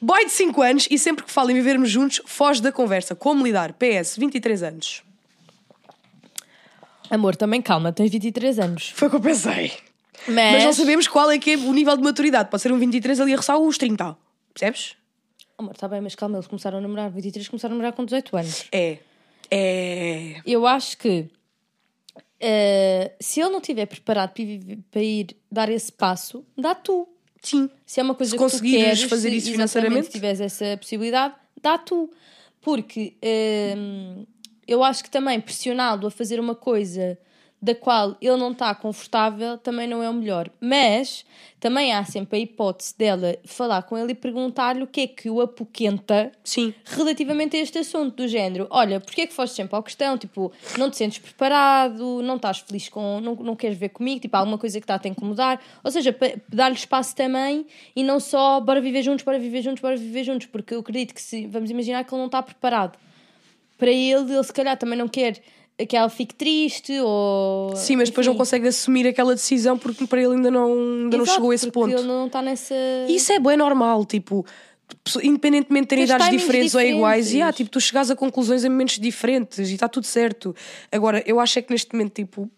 Boy 0.00 0.24
de 0.24 0.32
5 0.32 0.62
anos 0.62 0.88
e 0.90 0.98
sempre 0.98 1.24
que 1.24 1.30
fala 1.30 1.52
em 1.52 1.54
vivermos 1.54 1.90
juntos, 1.90 2.22
foge 2.24 2.62
da 2.62 2.72
conversa. 2.72 3.14
Como 3.14 3.44
lidar? 3.44 3.74
PS, 3.74 4.16
23 4.16 4.62
anos. 4.62 5.02
Amor, 7.10 7.36
também 7.36 7.60
calma, 7.60 7.92
tens 7.92 8.10
23 8.10 8.58
anos. 8.58 8.88
Foi 8.94 9.08
o 9.08 9.10
que 9.10 9.16
eu 9.16 9.20
pensei. 9.20 9.72
Mas, 10.26 10.52
Mas 10.52 10.64
não 10.64 10.72
sabemos 10.72 11.06
qual 11.06 11.30
é 11.30 11.38
que 11.38 11.52
é 11.52 11.56
o 11.56 11.72
nível 11.74 11.94
de 11.94 12.02
maturidade. 12.02 12.48
Pode 12.48 12.62
ser 12.62 12.72
um 12.72 12.78
23 12.78 13.20
ali 13.20 13.34
a 13.34 13.36
roçar 13.36 13.58
os 13.58 13.76
30. 13.76 14.16
Percebes? 14.54 14.96
Amor, 15.58 15.72
está 15.72 15.86
bem, 15.86 16.00
mas 16.00 16.14
calma, 16.14 16.36
eles 16.36 16.46
começaram 16.46 16.78
a 16.78 16.80
namorar, 16.80 17.10
23 17.10 17.48
começaram 17.48 17.74
a 17.74 17.76
namorar 17.76 17.92
com 17.92 18.04
18 18.04 18.36
anos. 18.36 18.64
É. 18.72 18.98
É. 19.50 20.40
Eu 20.46 20.66
acho 20.66 20.96
que 20.96 21.28
eh, 22.44 23.12
se 23.20 23.40
ele 23.40 23.50
não 23.50 23.60
estiver 23.60 23.86
preparado 23.86 24.32
para 24.32 24.42
ir, 24.42 24.78
para 24.90 25.02
ir 25.02 25.36
dar 25.50 25.68
esse 25.68 25.92
passo, 25.92 26.44
dá 26.58 26.74
tu. 26.74 27.08
Sim. 27.40 27.70
Se 27.86 28.00
é 28.00 28.02
uma 28.02 28.16
coisa 28.16 28.30
Se 28.30 28.36
que 28.36 28.42
tu 28.42 28.50
conseguires 28.50 28.84
queres, 28.84 29.02
fazer 29.04 29.32
isso 29.32 29.50
financeiramente. 29.52 30.06
Se 30.06 30.12
tiveres 30.12 30.40
essa 30.40 30.76
possibilidade, 30.76 31.34
dá 31.60 31.78
tu. 31.78 32.10
Porque 32.60 33.14
hum, 33.76 34.26
eu 34.66 34.82
acho 34.82 35.04
que 35.04 35.10
também 35.10 35.40
pressioná-lo 35.40 36.08
a 36.08 36.10
fazer 36.10 36.40
uma 36.40 36.54
coisa 36.54 37.16
da 37.62 37.76
qual 37.76 38.16
ele 38.20 38.36
não 38.36 38.50
está 38.50 38.74
confortável 38.74 39.56
também 39.56 39.86
não 39.86 40.02
é 40.02 40.10
o 40.10 40.12
melhor. 40.12 40.50
Mas 40.60 41.24
também 41.60 41.92
há 41.92 42.04
sempre 42.04 42.36
a 42.36 42.42
hipótese 42.42 42.92
dela 42.98 43.36
falar 43.44 43.82
com 43.84 43.96
ele 43.96 44.10
e 44.10 44.14
perguntar-lhe 44.16 44.82
o 44.82 44.86
que 44.86 45.02
é 45.02 45.06
que 45.06 45.30
o 45.30 45.40
apoquenta 45.40 46.32
Sim. 46.42 46.74
relativamente 46.84 47.56
a 47.56 47.60
este 47.60 47.78
assunto 47.78 48.16
do 48.16 48.26
género. 48.26 48.66
Olha, 48.68 48.98
porque 48.98 49.20
é 49.20 49.26
que 49.28 49.32
foste 49.32 49.54
sempre 49.54 49.76
à 49.76 49.82
questão? 49.82 50.18
Tipo, 50.18 50.50
não 50.76 50.90
te 50.90 50.96
sentes 50.96 51.20
preparado, 51.20 52.20
não 52.20 52.34
estás 52.34 52.58
feliz 52.58 52.88
com, 52.88 53.20
não, 53.20 53.36
não 53.36 53.54
queres 53.54 53.78
ver 53.78 53.90
comigo, 53.90 54.20
tipo, 54.20 54.36
há 54.36 54.40
alguma 54.40 54.58
coisa 54.58 54.80
que 54.80 54.84
está 54.84 54.96
a 54.96 54.98
te 54.98 55.08
incomodar. 55.08 55.62
Ou 55.84 55.90
seja, 55.92 56.16
dar-lhe 56.48 56.74
espaço 56.74 57.14
também 57.14 57.64
e 57.94 58.02
não 58.02 58.18
só 58.18 58.60
bora 58.60 58.80
viver 58.80 59.02
juntos, 59.02 59.24
bora 59.24 59.38
viver 59.38 59.62
juntos, 59.62 59.80
bora 59.80 59.96
viver 59.96 60.24
juntos, 60.24 60.48
porque 60.48 60.74
eu 60.74 60.80
acredito 60.80 61.14
que 61.14 61.22
se 61.22 61.46
vamos 61.46 61.70
imaginar 61.70 62.02
que 62.02 62.12
ele 62.12 62.18
não 62.18 62.26
está 62.26 62.42
preparado 62.42 62.98
para 63.78 63.90
ele, 63.90 64.32
ele 64.32 64.44
se 64.44 64.52
calhar 64.52 64.76
também 64.76 64.96
não 64.96 65.08
quer 65.08 65.40
que 65.88 65.96
ela 65.96 66.08
fique 66.08 66.34
triste 66.34 66.92
ou. 67.00 67.74
Sim, 67.76 67.96
mas 67.96 68.08
depois 68.08 68.26
não 68.26 68.32
enfim. 68.34 68.38
consegue 68.38 68.68
assumir 68.68 69.06
aquela 69.06 69.34
decisão 69.34 69.76
porque 69.78 70.06
para 70.06 70.22
ele 70.22 70.34
ainda 70.34 70.50
não, 70.50 70.72
ainda 70.72 71.16
não 71.16 71.24
Exato, 71.24 71.34
chegou 71.34 71.50
a 71.50 71.54
esse 71.54 71.70
ponto. 71.70 71.92
Ele 71.96 72.06
não 72.06 72.26
está 72.26 72.40
nessa. 72.42 72.74
Isso 73.08 73.32
é 73.32 73.38
bem 73.38 73.56
normal, 73.56 74.04
tipo, 74.04 74.44
independentemente 75.22 75.84
de 75.84 75.88
terem 75.88 76.04
idades 76.04 76.26
timings 76.26 76.42
diferentes 76.46 76.74
ou 76.74 76.80
iguais, 76.80 77.26
e 77.26 77.28
diferentes. 77.30 77.48
ah, 77.48 77.52
tipo, 77.56 77.70
tu 77.70 77.80
chegas 77.80 78.10
a 78.10 78.16
conclusões 78.16 78.64
em 78.64 78.68
momentos 78.68 78.98
diferentes 78.98 79.58
e 79.70 79.74
está 79.74 79.88
tudo 79.88 80.06
certo. 80.06 80.54
Agora, 80.90 81.22
eu 81.26 81.40
acho 81.40 81.58
é 81.58 81.62
que 81.62 81.72
neste 81.72 81.92
momento, 81.94 82.12
tipo, 82.14 82.48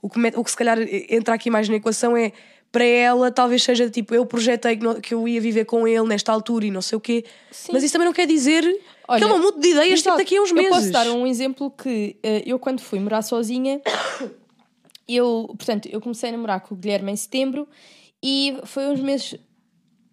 o 0.00 0.08
que, 0.08 0.18
o 0.36 0.44
que 0.44 0.50
se 0.50 0.56
calhar 0.56 0.78
entra 1.08 1.34
aqui 1.34 1.50
mais 1.50 1.68
na 1.68 1.76
equação 1.76 2.16
é 2.16 2.32
para 2.70 2.84
ela, 2.84 3.30
talvez 3.30 3.62
seja 3.62 3.90
tipo, 3.90 4.14
eu 4.14 4.24
projetei 4.24 4.76
que, 4.78 4.82
não- 4.82 4.98
que 5.00 5.12
eu 5.12 5.28
ia 5.28 5.38
viver 5.40 5.66
com 5.66 5.86
ele 5.86 6.06
nesta 6.08 6.32
altura 6.32 6.64
e 6.64 6.70
não 6.70 6.80
sei 6.80 6.96
o 6.96 7.00
quê, 7.00 7.22
Sim. 7.50 7.70
mas 7.72 7.82
isso 7.82 7.92
também 7.92 8.06
não 8.06 8.14
quer 8.14 8.26
dizer 8.26 8.64
que 9.04 9.12
Olha, 9.12 9.24
ele 9.24 9.32
não 9.32 9.40
mude 9.40 9.60
de 9.60 9.68
ideias 9.68 10.02
tipo, 10.02 10.16
daqui 10.16 10.36
a 10.36 10.42
uns 10.42 10.52
meses. 10.52 10.70
Eu 10.70 10.76
posso 10.76 10.92
dar 10.92 11.10
um 11.10 11.26
exemplo 11.26 11.70
que 11.70 12.16
eh, 12.22 12.42
eu, 12.46 12.58
quando 12.58 12.80
fui 12.80 12.98
morar 13.00 13.22
sozinha, 13.22 13.80
eu, 15.08 15.46
portanto, 15.56 15.88
eu 15.90 16.00
comecei 16.00 16.28
a 16.28 16.32
namorar 16.32 16.60
com 16.60 16.74
o 16.74 16.78
Guilherme 16.78 17.12
em 17.12 17.16
setembro 17.16 17.68
e 18.22 18.56
foi 18.64 18.86
uns 18.86 19.00
meses, 19.00 19.34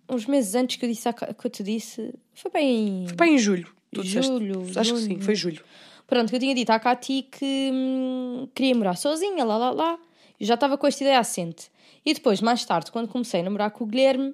uns 0.09 0.25
meses 0.25 0.55
antes 0.55 0.77
que 0.77 0.85
eu 0.85 0.89
disse, 0.89 1.11
que 1.13 1.47
eu 1.47 1.51
te 1.51 1.63
disse, 1.63 2.13
foi 2.33 2.51
bem. 2.51 3.05
Bem, 3.15 3.35
em 3.35 3.37
julho. 3.37 3.67
Tu 3.93 4.03
disseste. 4.03 4.31
Julho, 4.31 4.65
Acho 4.75 4.93
que 4.93 5.01
sim, 5.01 5.19
foi 5.19 5.35
julho. 5.35 5.63
Pronto, 6.07 6.29
que 6.29 6.35
eu 6.35 6.39
tinha 6.39 6.55
dito 6.55 6.71
à 6.71 6.79
Cati 6.79 7.27
que 7.31 7.69
hum, 7.71 8.47
queria 8.55 8.73
morar 8.75 8.95
sozinha, 8.95 9.43
lá, 9.45 9.57
lá, 9.57 9.71
lá. 9.71 9.99
Eu 10.39 10.45
já 10.47 10.55
estava 10.55 10.77
com 10.77 10.87
esta 10.87 11.03
ideia 11.03 11.19
assente. 11.19 11.69
E 12.03 12.13
depois, 12.13 12.41
mais 12.41 12.65
tarde, 12.65 12.91
quando 12.91 13.07
comecei 13.07 13.41
a 13.41 13.43
namorar 13.43 13.71
com 13.71 13.83
o 13.83 13.87
Guilherme, 13.87 14.33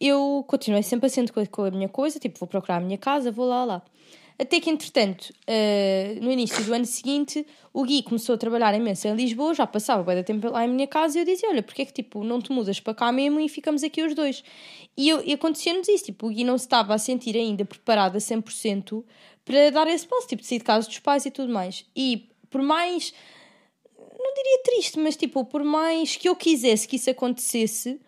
eu 0.00 0.44
continuei 0.46 0.82
sempre 0.82 1.06
assente 1.06 1.32
com 1.32 1.40
a, 1.40 1.46
com 1.46 1.62
a 1.64 1.70
minha 1.70 1.88
coisa, 1.88 2.18
tipo, 2.18 2.38
vou 2.38 2.46
procurar 2.48 2.76
a 2.76 2.80
minha 2.80 2.98
casa, 2.98 3.30
vou 3.32 3.46
lá, 3.46 3.64
lá. 3.64 3.82
Até 4.38 4.60
que, 4.60 4.68
entretanto, 4.68 5.32
eh, 5.46 6.18
no 6.20 6.30
início 6.30 6.62
do 6.62 6.74
ano 6.74 6.84
seguinte, 6.84 7.46
o 7.72 7.82
Gui 7.84 8.02
começou 8.02 8.34
a 8.34 8.38
trabalhar 8.38 8.74
imenso 8.74 9.08
em 9.08 9.14
Lisboa, 9.14 9.54
já 9.54 9.66
passava 9.66 10.02
bem 10.02 10.14
da 10.14 10.22
tempo 10.22 10.50
lá 10.50 10.62
em 10.62 10.68
minha 10.68 10.86
casa, 10.86 11.16
e 11.18 11.22
eu 11.22 11.24
dizia, 11.24 11.48
olha, 11.48 11.62
porque 11.62 11.80
é 11.80 11.84
que, 11.86 11.92
tipo, 11.94 12.22
não 12.22 12.38
te 12.42 12.52
mudas 12.52 12.78
para 12.78 12.92
cá 12.92 13.10
mesmo 13.10 13.40
e 13.40 13.48
ficamos 13.48 13.82
aqui 13.82 14.02
os 14.02 14.14
dois? 14.14 14.44
E, 14.94 15.08
eu- 15.08 15.22
e 15.24 15.32
acontecia-nos 15.32 15.88
isso, 15.88 16.04
tipo, 16.04 16.26
o 16.26 16.30
Gui 16.30 16.44
não 16.44 16.58
se 16.58 16.66
estava 16.66 16.92
a 16.94 16.98
sentir 16.98 17.34
ainda 17.34 17.64
preparado 17.64 18.16
a 18.16 18.20
100% 18.20 19.02
para 19.42 19.70
dar 19.70 19.86
esse 19.88 20.06
passo, 20.06 20.26
tipo, 20.28 20.42
de 20.42 20.48
sair 20.48 20.58
de 20.58 20.64
casa 20.64 20.86
dos 20.86 20.98
pais 20.98 21.24
e 21.24 21.30
tudo 21.30 21.50
mais. 21.50 21.86
E 21.96 22.28
por 22.50 22.60
mais, 22.60 23.14
não 23.98 24.34
diria 24.34 24.62
triste, 24.64 24.98
mas 24.98 25.16
tipo, 25.16 25.44
por 25.46 25.64
mais 25.64 26.14
que 26.16 26.28
eu 26.28 26.36
quisesse 26.36 26.86
que 26.86 26.96
isso 26.96 27.08
acontecesse, 27.08 27.98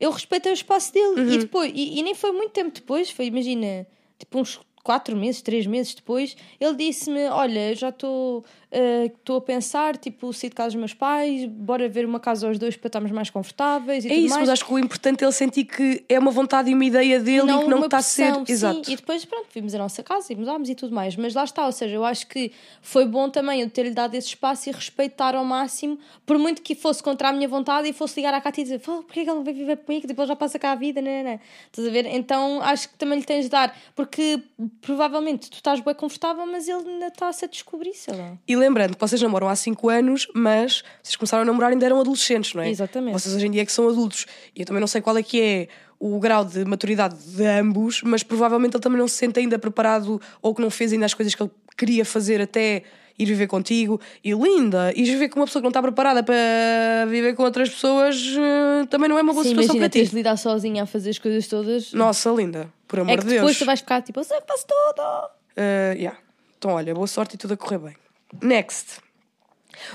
eu 0.00 0.10
respeitei 0.10 0.50
o 0.50 0.54
espaço 0.54 0.92
dele. 0.92 1.34
E 1.34 1.38
depois, 1.38 1.70
e, 1.74 1.98
e 1.98 2.02
nem 2.02 2.14
foi 2.14 2.32
muito 2.32 2.52
tempo 2.52 2.72
depois, 2.74 3.10
foi, 3.10 3.26
imagina, 3.26 3.86
tipo 4.18 4.40
uns 4.40 4.58
quatro 4.82 5.14
meses, 5.16 5.42
três 5.42 5.66
meses 5.66 5.94
depois, 5.94 6.36
ele 6.58 6.74
disse-me: 6.74 7.28
Olha, 7.28 7.74
já 7.74 7.90
estou 7.90 8.44
eh, 8.72 9.06
estou 9.06 9.36
a 9.38 9.40
pensar, 9.40 9.96
tipo, 9.96 10.32
sair 10.32 10.50
de 10.50 10.54
casa 10.56 10.68
dos 10.68 10.76
meus 10.76 10.94
pais, 10.94 11.44
bora 11.46 11.88
ver 11.88 12.04
uma 12.06 12.20
casa 12.20 12.46
aos 12.46 12.58
dois 12.58 12.76
para 12.76 12.88
estarmos 12.88 13.10
mais 13.10 13.28
confortáveis 13.30 14.04
e 14.04 14.08
É 14.08 14.14
isso, 14.14 14.28
mais. 14.30 14.40
mas 14.42 14.48
acho 14.50 14.64
que 14.64 14.72
o 14.72 14.78
importante 14.78 15.22
é 15.22 15.26
ele 15.26 15.32
sentir 15.32 15.64
que 15.64 16.04
é 16.08 16.18
uma 16.18 16.30
vontade 16.30 16.70
e 16.70 16.74
uma 16.74 16.84
ideia 16.84 17.18
dele 17.20 17.50
e 17.50 17.58
que 17.64 17.68
não 17.68 17.84
está 17.84 17.98
a 17.98 18.02
ser. 18.02 18.34
sim. 18.34 18.44
Exato. 18.48 18.90
E 18.90 18.96
depois, 18.96 19.24
pronto, 19.24 19.46
vimos 19.52 19.74
a 19.74 19.78
nossa 19.78 20.02
casa 20.02 20.32
e 20.32 20.36
mudámos 20.36 20.68
e 20.68 20.74
tudo 20.74 20.94
mais. 20.94 21.16
Mas 21.16 21.34
lá 21.34 21.44
está, 21.44 21.66
ou 21.66 21.72
seja, 21.72 21.94
eu 21.96 22.04
acho 22.04 22.26
que 22.26 22.52
foi 22.80 23.04
bom 23.06 23.28
também 23.28 23.60
eu 23.60 23.70
ter-lhe 23.70 23.90
dado 23.90 24.14
esse 24.14 24.28
espaço 24.28 24.68
e 24.68 24.72
respeitar 24.72 25.34
ao 25.34 25.44
máximo, 25.44 25.98
por 26.24 26.38
muito 26.38 26.62
que 26.62 26.74
fosse 26.74 27.02
contra 27.02 27.28
a 27.30 27.32
minha 27.32 27.48
vontade 27.48 27.88
e 27.88 27.92
fosse 27.92 28.16
ligar 28.20 28.34
à 28.34 28.40
Cátia 28.40 28.60
e 28.60 28.64
dizer: 28.64 28.78
"Fala, 28.78 29.02
porquê 29.02 29.24
que 29.24 29.30
ele 29.30 29.36
não 29.36 29.44
vai 29.44 29.52
viver 29.52 29.76
comigo? 29.78 30.06
Tipo, 30.06 30.20
ele 30.22 30.28
já 30.28 30.36
passa 30.36 30.58
cá 30.58 30.72
a 30.72 30.74
vida, 30.76 31.00
né, 31.02 31.22
né, 31.22 31.30
né." 31.30 31.40
Estás 31.66 31.86
a 31.88 31.90
ver? 31.90 32.06
Então 32.06 32.60
acho 32.62 32.88
que 32.88 32.94
também 32.96 33.18
lhe 33.18 33.24
tens 33.24 33.44
de 33.46 33.50
dar, 33.50 33.76
porque 33.96 34.40
provavelmente 34.80 35.50
tu 35.50 35.54
estás 35.54 35.80
bem 35.80 35.94
confortável, 35.94 36.46
mas 36.46 36.68
ele 36.68 36.88
ainda 36.88 37.06
está-se 37.08 37.44
a 37.44 37.48
descobrir, 37.48 37.94
sei 37.94 38.14
lá. 38.14 38.36
E 38.46 38.56
lembrando 38.60 38.94
que 38.94 39.00
vocês 39.00 39.20
namoram 39.20 39.48
há 39.48 39.56
5 39.56 39.88
anos, 39.88 40.28
mas 40.34 40.84
vocês 41.02 41.16
começaram 41.16 41.42
a 41.42 41.44
namorar 41.44 41.72
ainda 41.72 41.84
eram 41.84 42.00
adolescentes, 42.00 42.54
não 42.54 42.62
é? 42.62 42.70
Exatamente. 42.70 43.12
Vocês 43.12 43.34
hoje 43.34 43.46
em 43.46 43.50
dia 43.50 43.62
é 43.62 43.66
que 43.66 43.72
são 43.72 43.88
adultos. 43.88 44.26
E 44.54 44.60
eu 44.60 44.66
também 44.66 44.80
não 44.80 44.86
sei 44.86 45.00
qual 45.00 45.16
é 45.16 45.22
que 45.22 45.40
é 45.40 45.68
o 45.98 46.18
grau 46.18 46.44
de 46.44 46.64
maturidade 46.64 47.16
de 47.16 47.44
ambos, 47.44 48.02
mas 48.02 48.22
provavelmente 48.22 48.76
ele 48.76 48.82
também 48.82 48.98
não 48.98 49.08
se 49.08 49.16
sente 49.16 49.40
ainda 49.40 49.58
preparado 49.58 50.20
ou 50.40 50.54
que 50.54 50.62
não 50.62 50.70
fez 50.70 50.92
ainda 50.92 51.06
as 51.06 51.12
coisas 51.14 51.34
que 51.34 51.42
ele 51.42 51.50
queria 51.76 52.04
fazer 52.04 52.40
até 52.40 52.84
ir 53.18 53.26
viver 53.26 53.46
contigo. 53.46 54.00
E 54.24 54.32
linda, 54.32 54.92
ir 54.96 55.04
viver 55.04 55.28
com 55.28 55.40
uma 55.40 55.46
pessoa 55.46 55.60
que 55.60 55.64
não 55.64 55.70
está 55.70 55.82
preparada 55.82 56.22
para 56.22 57.06
viver 57.08 57.34
com 57.34 57.42
outras 57.42 57.68
pessoas 57.68 58.16
eh, 58.16 58.86
também 58.86 59.08
não 59.08 59.18
é 59.18 59.22
uma 59.22 59.32
boa 59.32 59.44
Sim, 59.44 59.50
situação 59.50 59.76
imagina, 59.76 59.84
para 59.84 59.90
ti. 59.90 59.98
tens 59.98 60.10
de 60.10 60.16
lidar 60.16 60.36
sozinha 60.36 60.82
a 60.84 60.86
fazer 60.86 61.10
as 61.10 61.18
coisas 61.18 61.46
todas. 61.46 61.92
Nossa, 61.92 62.30
linda, 62.30 62.72
por 62.88 63.00
amor 63.00 63.12
é 63.12 63.16
de 63.16 63.26
Deus. 63.26 63.34
depois 63.40 63.58
tu 63.58 63.64
vais 63.66 63.80
ficar 63.80 64.00
tipo, 64.00 64.20
eu 64.20 64.24
sei 64.24 64.40
que 64.40 64.46
faço 64.46 64.66
tudo. 64.66 65.02
Uh, 65.02 65.94
yeah. 65.96 66.18
Então, 66.56 66.72
olha, 66.72 66.94
boa 66.94 67.06
sorte 67.06 67.34
e 67.34 67.38
tudo 67.38 67.54
a 67.54 67.56
correr 67.56 67.78
bem. 67.78 67.96
Next. 68.42 69.00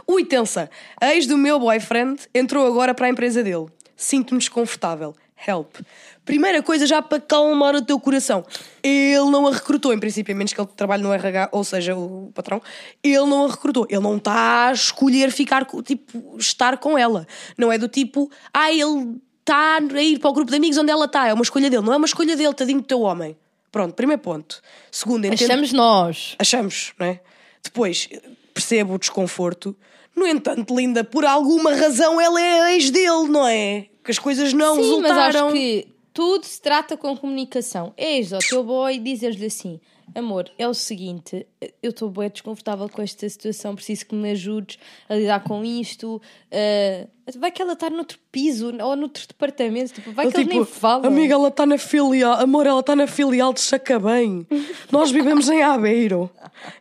Ui, 0.07 0.25
tensa. 0.25 0.69
A 0.99 1.13
ex 1.13 1.27
do 1.27 1.37
meu 1.37 1.59
boyfriend 1.59 2.21
entrou 2.33 2.65
agora 2.65 2.93
para 2.93 3.07
a 3.07 3.09
empresa 3.09 3.43
dele. 3.43 3.67
Sinto-me 3.95 4.39
desconfortável. 4.39 5.15
Help. 5.47 5.75
Primeira 6.23 6.63
coisa, 6.63 6.87
já 6.87 7.01
para 7.01 7.19
calmar 7.21 7.75
o 7.75 7.81
teu 7.81 7.99
coração. 7.99 8.43
Ele 8.81 9.29
não 9.29 9.45
a 9.45 9.51
recrutou, 9.51 9.93
em 9.93 9.99
princípio, 9.99 10.33
a 10.33 10.37
menos 10.37 10.53
que 10.53 10.59
ele 10.59 10.69
trabalhe 10.75 11.03
no 11.03 11.13
RH, 11.13 11.49
ou 11.51 11.63
seja, 11.63 11.95
o 11.95 12.31
patrão. 12.33 12.61
Ele 13.03 13.25
não 13.25 13.45
a 13.45 13.51
recrutou. 13.51 13.85
Ele 13.89 13.99
não 14.01 14.17
está 14.17 14.69
a 14.69 14.71
escolher 14.73 15.31
ficar, 15.31 15.65
com- 15.65 15.83
tipo, 15.83 16.35
estar 16.39 16.77
com 16.77 16.97
ela. 16.97 17.27
Não 17.57 17.71
é 17.71 17.77
do 17.77 17.87
tipo, 17.87 18.31
ah, 18.53 18.71
ele 18.71 19.17
está 19.41 19.77
a 19.77 20.01
ir 20.01 20.17
para 20.19 20.29
o 20.29 20.33
grupo 20.33 20.49
de 20.49 20.57
amigos 20.57 20.77
onde 20.77 20.89
ela 20.91 21.05
está. 21.05 21.27
É 21.27 21.33
uma 21.33 21.43
escolha 21.43 21.69
dele. 21.69 21.83
Não 21.83 21.93
é 21.93 21.97
uma 21.97 22.07
escolha 22.07 22.35
dele, 22.35 22.53
tadinho 22.53 22.81
do 22.81 22.87
teu 22.87 23.01
homem. 23.01 23.37
Pronto, 23.71 23.93
primeiro 23.93 24.21
ponto. 24.21 24.61
Segundo, 24.89 25.25
entendo... 25.25 25.43
Achamos 25.51 25.73
nós. 25.73 26.35
Achamos, 26.39 26.93
não 26.97 27.05
é? 27.07 27.19
Depois, 27.65 28.07
percebo 28.53 28.93
o 28.93 28.99
desconforto. 28.99 29.75
No 30.15 30.25
entanto, 30.25 30.75
Linda, 30.75 31.03
por 31.03 31.25
alguma 31.25 31.73
razão 31.75 32.21
ela 32.21 32.41
é 32.41 32.61
a 32.61 32.73
ex 32.73 32.89
dele, 32.89 33.27
não 33.27 33.45
é? 33.45 33.87
Que 34.03 34.11
as 34.11 34.19
coisas 34.19 34.53
não 34.53 34.75
Sim, 34.75 35.01
mas 35.01 35.11
resultaram. 35.11 35.47
acho 35.47 35.55
que 35.55 35.87
tudo 36.13 36.45
se 36.45 36.61
trata 36.61 36.95
com 36.95 37.17
comunicação. 37.17 37.93
És 37.97 38.31
ao 38.31 38.39
teu 38.39 38.63
boy 38.63 38.95
e 38.95 38.99
dizes-lhe 38.99 39.45
assim: 39.47 39.81
amor, 40.15 40.49
é 40.57 40.67
o 40.67 40.73
seguinte, 40.73 41.45
eu 41.83 41.91
estou 41.91 42.09
bem 42.09 42.29
desconfortável 42.29 42.89
com 42.89 43.01
esta 43.01 43.27
situação, 43.27 43.75
preciso 43.75 44.05
que 44.05 44.15
me 44.15 44.31
ajudes 44.31 44.79
a 45.07 45.15
lidar 45.15 45.43
com 45.43 45.63
isto. 45.63 46.21
ah, 46.51 47.07
vai 47.37 47.51
que 47.51 47.61
ela 47.61 47.73
está 47.73 47.89
noutro 47.89 48.17
piso 48.31 48.67
ou 48.81 48.95
noutro 48.95 49.27
departamento, 49.27 49.93
tipo, 49.93 50.11
vai 50.11 50.25
Ele, 50.25 50.33
que 50.33 50.39
eles 50.41 50.53
nem 50.53 50.65
falam. 50.65 51.05
Amiga, 51.05 51.33
ela 51.33 51.49
está 51.49 51.65
na 51.65 51.77
filial. 51.77 52.39
Amor, 52.39 52.65
ela 52.65 52.79
está 52.79 52.95
na 52.95 53.07
filial 53.07 53.53
de 53.53 53.61
Sacabém. 53.61 54.47
Nós 54.91 55.11
vivemos 55.11 55.49
em 55.49 55.61
Aveiro. 55.61 56.31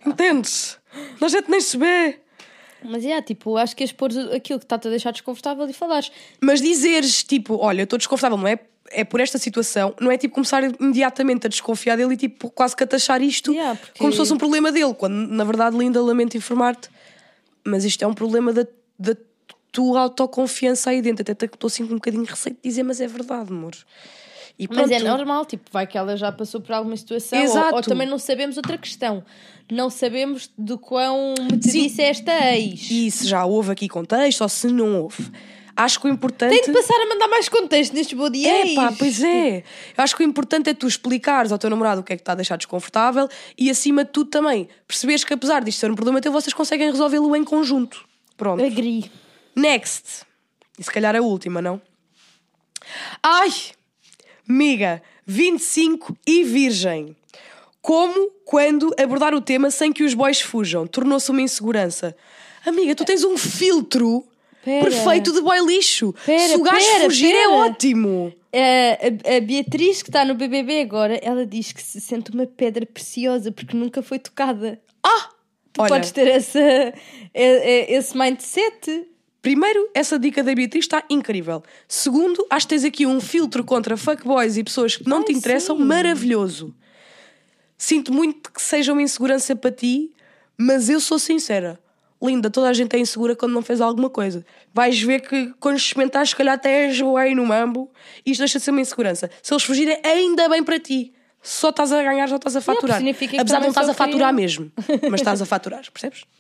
Entendes? 0.07 0.79
Nós 1.21 1.33
gente 1.33 1.51
nem 1.51 1.61
se 1.61 1.77
vê. 1.77 2.21
Mas 2.83 3.05
é, 3.05 3.21
tipo, 3.23 3.57
acho 3.57 3.75
que 3.75 3.93
pôr 3.95 4.11
aquilo 4.35 4.59
que 4.59 4.67
está-te 4.67 4.87
a 4.87 4.91
deixar 4.91 5.11
desconfortável 5.11 5.69
e 5.69 5.73
falares. 5.73 6.13
Mas 6.41 6.61
dizeres, 6.61 7.25
tipo, 7.25 7.57
olha, 7.57 7.81
eu 7.81 7.85
estou 7.85 7.99
desconfortável, 7.99 8.37
não 8.37 8.47
é? 8.47 8.59
É 8.91 9.03
por 9.03 9.19
esta 9.21 9.39
situação, 9.39 9.95
não 10.01 10.11
é 10.11 10.17
tipo 10.19 10.35
começar 10.35 10.63
imediatamente 10.79 11.47
a 11.47 11.49
desconfiar 11.51 11.97
dele 11.97 12.15
e 12.15 12.17
tipo 12.17 12.51
quase 12.51 12.77
que 12.77 12.85
a 12.85 12.87
taxar 12.87 13.23
isto 13.23 13.51
Yeah, 13.53 13.79
porque- 13.79 13.99
como 13.99 14.13
se 14.13 14.19
fosse 14.19 14.33
um 14.33 14.39
problema 14.39 14.71
dele, 14.71 14.95
quando 14.95 15.15
na 15.15 15.43
verdade, 15.45 15.77
Linda, 15.77 16.03
lamento 16.03 16.37
informar-te, 16.37 16.89
mas 17.65 17.85
isto 17.85 18.03
é 18.05 18.07
um 18.07 18.15
problema 18.15 18.53
da, 18.53 18.67
da 18.99 19.17
tua 19.73 20.03
autoconfiança 20.03 20.91
aí 20.91 21.01
dentro. 21.03 21.23
Até 21.29 21.49
que 21.49 21.57
estou 21.57 21.67
assim 21.69 21.87
com 21.87 21.93
um 21.95 21.97
bocadinho 21.97 22.25
de 22.25 22.31
receio 22.31 22.55
de 22.55 22.61
dizer, 22.69 22.83
mas 22.83 23.01
é 23.01 23.07
verdade, 23.09 23.51
amor. 23.51 23.73
E 24.57 24.69
Mas 24.71 24.89
é 24.91 25.01
normal, 25.01 25.45
tipo, 25.45 25.69
vai 25.73 25.85
que 25.85 25.99
ela 25.99 26.17
já 26.17 26.31
passou 26.31 26.61
por 26.61 26.73
alguma 26.73 26.97
situação. 26.97 27.39
Ou, 27.45 27.75
ou 27.75 27.83
também 27.83 28.07
não 28.07 28.19
sabemos 28.21 28.57
outra 28.57 28.79
questão. 28.79 29.25
Não 29.73 29.91
sabemos 29.91 30.49
de 30.57 30.77
quão 30.77 31.35
metedice 31.51 32.01
é 32.03 32.09
esta 32.11 32.55
ex. 32.55 32.89
E 32.89 33.11
se 33.11 33.27
já 33.27 33.45
houve 33.45 33.73
aqui 33.73 33.89
contexto 33.89 34.43
ou 34.43 34.49
se 34.49 34.69
não 34.69 35.01
houve. 35.03 35.29
Acho 35.77 36.01
que 36.01 36.07
o 36.07 36.11
importante. 36.11 36.51
Tem 36.51 36.63
de 36.63 36.73
passar 36.73 37.01
a 37.01 37.07
mandar 37.07 37.27
mais 37.27 37.49
contexto 37.49 37.95
nestes 37.95 38.17
body 38.17 38.47
É 38.47 38.75
pá, 38.75 38.93
pois 38.97 39.23
é. 39.23 39.59
Eu 39.97 40.05
acho 40.05 40.15
que 40.17 40.23
o 40.23 40.27
importante 40.27 40.71
é 40.71 40.75
tu 40.75 40.87
explicares 40.87 41.51
ao 41.51 41.59
teu 41.59 41.69
namorado 41.69 42.01
o 42.01 42.05
que 42.05 42.13
é 42.13 42.17
que 42.17 42.23
está 42.23 42.33
a 42.33 42.37
deixar 42.37 42.57
desconfortável 42.57 43.29
e 43.59 43.69
acima 43.71 44.05
de 44.05 44.11
tudo 44.11 44.31
também 44.31 44.69
perceberes 44.87 45.25
que 45.25 45.35
apesar 45.35 45.65
disto 45.65 45.81
ser 45.81 45.91
um 45.91 45.95
problema 45.95 46.21
teu, 46.21 46.31
vocês 46.31 46.55
conseguem 46.55 46.91
resolvê-lo 46.91 47.35
em 47.35 47.43
conjunto. 47.43 48.05
Pronto. 48.37 48.65
Agri. 48.65 49.11
Next. 49.57 50.23
E 50.79 50.83
se 50.83 50.91
calhar 50.91 51.15
a 51.17 51.21
última, 51.21 51.61
não? 51.61 51.81
Ai! 53.23 53.51
Miga, 54.47 55.03
25 55.27 56.17
e 56.27 56.45
virgem. 56.45 57.17
Como, 57.81 58.31
quando 58.45 58.95
abordar 58.99 59.35
o 59.35 59.41
tema 59.41 59.71
sem 59.71 59.93
que 59.93 60.05
os 60.05 60.15
boys 60.15 60.41
fujam? 60.41 60.87
Tornou-se 60.87 61.31
uma 61.31 61.43
insegurança. 61.43 62.17
Amiga, 62.65 62.95
tu 62.95 63.05
tens 63.05 63.25
um 63.25 63.37
filtro 63.37 64.27
Pera. 64.65 64.85
perfeito 64.85 65.33
de 65.33 65.41
boy 65.41 65.61
lixo. 65.67 66.15
Pera, 66.25 66.49
se 66.49 66.57
o 66.57 66.63
gajo 66.63 66.87
pera, 66.87 67.05
fugir 67.05 67.35
é 67.35 67.49
ótimo. 67.49 68.33
A, 68.53 69.37
a- 69.37 69.41
Beatriz, 69.41 70.03
que 70.03 70.11
está 70.11 70.25
no 70.25 70.35
BBB 70.35 70.81
agora, 70.81 71.19
ela 71.23 71.45
diz 71.45 71.73
que 71.73 71.83
se 71.83 72.01
sente 72.01 72.31
uma 72.31 72.47
pedra 72.47 72.87
preciosa 72.87 73.51
porque 73.53 73.77
nunca 73.77 74.03
foi 74.03 74.19
tocada. 74.19 74.81
Ah! 75.03 75.31
Tu 75.73 75.83
Olha, 75.83 75.89
podes 75.89 76.13
ter 76.13 76.29
essa, 76.29 76.61
esse 77.35 78.17
mindset. 78.17 79.07
primeiro, 79.43 79.91
essa 79.93 80.17
dica 80.19 80.43
da 80.43 80.55
Beatriz 80.55 80.85
está 80.85 81.03
incrível. 81.11 81.63
Segundo, 81.89 82.47
acho 82.49 82.67
que 82.67 82.75
tens 82.75 82.85
aqui 82.85 83.05
um 83.07 83.21
filtro 83.21 83.65
contra 83.65 83.97
fuckboys 83.97 84.57
e 84.57 84.63
pessoas 84.63 84.97
que 84.97 85.09
não 85.09 85.25
te 85.25 85.33
Ai, 85.33 85.39
interessam 85.39 85.77
sim. 85.77 85.83
maravilhoso. 85.85 86.73
Sinto 87.77 88.13
muito 88.13 88.53
que 88.53 88.63
seja 88.63 88.93
uma 88.93 89.03
insegurança 89.03 89.55
para 89.57 89.73
ti, 89.73 90.13
mas 90.57 90.89
eu 90.89 91.01
sou 91.01 91.19
sincera. 91.19 91.79
Linda, 92.25 92.49
toda 92.51 92.69
a 92.69 92.73
gente 92.73 92.95
é 92.97 92.99
insegura 92.99 93.37
quando 93.37 93.53
não 93.53 93.63
fez 93.63 93.81
alguma 93.81 94.09
coisa. 94.09 94.45
Vais 94.73 95.01
ver 95.01 95.21
que 95.21 95.53
quando 95.61 95.77
experimentares, 95.77 96.31
se 96.31 96.37
calhar 96.37 96.55
até 96.55 96.87
és 96.87 97.01
aí 97.19 97.35
no 97.35 97.45
mambo 97.45 97.91
e 98.25 98.31
isto 98.31 98.41
deixa 98.41 98.59
de 98.59 98.65
ser 98.65 98.71
uma 98.71 98.81
insegurança. 98.81 99.31
Se 99.43 99.53
eles 99.53 99.63
fugirem, 99.65 99.99
ainda 100.05 100.49
bem 100.49 100.63
para 100.63 100.79
ti. 100.81 101.13
Só 101.43 101.69
estás 101.69 101.93
a 101.93 102.03
ganhar, 102.03 102.27
já 102.27 102.37
estás 102.37 102.57
a 102.57 102.61
faturar. 102.63 102.97
significa 102.97 103.33
que 103.33 103.41
Apesar 103.41 103.59
de 103.59 103.63
não 103.65 103.69
estás 103.69 103.89
a 103.89 103.95
faturar 103.95 104.31
queriam- 104.31 104.33
mesmo, 104.35 104.73
mas 105.11 105.21
estás 105.21 105.43
a 105.43 105.47
faturar, 105.47 105.83
percebes? 105.93 106.25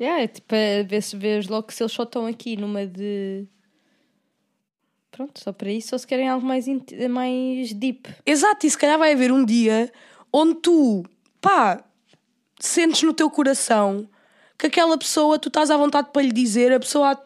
É, 0.00 0.24
é 0.24 0.26
tipo, 0.26 0.52
ver 0.88 1.00
se 1.04 1.16
vês 1.16 1.46
logo 1.46 1.70
se 1.70 1.80
eles 1.80 1.92
só 1.92 2.02
estão 2.02 2.26
aqui 2.26 2.56
numa 2.56 2.84
de. 2.84 3.46
Pronto, 5.12 5.38
só 5.40 5.52
para 5.52 5.70
isso, 5.70 5.94
ou 5.94 5.98
se 6.00 6.04
querem 6.06 6.28
algo 6.28 6.44
mais, 6.44 6.66
mais 7.08 7.72
deep. 7.72 8.08
Exato, 8.26 8.66
e 8.66 8.70
se 8.70 8.76
calhar 8.76 8.98
vai 8.98 9.12
haver 9.12 9.30
um 9.30 9.44
dia 9.44 9.92
onde 10.32 10.56
tu, 10.56 11.04
pá, 11.40 11.84
sentes 12.58 13.04
no 13.04 13.14
teu 13.14 13.30
coração 13.30 14.08
que 14.58 14.66
aquela 14.66 14.96
pessoa, 14.96 15.38
tu 15.38 15.48
estás 15.48 15.70
à 15.70 15.76
vontade 15.76 16.08
para 16.12 16.22
lhe 16.22 16.32
dizer, 16.32 16.72
a 16.72 16.80
pessoa 16.80 17.18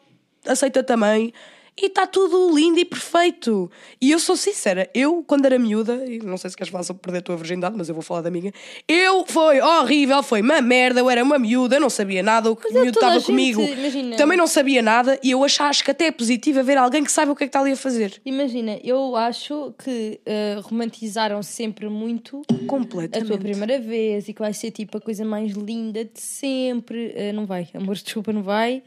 aceita 0.46 0.82
também 0.82 1.32
e 1.80 1.86
está 1.86 2.06
tudo 2.06 2.54
lindo 2.54 2.78
e 2.78 2.84
perfeito. 2.84 3.70
E 4.00 4.10
eu 4.10 4.18
sou 4.18 4.36
sincera, 4.36 4.88
eu, 4.94 5.22
quando 5.26 5.44
era 5.46 5.58
miúda, 5.58 6.04
e 6.06 6.18
não 6.18 6.36
sei 6.36 6.50
se 6.50 6.56
queres 6.56 6.70
falar 6.70 6.84
sobre 6.84 7.02
perder 7.02 7.18
a 7.18 7.22
tua 7.22 7.36
virgindade, 7.36 7.74
mas 7.76 7.88
eu 7.88 7.94
vou 7.94 8.02
falar 8.02 8.20
da 8.22 8.30
minha, 8.30 8.52
eu 8.86 9.24
foi 9.26 9.60
horrível, 9.60 10.22
foi 10.22 10.40
uma 10.40 10.60
merda, 10.60 11.00
eu 11.00 11.08
era 11.08 11.22
uma 11.22 11.38
miúda, 11.38 11.76
eu 11.76 11.80
não 11.80 11.90
sabia 11.90 12.22
nada, 12.22 12.50
o 12.50 12.56
que 12.56 12.68
é, 12.68 12.72
miúdo 12.72 12.98
a 12.98 13.02
estava 13.02 13.20
comigo 13.22 13.62
imagina. 13.62 14.16
também 14.16 14.36
não 14.36 14.46
sabia 14.46 14.82
nada, 14.82 15.18
e 15.22 15.30
eu 15.30 15.44
acho, 15.44 15.84
que 15.84 15.90
até 15.90 16.06
é 16.06 16.10
positivo 16.10 16.60
haver 16.60 16.76
alguém 16.76 17.04
que 17.04 17.12
saiba 17.12 17.32
o 17.32 17.36
que 17.36 17.44
é 17.44 17.46
que 17.46 17.50
está 17.50 17.60
ali 17.60 17.72
a 17.72 17.76
fazer. 17.76 18.20
Imagina, 18.24 18.78
eu 18.82 19.14
acho 19.16 19.72
que 19.82 20.20
eh, 20.26 20.58
romantizaram 20.62 21.42
sempre 21.42 21.88
muito 21.88 22.42
a 22.50 22.66
Completamente. 22.66 23.28
tua 23.28 23.38
primeira 23.38 23.78
vez 23.78 24.28
e 24.28 24.32
que 24.32 24.40
vai 24.40 24.52
ser 24.52 24.70
tipo 24.70 24.98
a 24.98 25.00
coisa 25.00 25.24
mais 25.24 25.52
linda 25.52 26.04
de 26.04 26.20
sempre. 26.20 27.12
Eh, 27.14 27.32
não 27.32 27.46
vai, 27.46 27.68
amor, 27.74 27.94
desculpa, 27.96 28.32
não 28.32 28.42
vai. 28.42 28.82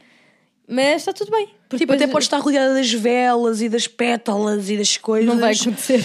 Mas 0.68 1.02
está 1.02 1.12
tudo 1.12 1.30
bem. 1.30 1.48
porque 1.68 1.84
Tipo, 1.84 1.92
até 1.92 2.06
podes 2.06 2.26
estar 2.26 2.38
rodeada 2.38 2.74
das 2.74 2.92
velas 2.92 3.60
e 3.60 3.68
das 3.68 3.86
pétalas 3.86 4.70
e 4.70 4.76
das 4.76 4.96
coisas. 4.96 5.26
Não 5.28 5.38
vai 5.38 5.54
acontecer. 5.54 6.02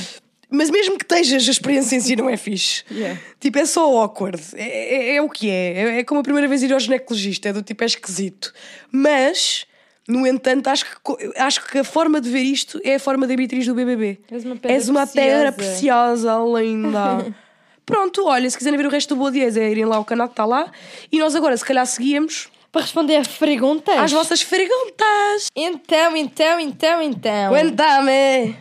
Mas 0.50 0.70
mesmo 0.70 0.98
que 0.98 1.04
estejas, 1.04 1.48
a 1.48 1.52
experiência 1.52 1.96
em 1.96 2.00
si 2.00 2.16
não 2.16 2.30
é 2.30 2.38
fixe. 2.38 2.84
Yeah. 2.90 3.20
Tipo, 3.40 3.60
é 3.60 3.66
só 3.66 3.84
awkward. 3.98 4.42
É, 4.56 4.96
é, 5.12 5.16
é 5.18 5.22
o 5.22 5.30
que 5.30 5.50
é. 5.50 5.74
é. 5.74 6.00
É 6.00 6.04
como 6.04 6.22
a 6.22 6.24
primeira 6.24 6.48
vez 6.48 6.64
ir 6.64 6.72
ao 6.72 6.80
ginecologista. 6.80 7.50
É 7.50 7.54
do 7.54 7.62
tipo, 7.62 7.84
é 7.84 7.86
esquisito. 7.86 8.54
Mas, 8.90 9.66
no 10.08 10.26
entanto, 10.26 10.68
acho 10.70 10.86
que, 10.86 11.32
acho 11.38 11.66
que 11.68 11.80
a 11.80 11.84
forma 11.84 12.22
de 12.22 12.30
ver 12.30 12.44
isto 12.44 12.80
é 12.84 12.96
a 12.96 13.00
forma 13.00 13.28
da 13.28 13.36
Beatriz 13.36 13.66
do 13.66 13.76
BBB. 13.76 14.20
És 14.32 14.46
uma 14.46 14.56
pedra 14.56 14.72
És 14.72 14.88
uma 14.90 15.02
preciosa. 15.06 15.28
pedra 15.28 15.52
preciosa, 15.52 16.34
linda. 16.58 17.36
Pronto, 17.86 18.26
olha, 18.26 18.50
se 18.50 18.58
quiserem 18.58 18.78
ver 18.78 18.86
o 18.86 18.90
resto 18.90 19.16
do 19.16 19.18
Boa 19.18 19.32
Dias, 19.32 19.56
é 19.58 19.70
irem 19.70 19.86
lá 19.86 19.98
ao 19.98 20.06
canal 20.06 20.28
que 20.28 20.34
está 20.34 20.46
lá. 20.46 20.72
E 21.12 21.20
nós 21.20 21.36
agora, 21.36 21.56
se 21.58 21.64
calhar, 21.66 21.86
seguíamos 21.86 22.50
Para 22.78 22.84
responder 22.84 23.16
a 23.16 23.24
perguntas. 23.24 23.98
às 23.98 24.12
vossas 24.12 24.44
perguntas. 24.44 25.50
Então, 25.56 26.16
então, 26.16 26.60
então, 26.60 27.02
então. 27.02 27.50
Cuéntame! 27.50 28.56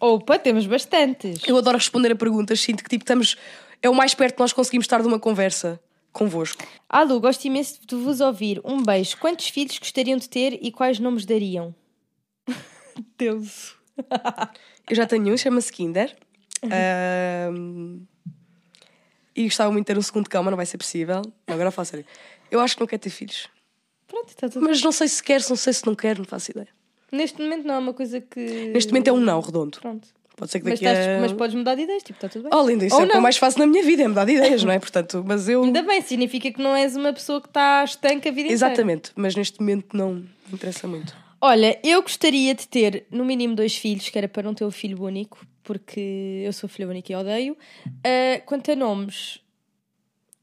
Opa, 0.00 0.40
temos 0.40 0.66
bastantes. 0.66 1.40
Eu 1.46 1.56
adoro 1.56 1.78
responder 1.78 2.10
a 2.10 2.16
perguntas, 2.16 2.58
sinto 2.58 2.82
que 2.82 2.90
tipo, 2.90 3.04
estamos. 3.04 3.36
É 3.80 3.88
o 3.88 3.94
mais 3.94 4.12
perto 4.12 4.34
que 4.34 4.40
nós 4.40 4.52
conseguimos 4.52 4.86
estar 4.86 5.00
de 5.00 5.06
uma 5.06 5.20
conversa 5.20 5.80
convosco. 6.12 6.64
Alô, 6.88 7.20
gosto 7.20 7.44
imenso 7.44 7.78
de 7.86 7.94
vos 7.94 8.20
ouvir. 8.20 8.60
Um 8.64 8.82
beijo. 8.82 9.16
Quantos 9.18 9.46
filhos 9.46 9.78
gostariam 9.78 10.18
de 10.18 10.28
ter 10.28 10.58
e 10.60 10.72
quais 10.72 10.98
nomes 10.98 11.24
dariam? 11.24 11.72
Deus. 13.16 13.76
Eu 14.90 14.96
já 14.96 15.06
tenho 15.06 15.32
um, 15.32 15.36
chama-se 15.36 15.72
Kinder. 15.72 16.16
Ahm, 16.64 18.00
e 19.36 19.44
gostava 19.44 19.70
muito 19.70 19.86
de 19.86 19.94
ter 19.94 19.98
um 19.98 20.02
segundo 20.02 20.28
cão, 20.28 20.42
mas 20.42 20.50
não 20.50 20.56
vai 20.56 20.66
ser 20.66 20.76
possível. 20.76 21.22
Não, 21.46 21.54
agora 21.54 21.70
falo 21.70 21.86
sério. 21.86 22.04
Eu 22.50 22.58
acho 22.58 22.74
que 22.74 22.80
não 22.80 22.88
quero 22.88 23.00
ter 23.00 23.10
filhos. 23.10 23.48
Pronto, 24.10 24.28
está 24.28 24.48
tudo 24.48 24.64
Mas 24.66 24.82
não 24.82 24.90
sei 24.92 25.06
se 25.08 25.22
quero, 25.22 25.44
não 25.48 25.56
sei 25.56 25.72
se 25.72 25.86
não 25.86 25.94
quero, 25.94 26.18
não 26.18 26.24
faço 26.26 26.50
ideia. 26.50 26.68
Neste 27.12 27.40
momento 27.40 27.64
não 27.66 27.74
é 27.74 27.78
uma 27.78 27.94
coisa 27.94 28.20
que. 28.20 28.40
Neste 28.74 28.92
momento 28.92 29.08
é 29.08 29.12
um 29.12 29.20
não 29.20 29.40
redondo. 29.40 29.78
Pronto. 29.80 30.08
Pode 30.36 30.50
ser 30.52 30.60
que 30.60 30.68
Mas, 30.70 30.80
daqui 30.80 30.86
estás- 30.86 31.18
a... 31.18 31.20
mas 31.20 31.32
podes 31.34 31.54
mudar 31.54 31.74
de 31.74 31.82
ideias, 31.82 32.02
tipo, 32.02 32.16
está 32.16 32.28
tudo 32.28 32.48
bem. 32.48 32.58
Oh, 32.58 32.66
linda, 32.66 32.86
isso 32.86 32.96
Ou 32.96 33.02
é 33.02 33.04
o 33.04 33.08
que 33.10 33.16
eu 33.16 33.20
mais 33.20 33.36
faço 33.36 33.58
na 33.58 33.66
minha 33.66 33.82
vida, 33.84 34.02
é 34.04 34.08
mudar 34.08 34.24
de 34.24 34.32
ideias, 34.32 34.64
não 34.64 34.72
é? 34.72 34.78
Portanto, 34.78 35.22
mas 35.26 35.48
eu. 35.48 35.62
Ainda 35.62 35.82
bem, 35.82 36.00
significa 36.00 36.50
que 36.50 36.60
não 36.62 36.74
és 36.74 36.96
uma 36.96 37.12
pessoa 37.12 37.40
que 37.42 37.48
está 37.48 37.84
estanca 37.84 38.30
a 38.30 38.32
vida 38.32 38.48
inteira. 38.48 38.52
Exatamente, 38.52 39.12
mas 39.14 39.36
neste 39.36 39.60
momento 39.60 39.94
não 39.96 40.14
me 40.14 40.28
interessa 40.52 40.88
muito. 40.88 41.14
Olha, 41.42 41.78
eu 41.84 42.00
gostaria 42.02 42.54
de 42.54 42.66
ter 42.66 43.06
no 43.10 43.24
mínimo 43.24 43.54
dois 43.54 43.76
filhos, 43.76 44.08
que 44.08 44.16
era 44.16 44.28
para 44.28 44.42
não 44.42 44.54
ter 44.54 44.64
um 44.64 44.70
filho 44.70 45.02
único, 45.02 45.44
porque 45.62 46.42
eu 46.44 46.52
sou 46.52 46.68
filha 46.68 46.88
única 46.88 47.12
e 47.12 47.16
odeio. 47.16 47.56
Ah, 48.04 48.40
quanto 48.46 48.70
a 48.70 48.76
nomes, 48.76 49.40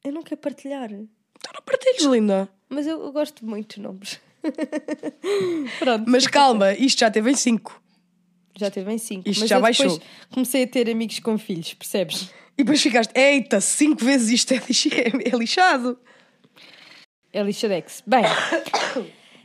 eu 0.03 0.11
não 0.11 0.21
quero 0.21 0.39
partilhar, 0.41 0.91
Então 0.91 1.51
não 1.55 1.61
partilhes, 1.65 2.03
linda. 2.03 2.47
Mas 2.69 2.85
eu, 2.87 3.01
eu 3.03 3.11
gosto 3.11 3.45
muito 3.45 3.75
de 3.75 3.81
nomes. 3.81 4.19
Pronto, 5.79 6.05
Mas 6.07 6.27
calma, 6.27 6.73
isto 6.73 6.99
já 6.99 7.11
teve 7.11 7.31
em 7.31 7.35
5. 7.35 7.81
já 8.55 8.71
teve 8.71 8.91
em 8.91 8.97
cinco. 8.97 9.27
Isto 9.29 9.41
mas 9.41 9.49
já 9.49 9.59
baixou. 9.59 10.01
comecei 10.31 10.63
a 10.63 10.67
ter 10.67 10.89
amigos 10.89 11.19
com 11.19 11.37
filhos, 11.37 11.73
percebes? 11.73 12.29
E 12.57 12.63
depois 12.63 12.81
ficaste, 12.81 13.11
eita, 13.15 13.59
5 13.61 14.03
vezes 14.03 14.29
isto 14.31 14.53
é, 14.53 14.57
é- 14.57 15.29
é 15.33 15.37
lixado. 15.37 15.97
É 17.33 17.43
lixadex. 17.43 18.01
Bem, 18.07 18.23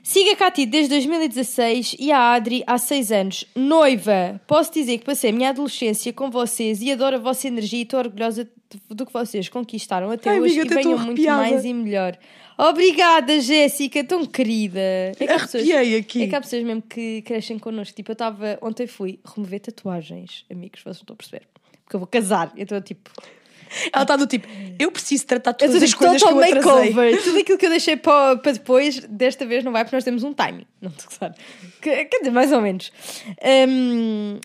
siga 0.03 0.33
a 0.33 0.37
Cati 0.37 0.67
desde 0.67 0.91
2016 0.91 1.97
e 1.99 2.11
a 2.13 2.33
Adri 2.33 2.63
há 2.67 2.77
6 2.79 3.13
anos. 3.13 3.45
Noiva, 3.55 4.41
posso 4.47 4.73
dizer 4.73 4.99
que 4.99 5.05
passei 5.05 5.31
a 5.31 5.33
minha 5.33 5.51
adolescência 5.51 6.13
com 6.13 6.31
vocês 6.31 6.83
e 6.83 6.91
adoro 6.93 7.17
a 7.17 7.19
vossa 7.19 7.47
energia 7.49 7.79
e 7.81 7.83
estou 7.83 7.99
orgulhosa 8.01 8.49
do 8.89 9.05
que 9.07 9.13
vocês 9.13 9.49
conquistaram 9.49 10.11
até 10.11 10.31
Ai, 10.31 10.41
hoje 10.41 10.61
amiga, 10.61 10.81
e 10.81 10.83
venham 10.83 10.99
muito 10.99 11.23
mais 11.25 11.65
e 11.65 11.73
melhor. 11.75 12.17
Obrigada, 12.59 13.41
Jéssica, 13.41 14.05
tão 14.05 14.25
querida. 14.27 14.79
É 14.81 15.13
que 15.17 15.25
há 15.25 15.39
pessoas- 15.39 15.63
Arrepiei 15.69 15.97
aqui. 15.99 16.23
É 16.23 16.29
que 16.29 16.37
há 16.37 16.41
pessoas 16.41 16.63
mesmo 16.63 16.83
que 16.83 17.23
crescem 17.23 17.59
connosco. 17.59 17.95
Tipo, 17.95 18.11
eu 18.11 18.15
estava. 18.15 18.59
Ontem 18.63 18.87
fui 18.87 19.19
remover 19.25 19.61
tatuagens, 19.61 20.45
amigos, 20.51 20.81
vocês 20.83 20.97
não 20.99 21.03
estão 21.03 21.15
a 21.15 21.17
perceber. 21.17 21.43
Porque 21.85 21.97
eu 21.97 22.01
vou 22.01 22.07
casar. 22.07 22.53
Então, 22.57 22.81
tipo, 22.81 23.11
Ela 23.93 24.03
está 24.03 24.17
do 24.17 24.27
tipo, 24.27 24.47
eu 24.79 24.91
preciso 24.91 25.27
tratar 25.27 25.53
todas 25.55 25.83
as 25.83 25.91
tipo, 25.91 25.99
coisas 25.99 26.23
que 26.23 26.29
eu 26.29 26.35
total 26.35 26.59
atrasei. 26.59 26.91
makeover. 26.91 27.23
Tudo 27.23 27.39
aquilo 27.39 27.59
que 27.59 27.67
eu 27.67 27.71
deixei 27.71 27.97
para, 27.97 28.37
para 28.37 28.53
depois, 28.53 29.01
desta 29.01 29.47
vez 29.47 29.65
não 29.65 29.73
vai, 29.73 29.85
porque 29.85 29.97
nós 29.97 30.05
temos 30.05 30.23
um 30.23 30.33
timing. 30.33 30.67
Não 30.81 30.91
estou 30.91 31.07
a 31.07 31.29
gozar. 31.29 31.35
Quer 31.81 32.19
dizer, 32.19 32.31
mais 32.31 32.53
ou 32.53 32.61
menos. 32.61 32.93
Hum, 33.69 34.39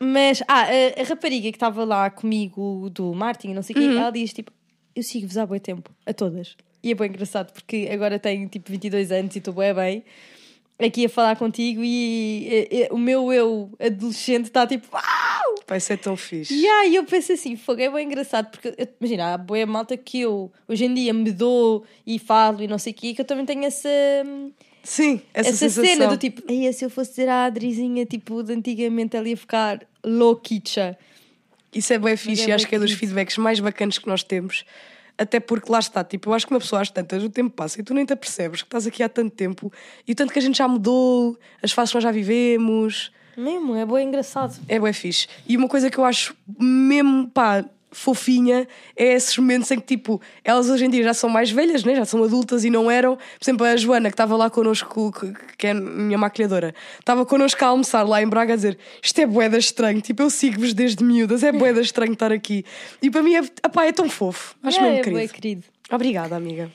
mas, 0.00 0.42
ah, 0.46 0.66
a, 0.66 1.00
a 1.00 1.04
rapariga 1.04 1.50
que 1.50 1.56
estava 1.56 1.84
lá 1.84 2.08
comigo, 2.10 2.88
do 2.90 3.12
Martin, 3.14 3.54
não 3.54 3.62
sei 3.62 3.74
o 3.74 3.78
quê, 3.78 3.84
ela 3.84 4.10
diz 4.10 4.32
tipo: 4.32 4.52
Eu 4.94 5.02
sigo-vos 5.02 5.36
há 5.36 5.44
bom 5.46 5.58
tempo, 5.58 5.90
a 6.06 6.12
todas. 6.12 6.56
E 6.82 6.92
é 6.92 6.94
bem 6.94 7.08
engraçado, 7.08 7.52
porque 7.52 7.88
agora 7.90 8.18
tenho 8.18 8.48
tipo 8.48 8.70
22 8.70 9.10
anos 9.10 9.34
e 9.34 9.38
estou 9.38 9.52
bem 9.52 9.74
bem 9.74 10.04
aqui 10.78 11.06
a 11.06 11.08
falar 11.08 11.36
contigo 11.36 11.82
e, 11.84 12.46
e- 12.48 12.68
e 12.84 12.88
o 12.92 12.98
meu 12.98 13.32
eu 13.32 13.70
adolescente 13.80 14.44
está 14.46 14.66
tipo, 14.66 14.86
uau! 14.94 15.54
Vai 15.66 15.80
ser 15.80 15.98
tão 15.98 16.16
fixe. 16.16 16.54
E 16.54 16.66
aí 16.66 16.94
eu 16.94 17.04
penso 17.04 17.32
assim, 17.32 17.56
fogo, 17.56 17.80
é 17.80 17.90
bem 17.90 18.06
engraçado, 18.06 18.50
porque 18.50 18.68
eu- 18.68 18.88
imagina, 19.00 19.34
há 19.34 19.38
boa 19.38 19.66
malta 19.66 19.96
que 19.96 20.20
eu 20.20 20.50
hoje 20.66 20.84
em 20.84 20.94
dia 20.94 21.12
me 21.12 21.30
dou 21.32 21.84
e 22.06 22.18
falo 22.18 22.62
e 22.62 22.66
não 22.68 22.78
sei 22.78 22.92
o 22.92 22.96
quê, 22.96 23.12
que 23.14 23.20
eu 23.20 23.24
também 23.24 23.44
tenho 23.44 23.64
essa, 23.64 23.88
Sim, 24.82 25.20
essa, 25.34 25.50
essa 25.50 25.58
sensação. 25.58 25.84
cena 25.84 26.06
do 26.06 26.16
tipo, 26.16 26.42
"Ei, 26.50 26.72
se 26.72 26.84
eu 26.84 26.88
fosse 26.90 27.10
dizer 27.10 27.28
à 27.28 27.44
Adrizinha, 27.44 28.06
tipo, 28.06 28.42
de 28.42 28.52
antigamente 28.54 29.16
ela 29.16 29.28
ia 29.28 29.36
ficar 29.36 29.80
louquicha. 30.04 30.96
Isso 31.74 31.92
é 31.92 31.98
bem 31.98 32.16
fixe 32.16 32.44
é 32.44 32.48
e 32.48 32.52
acho 32.52 32.66
que 32.66 32.74
é 32.74 32.78
dos 32.78 32.92
feedbacks 32.92 33.36
mais 33.36 33.60
bacanas 33.60 33.98
que 33.98 34.06
nós 34.06 34.22
temos. 34.22 34.64
Até 35.18 35.40
porque 35.40 35.70
lá 35.70 35.80
está, 35.80 36.04
tipo, 36.04 36.30
eu 36.30 36.34
acho 36.34 36.46
que 36.46 36.52
uma 36.54 36.60
pessoa 36.60 36.80
às 36.80 36.90
tantas, 36.90 37.24
o 37.24 37.28
tempo 37.28 37.50
passa 37.50 37.80
e 37.80 37.82
tu 37.82 37.92
nem 37.92 38.06
te 38.06 38.12
apercebes 38.12 38.62
que 38.62 38.68
estás 38.68 38.86
aqui 38.86 39.02
há 39.02 39.08
tanto 39.08 39.34
tempo 39.34 39.72
e 40.06 40.12
o 40.12 40.14
tanto 40.14 40.32
que 40.32 40.38
a 40.38 40.42
gente 40.42 40.56
já 40.56 40.68
mudou, 40.68 41.36
as 41.60 41.72
fases 41.72 41.90
que 41.90 41.96
nós 41.96 42.04
já 42.04 42.12
vivemos. 42.12 43.10
Mesmo, 43.36 43.74
é 43.74 43.84
bem 43.84 44.06
engraçado. 44.06 44.56
É 44.68 44.78
bem 44.78 44.92
fixe. 44.92 45.26
E 45.46 45.56
uma 45.56 45.68
coisa 45.68 45.90
que 45.90 45.98
eu 45.98 46.04
acho 46.04 46.36
mesmo, 46.58 47.28
pá, 47.28 47.64
fofinha 47.90 48.66
é 48.96 49.14
esses 49.14 49.36
momentos 49.38 49.70
em 49.70 49.78
que, 49.80 49.86
tipo, 49.96 50.20
elas 50.44 50.68
hoje 50.68 50.84
em 50.84 50.90
dia 50.90 51.02
já 51.02 51.14
são 51.14 51.28
mais 51.28 51.50
velhas, 51.50 51.84
né? 51.84 51.94
já 51.96 52.04
são 52.04 52.22
adultas 52.22 52.64
e 52.64 52.70
não 52.70 52.90
eram. 52.90 53.16
Por 53.16 53.24
exemplo, 53.44 53.66
a 53.66 53.76
Joana, 53.76 54.08
que 54.08 54.14
estava 54.14 54.36
lá 54.36 54.50
connosco, 54.50 55.12
que- 55.56 55.66
é 55.66 55.70
a 55.70 55.74
minha 55.74 56.18
maquilhadora, 56.18 56.74
estava 56.98 57.24
connosco 57.26 57.64
a 57.64 57.68
almoçar 57.68 58.02
lá 58.02 58.22
em 58.22 58.26
Braga 58.28 58.52
a 58.52 58.56
dizer 58.56 58.78
isto 59.02 59.18
é 59.20 59.26
boeda 59.26 59.58
estranho, 59.58 60.00
tipo, 60.00 60.22
eu 60.22 60.30
sigo-vos 60.30 60.72
desde 60.74 61.02
miúdas, 61.04 61.42
é 61.42 61.50
boeda 61.52 61.80
estranho 61.80 62.12
estar 62.12 62.32
aqui. 62.32 62.64
E 63.02 63.10
para 63.10 63.22
mim 63.22 63.34
é, 63.34 63.42
apá, 63.62 63.84
é 63.86 63.92
tão 63.92 64.08
fofo. 64.08 64.54
Acho 64.62 64.78
é, 64.78 64.82
mesmo 64.82 64.96
é 64.96 65.02
querido. 65.02 65.18
bué 65.20 65.28
querido. 65.28 65.62
Obrigada, 65.90 66.36
amiga. 66.36 66.70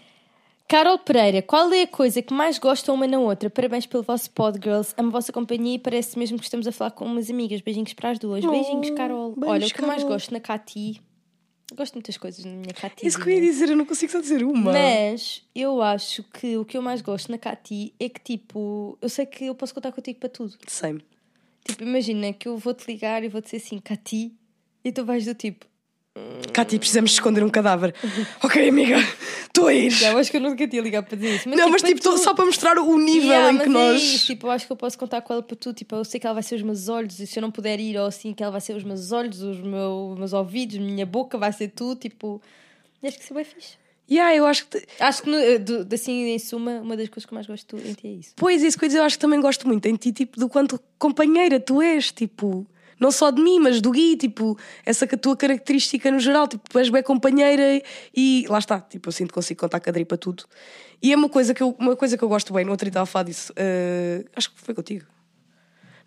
Carol 0.74 0.98
Pereira, 0.98 1.40
qual 1.44 1.72
é 1.72 1.84
a 1.84 1.88
coisa 1.88 2.20
que 2.20 2.34
mais 2.34 2.58
gostam 2.58 2.96
uma 2.96 3.06
na 3.06 3.20
outra? 3.20 3.48
Parabéns 3.48 3.86
pelo 3.86 4.02
vosso 4.02 4.32
pod, 4.32 4.60
girls. 4.60 4.92
Amo 4.98 5.10
a 5.10 5.12
vossa 5.12 5.32
companhia 5.32 5.76
e 5.76 5.78
parece 5.78 6.18
mesmo 6.18 6.40
que 6.40 6.46
estamos 6.46 6.66
a 6.66 6.72
falar 6.72 6.90
com 6.90 7.06
umas 7.06 7.30
amigas. 7.30 7.62
Beijinhos 7.62 7.94
para 7.94 8.10
as 8.10 8.18
duas. 8.18 8.44
Beijinhos, 8.44 8.90
Carol. 8.90 9.36
beijos, 9.36 9.50
Olha, 9.50 9.68
o 9.68 9.70
que 9.70 9.80
eu 9.80 9.86
mais 9.86 10.02
Carol. 10.02 10.16
gosto 10.16 10.34
na 10.34 10.40
Cati. 10.40 11.00
Gosto 11.76 11.92
de 11.94 11.98
muitas 11.98 12.18
coisas 12.18 12.44
na 12.44 12.54
minha 12.54 12.74
Cati. 12.74 13.06
Isso 13.06 13.22
que 13.22 13.30
eu 13.30 13.34
ia 13.36 13.42
dizer, 13.42 13.70
eu 13.70 13.78
não 13.78 13.86
consigo 13.86 14.12
só 14.12 14.20
dizer 14.20 14.44
uma. 14.44 14.74
Mas 14.74 15.44
eu 15.54 15.80
acho 15.80 16.24
que 16.24 16.58
o 16.58 16.66
que 16.66 16.76
eu 16.76 16.82
mais 16.82 17.04
gosto 17.04 17.32
na 17.32 17.38
Cati 17.38 17.94
é 18.00 18.10
que, 18.10 18.20
tipo, 18.20 18.98
eu 19.00 19.10
sei 19.10 19.28
que 19.28 19.46
eu 19.46 19.54
posso 19.54 19.76
contar 19.76 19.92
contigo 19.92 20.20
para 20.20 20.30
tudo. 20.30 20.58
Same. 20.66 21.06
Tipo, 21.64 21.84
imagina 21.84 22.34
que 22.34 22.48
eu 22.48 22.58
vou-te 22.58 22.92
ligar 22.92 23.24
e 23.24 23.30
vou-te 23.30 23.46
dizer 23.46 23.58
assim, 23.58 23.78
Cati, 23.78 24.34
e 24.84 24.92
tu 24.92 25.06
vais 25.06 25.24
do 25.24 25.36
tipo, 25.36 25.68
Cati, 26.54 26.78
precisamos 26.78 27.10
de 27.10 27.16
esconder 27.16 27.44
um 27.44 27.50
cadáver. 27.50 27.96
ok, 28.44 28.70
amiga, 28.70 28.98
estou 29.48 29.68
a 29.68 29.74
ir. 29.74 29.92
eu 30.04 30.18
acho 30.20 30.30
que 30.30 30.38
eu 30.38 30.42
nunca 30.42 30.68
tinha 30.68 30.82
ligar 30.82 31.02
para 31.02 31.16
dizer 31.18 31.36
isso. 31.38 31.50
não, 31.50 31.70
mas 31.70 31.82
para 31.82 31.90
tipo, 31.90 32.02
tô- 32.04 32.12
tu- 32.14 32.20
só 32.20 32.36
para 32.36 32.46
mostrar 32.46 32.78
o 32.78 33.00
nível 33.00 33.30
Yeah, 33.32 33.50
em 33.52 33.54
mas 33.56 33.64
que 33.64 33.70
é 33.70 33.74
nós. 33.74 34.02
isso, 34.04 34.26
tipo, 34.28 34.46
eu 34.48 34.52
acho 34.52 34.68
que 34.68 34.72
eu 34.72 34.76
posso 34.78 34.98
contar 34.98 35.22
com 35.22 35.34
ela 35.34 35.42
para 35.42 35.56
tudo. 35.56 35.76
Tipo, 35.76 35.96
eu 35.96 36.06
sei 36.06 36.20
que 36.20 36.28
ela 36.28 36.36
vai 36.36 36.44
ser 36.44 36.54
os 36.56 36.62
meus 36.62 36.88
olhos 36.88 37.20
e 37.20 37.26
se 37.26 37.40
eu 37.40 37.42
não 37.42 37.50
puder 37.50 37.80
ir 37.80 37.98
ou 37.98 38.06
assim, 38.06 38.32
que 38.32 38.44
ela 38.44 38.52
vai 38.52 38.62
ser 38.62 38.76
os 38.76 38.84
meus 38.84 39.12
olhos, 39.12 39.42
os 39.42 39.60
meu- 39.60 40.16
meus 40.18 40.34
ouvidos, 40.34 40.78
minha 40.78 41.06
boca, 41.06 41.36
vai 41.38 41.52
ser 41.52 41.70
tudo. 41.70 42.00
Tipo, 42.00 42.40
e 43.02 43.08
acho 43.08 43.18
que 43.18 43.24
isso 43.24 43.34
é 43.34 43.36
bem 43.38 43.46
fixe. 43.46 43.74
Yeah, 44.12 44.36
eu 44.36 44.46
acho 44.46 44.68
que. 44.68 44.84
Acho 45.00 45.24
que, 45.24 45.30
assim, 45.96 46.26
em 46.28 46.38
suma, 46.38 46.74
uma 46.82 46.96
das 46.96 47.10
coisas 47.10 47.26
que 47.26 47.34
eu 47.34 47.36
mais 47.36 47.48
gosto 47.48 47.76
em 47.78 47.94
ti 47.94 48.08
é 48.08 48.12
isso. 48.12 48.34
Pois, 48.36 48.62
isso 48.62 48.78
que 48.78 48.86
eu 48.86 48.90
dizer, 48.90 49.00
eu 49.00 49.04
acho 49.06 49.18
que 49.18 49.22
também 49.22 49.42
gosto 49.42 49.68
muito 49.68 49.88
em 49.88 49.96
ti, 49.96 50.12
tipo, 50.12 50.40
do 50.40 50.48
quanto 50.48 50.80
companheira 51.00 51.60
tu 51.60 51.82
és, 51.82 52.12
tipo. 52.12 52.68
Não 53.00 53.12
só 53.12 53.32
de 53.32 53.42
mim, 53.42 53.60
mas 53.60 53.82
do 53.82 53.92
Gui, 53.92 54.16
tipo, 54.16 54.58
essa 54.86 55.06
que 55.06 55.16
a 55.16 55.18
tua 55.18 55.36
característica 55.36 56.10
no 56.12 56.20
geral, 56.20 56.48
tipo, 56.48 56.64
tu 56.70 56.80
és 56.80 56.90
bem 56.90 57.04
companheira 57.04 57.82
e, 58.16 58.46
lá 58.50 58.60
está, 58.60 58.80
tipo, 58.80 59.10
eu 59.10 59.12
sinto 59.12 59.30
que 59.30 59.34
consigo 59.34 59.60
contar 59.60 59.80
com 59.80 59.90
a 59.90 59.92
Adri 59.92 60.06
para 60.06 60.18
tudo. 60.18 60.46
E 61.02 61.12
é 61.12 61.16
uma 61.16 61.30
coisa 61.30 61.54
que 61.54 61.62
eu, 61.62 61.76
uma 61.80 61.96
coisa 61.96 62.18
que 62.18 62.24
eu 62.24 62.30
gosto 62.30 62.54
bem, 62.54 62.64
no 62.64 62.72
outro 62.72 62.86
dia 62.86 62.92
estava 62.92 63.04
a 63.04 63.08
falar 63.08 63.24
disso, 63.24 63.52
eh, 63.56 64.24
acho 64.36 64.52
que 64.52 64.62
foi 64.62 64.74
contigo. 64.74 65.06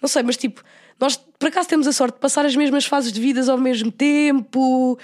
Não 0.01 0.09
sei, 0.09 0.23
mas 0.23 0.37
tipo, 0.37 0.63
nós 0.99 1.17
por 1.17 1.49
acaso 1.49 1.69
temos 1.69 1.87
a 1.87 1.93
sorte 1.93 2.15
de 2.15 2.21
passar 2.21 2.47
as 2.47 2.57
mesmas 2.57 2.87
fases 2.87 3.13
de 3.13 3.21
vidas 3.21 3.49
ao 3.49 3.59
mesmo 3.59 3.93
tempo, 3.93 4.99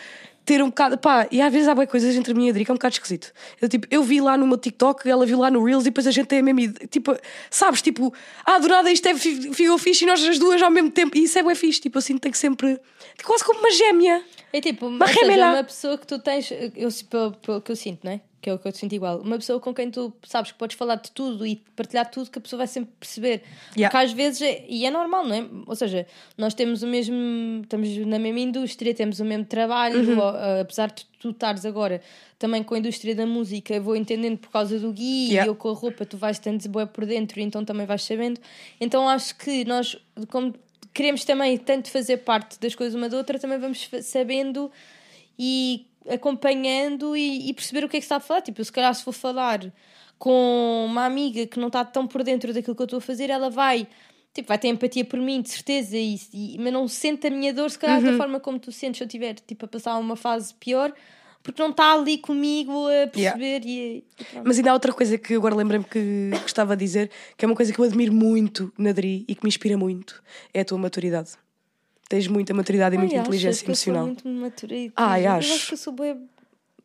ter 0.44 0.62
um 0.62 0.66
bocado. 0.68 0.98
Pá, 0.98 1.26
e 1.30 1.40
às 1.40 1.52
vezes 1.52 1.68
há 1.68 1.74
bem 1.74 1.86
coisas 1.86 2.14
entre 2.16 2.34
mim 2.34 2.48
e 2.48 2.50
a 2.50 2.52
que 2.54 2.70
é 2.70 2.72
um 2.72 2.76
bocado 2.76 2.94
esquisito. 2.94 3.32
Eu, 3.60 3.68
tipo, 3.68 3.86
eu 3.90 4.02
vi 4.02 4.20
lá 4.20 4.36
no 4.36 4.46
meu 4.46 4.58
TikTok, 4.58 5.08
ela 5.08 5.24
viu 5.24 5.38
lá 5.38 5.50
no 5.50 5.64
Reels 5.64 5.82
e 5.82 5.86
depois 5.86 6.06
a 6.06 6.10
gente 6.10 6.26
tem 6.26 6.40
a 6.40 6.42
mesma 6.42 6.60
ideia. 6.62 6.88
Tipo, 6.88 7.16
sabes, 7.50 7.80
tipo, 7.82 8.12
ah, 8.44 8.58
do 8.58 8.68
nada 8.68 8.90
isto 8.90 9.06
é 9.06 9.14
fi- 9.14 9.52
ficou 9.54 9.78
fixe 9.78 10.04
e 10.04 10.06
nós 10.06 10.22
as 10.24 10.38
duas 10.38 10.60
ao 10.62 10.70
mesmo 10.70 10.90
tempo. 10.90 11.16
E 11.16 11.24
isso 11.24 11.38
é 11.38 11.42
bem 11.42 11.54
fixe, 11.54 11.80
tipo, 11.80 11.98
assim, 11.98 12.18
tem 12.18 12.30
que 12.32 12.38
sempre. 12.38 12.78
Quase 13.24 13.44
como 13.44 13.60
uma 13.60 13.70
gêmea. 13.70 14.22
É 14.52 14.60
tipo, 14.60 14.86
ou 14.86 15.06
seja, 15.06 15.20
remela. 15.20 15.52
uma 15.54 15.64
pessoa 15.64 15.96
que 15.96 16.06
tu 16.06 16.18
tens, 16.18 16.50
eu, 16.50 16.88
pelo, 17.08 17.32
pelo 17.32 17.60
que 17.60 17.72
eu 17.72 17.76
sinto, 17.76 18.00
não 18.04 18.12
é? 18.12 18.20
Que 18.42 18.50
é 18.50 18.54
o 18.54 18.58
que 18.58 18.66
eu 18.66 18.72
te 18.72 18.78
sinto 18.78 18.92
igual. 18.92 19.20
Uma 19.20 19.36
pessoa 19.36 19.60
com 19.60 19.72
quem 19.72 19.88
tu 19.88 20.12
sabes 20.24 20.50
que 20.50 20.58
podes 20.58 20.76
falar 20.76 20.96
de 20.96 21.12
tudo 21.12 21.46
e 21.46 21.62
partilhar 21.76 22.10
tudo 22.10 22.28
que 22.28 22.40
a 22.40 22.42
pessoa 22.42 22.58
vai 22.58 22.66
sempre 22.66 22.90
perceber. 22.98 23.42
Yeah. 23.76 23.88
Porque 23.88 24.04
às 24.04 24.12
vezes, 24.12 24.42
é, 24.42 24.66
e 24.68 24.84
é 24.84 24.90
normal, 24.90 25.24
não 25.24 25.34
é? 25.34 25.46
Ou 25.64 25.76
seja, 25.76 26.06
nós 26.36 26.52
temos 26.52 26.82
o 26.82 26.88
mesmo, 26.88 27.60
estamos 27.62 27.96
na 27.98 28.18
mesma 28.18 28.40
indústria, 28.40 28.92
temos 28.92 29.20
o 29.20 29.24
mesmo 29.24 29.44
trabalho, 29.44 30.18
ou, 30.18 30.28
ah, 30.28 30.60
apesar 30.60 30.88
de 30.88 31.06
tu 31.20 31.30
estares 31.30 31.64
agora 31.64 32.02
também 32.36 32.64
com 32.64 32.74
a 32.74 32.78
indústria 32.78 33.14
da 33.14 33.24
música, 33.24 33.80
vou 33.80 33.94
entendendo 33.94 34.38
por 34.38 34.50
causa 34.50 34.76
do 34.76 34.92
Gui 34.92 35.28
Yeah. 35.28 35.46
e 35.46 35.48
eu 35.48 35.54
com 35.54 35.68
a 35.68 35.72
roupa, 35.72 36.04
tu 36.04 36.16
vais 36.16 36.36
estando 36.36 36.68
boa 36.68 36.84
por 36.84 37.06
dentro 37.06 37.38
e 37.38 37.44
então 37.44 37.64
também 37.64 37.86
vais 37.86 38.02
sabendo. 38.02 38.40
Então 38.80 39.08
acho 39.08 39.36
que 39.36 39.64
nós, 39.64 39.96
como 40.28 40.52
queremos 40.92 41.24
também 41.24 41.56
tanto 41.56 41.88
fazer 41.90 42.18
parte 42.18 42.58
das 42.58 42.74
coisas 42.74 42.96
uma 42.96 43.08
da 43.08 43.16
outra, 43.16 43.38
também 43.38 43.58
vamos 43.58 43.88
sabendo 44.02 44.70
e 45.38 45.86
acompanhando 46.08 47.16
e, 47.16 47.48
e 47.50 47.54
perceber 47.54 47.84
o 47.84 47.88
que 47.88 47.96
é 47.96 48.00
que 48.00 48.04
se 48.04 48.06
está 48.06 48.16
a 48.16 48.20
falar. 48.20 48.42
Tipo, 48.42 48.64
se 48.64 48.72
calhar 48.72 48.94
se 48.94 49.02
for 49.04 49.12
falar 49.12 49.72
com 50.18 50.86
uma 50.88 51.04
amiga 51.04 51.46
que 51.46 51.58
não 51.58 51.66
está 51.68 51.84
tão 51.84 52.06
por 52.06 52.22
dentro 52.22 52.52
daquilo 52.52 52.76
que 52.76 52.82
eu 52.82 52.84
estou 52.84 52.98
a 52.98 53.00
fazer, 53.02 53.28
ela 53.28 53.50
vai, 53.50 53.88
tipo, 54.32 54.48
vai 54.48 54.58
ter 54.58 54.68
empatia 54.68 55.04
por 55.04 55.18
mim, 55.18 55.42
de 55.42 55.50
certeza, 55.50 55.96
e, 55.96 56.16
e- 56.32 56.56
mas 56.60 56.72
não 56.72 56.86
sente 56.86 57.26
a 57.26 57.30
minha 57.30 57.52
dor, 57.52 57.70
se 57.70 57.78
calhar 57.78 57.98
Uhum. 58.00 58.12
da 58.12 58.16
forma 58.16 58.38
como 58.40 58.58
tu 58.58 58.70
sentes 58.70 58.98
se 58.98 59.04
eu 59.04 59.06
estiver, 59.06 59.34
tipo, 59.34 59.64
a 59.64 59.68
passar 59.68 59.98
uma 59.98 60.14
fase 60.14 60.54
pior, 60.54 60.92
porque 61.42 61.60
não 61.60 61.70
está 61.70 61.92
ali 61.92 62.18
comigo 62.18 62.86
a 62.86 63.08
perceber 63.08 63.62
e, 63.64 63.78
e. 63.98 64.04
Mas 64.44 64.58
ainda 64.58 64.70
há 64.70 64.74
outra 64.74 64.92
coisa 64.92 65.18
que 65.18 65.34
agora 65.34 65.56
lembrei-me 65.56 65.84
que 65.84 66.30
gostava 66.40 66.76
de 66.76 66.84
dizer, 66.84 67.10
que 67.36 67.44
é 67.44 67.48
uma 67.48 67.56
coisa 67.56 67.72
que 67.72 67.78
eu 67.80 67.84
admiro 67.84 68.12
muito 68.12 68.72
na 68.78 68.92
Dri 68.92 69.24
e 69.26 69.34
que 69.34 69.42
me 69.42 69.48
inspira 69.48 69.76
muito, 69.76 70.22
é 70.54 70.60
a 70.60 70.64
tua 70.64 70.78
maturidade. 70.78 71.32
Tens 72.08 72.26
muita 72.28 72.52
maturidade 72.52 72.94
e 72.94 72.98
muita 72.98 73.14
Ai, 73.14 73.20
inteligência 73.20 73.64
que 73.64 73.70
eu 73.70 73.74
sou 73.74 73.92
emocional. 73.94 74.06
muito 74.06 74.28
matura 74.28 74.74
e 74.74 74.92
Ai, 74.96 75.20
inteligente? 75.20 75.24
Eu 75.26 75.32
acho. 75.32 75.54
acho 75.54 75.66
que 75.68 75.74
eu 75.74 75.78
sou 75.78 75.92
boa. 75.92 76.18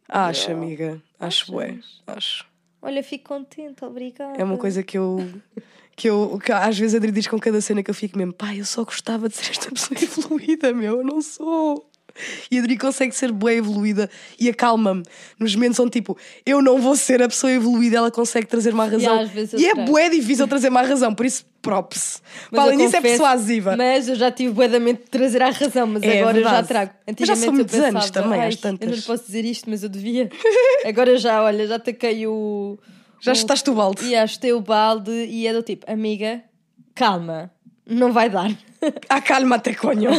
Acho, 0.09 0.51
amiga. 0.51 1.01
Acho, 1.20 1.51
bué. 1.51 1.80
Acho. 2.05 2.45
Olha, 2.82 3.03
fico 3.03 3.28
contente, 3.28 3.84
obrigada. 3.84 4.38
É 4.39 4.43
uma 4.43 4.57
coisa 4.57 4.82
que 4.84 4.97
eu. 4.97 5.18
Que 5.95 6.07
eu 6.09 6.39
que 6.39 6.51
às 6.51 6.78
vezes 6.78 6.93
a 6.93 6.97
Adri 6.97 7.11
diz 7.11 7.28
com 7.28 7.39
cada 7.39 7.59
cena 7.59 7.82
que 7.82 7.89
eu 7.89 7.95
fico 7.95 8.18
mesmo, 8.18 8.32
pai, 8.32 8.59
eu 8.59 8.65
só 8.65 8.84
gostava 8.84 9.28
de 9.28 9.36
ser 9.36 9.49
esta 9.51 9.72
pessoa 9.72 9.97
evoluída, 9.99 10.72
meu, 10.72 10.97
eu 10.99 11.03
não 11.03 11.22
sou. 11.22 11.89
E 12.51 12.57
a 12.57 12.61
Adri 12.61 12.78
consegue 12.78 13.15
ser 13.15 13.32
boa 13.32 13.53
evoluída 13.53 14.09
e 14.39 14.49
acalma-me. 14.49 15.03
Nos 15.39 15.53
momentos 15.55 15.80
onde, 15.80 15.91
tipo, 15.91 16.18
eu 16.45 16.61
não 16.61 16.80
vou 16.80 16.95
ser 16.95 17.22
a 17.22 17.28
pessoa 17.28 17.51
evoluída, 17.51 17.97
ela 17.97 18.11
consegue 18.11 18.47
trazer-me 18.47 18.80
à 18.82 18.86
razão. 18.86 19.22
eu 19.53 19.59
e 19.59 19.65
é 19.68 19.76
bué 19.76 20.09
difícil 20.09 20.47
trazer-me 20.47 20.78
à 20.78 20.82
razão, 20.82 21.13
por 21.13 21.26
isso, 21.26 21.45
props. 21.61 22.22
Mas 22.43 22.49
Para 22.51 22.61
além 22.63 22.80
eu 22.80 22.86
disso, 22.86 22.97
é 22.97 23.01
persuasiva. 23.01 23.76
Mas 23.78 24.07
eu 24.07 24.15
já 24.15 24.32
tive 24.32 24.53
buedamente 24.53 25.03
de 25.03 25.09
trazer 25.09 25.41
à 25.41 25.49
razão, 25.49 25.86
mas 25.88 26.03
É 26.03 26.20
agora 26.22 26.38
eu 26.38 26.43
já 26.43 26.49
verdade. 26.49 26.68
trago. 26.68 26.91
Mas 27.20 27.28
já 27.28 27.36
são 27.36 27.53
muitos 27.53 27.74
anos 27.76 28.05
pensava, 28.05 28.11
também, 28.26 28.39
"Ai, 28.41 28.47
às 28.49 28.55
Eu 28.63 28.72
não 28.72 28.78
tantas." 28.78 28.95
lhe 28.97 29.01
posso 29.03 29.26
dizer 29.26 29.45
isto, 29.45 29.70
mas 29.70 29.84
eu 29.84 29.89
devia. 29.89 30.30
agora 30.86 31.18
já, 31.18 31.43
olha, 31.43 31.68
já 31.68 31.78
taquei 31.80 32.26
o. 32.28 32.78
Já 33.20 33.32
o- 33.32 33.34
estás 33.34 33.63
o 33.68 33.74
balde. 33.74 34.05
E 34.05 34.15
achei 34.15 34.53
o 34.53 34.61
balde 34.61 35.11
e 35.11 35.47
é 35.47 35.53
do 35.53 35.61
tipo, 35.63 35.91
amiga, 35.91 36.41
calma, 36.95 37.51
não 37.89 38.11
vai 38.11 38.29
dar. 38.29 38.51
Calma 39.25 39.55
até, 39.55 39.73
conho. 39.73 40.11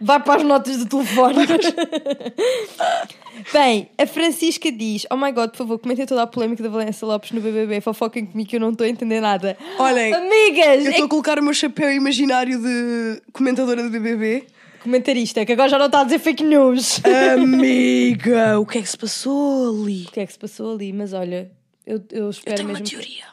Vai 0.00 0.22
para 0.22 0.36
as 0.40 0.42
notas 0.42 0.78
do 0.78 0.86
telefone. 0.86 1.46
Bem, 3.52 3.90
a 3.98 4.06
Francisca 4.06 4.70
diz: 4.72 5.06
Oh 5.10 5.16
my 5.16 5.32
god, 5.32 5.50
por 5.50 5.58
favor, 5.58 5.78
comentem 5.78 6.06
toda 6.06 6.22
a 6.22 6.26
polémica 6.26 6.62
da 6.62 6.68
Valença 6.68 7.04
Lopes 7.06 7.30
no 7.32 7.40
BBB. 7.40 7.80
Fofoquem 7.80 8.26
comigo 8.26 8.48
que 8.48 8.56
eu 8.56 8.60
não 8.60 8.70
estou 8.70 8.86
a 8.86 8.88
entender 8.88 9.20
nada. 9.20 9.56
Olhem, 9.78 10.12
Amigas! 10.14 10.84
Eu 10.84 10.88
é 10.88 10.90
estou 10.90 11.06
a 11.06 11.08
colocar 11.08 11.38
o 11.38 11.42
meu 11.42 11.54
chapéu 11.54 11.92
imaginário 11.92 12.60
de 12.60 13.22
comentadora 13.32 13.82
de 13.82 13.90
BBB. 13.90 14.46
Comentarista, 14.82 15.44
que 15.44 15.52
agora 15.52 15.68
já 15.68 15.78
não 15.78 15.86
está 15.86 16.00
a 16.00 16.04
dizer 16.04 16.18
fake 16.20 16.44
news. 16.44 17.00
Amiga, 17.34 18.58
o 18.60 18.66
que 18.66 18.78
é 18.78 18.82
que 18.82 18.88
se 18.88 18.96
passou 18.96 19.82
ali? 19.82 20.04
O 20.08 20.12
que 20.12 20.20
é 20.20 20.26
que 20.26 20.32
se 20.32 20.38
passou 20.38 20.72
ali? 20.72 20.92
Mas 20.92 21.12
olha, 21.12 21.50
eu, 21.86 22.02
eu 22.10 22.24
Eu 22.24 22.30
espero 22.30 22.56
tenho 22.56 22.68
uma 22.68 22.78
mesmo. 22.78 22.96
teoria. 22.98 23.24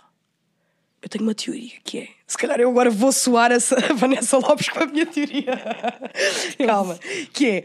Eu 1.05 1.09
tenho 1.09 1.23
uma 1.23 1.35
teoria 1.35 1.73
que 1.83 1.99
é. 1.99 2.07
Se 2.25 2.35
calhar 2.35 2.59
eu 2.59 2.67
agora 2.67 2.89
vou 2.89 3.11
soar 3.11 3.51
essa 3.51 3.75
a 3.75 3.93
Vanessa 3.93 4.39
Lopes 4.39 4.69
com 4.69 4.79
a 4.83 4.87
minha 4.87 5.05
teoria. 5.05 5.53
Calma. 6.65 6.97
Que 7.31 7.47
é. 7.47 7.63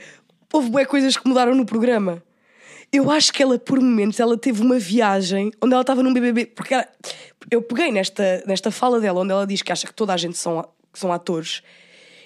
Houve 0.53 0.68
boas 0.68 0.86
coisas 0.86 1.16
que 1.16 1.26
mudaram 1.26 1.55
no 1.55 1.64
programa. 1.64 2.22
Eu 2.93 3.11
acho 3.11 3.32
que 3.32 3.43
ela, 3.43 3.59
por 3.59 3.80
momentos, 3.80 4.20
ela 4.20 4.36
teve 4.36 4.61
uma 4.61 4.78
viagem 4.78 5.51
onde 5.62 5.72
ela 5.72 5.80
estava 5.80 6.03
num 6.03 6.12
BBB. 6.12 6.47
Porque 6.47 6.74
ela- 6.74 6.86
eu 7.51 7.62
peguei 7.62 7.91
nesta, 7.91 8.43
nesta 8.47 8.70
fala 8.70 9.01
dela, 9.01 9.20
onde 9.22 9.32
ela 9.32 9.47
diz 9.47 9.62
que 9.62 9.72
acha 9.72 9.86
que 9.86 9.95
toda 9.95 10.12
a 10.12 10.18
gente 10.18 10.36
são, 10.36 10.68
são 10.93 11.11
atores. 11.11 11.62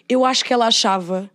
Eu 0.08 0.24
acho 0.24 0.44
que 0.44 0.52
ela 0.52 0.66
achava 0.66 1.30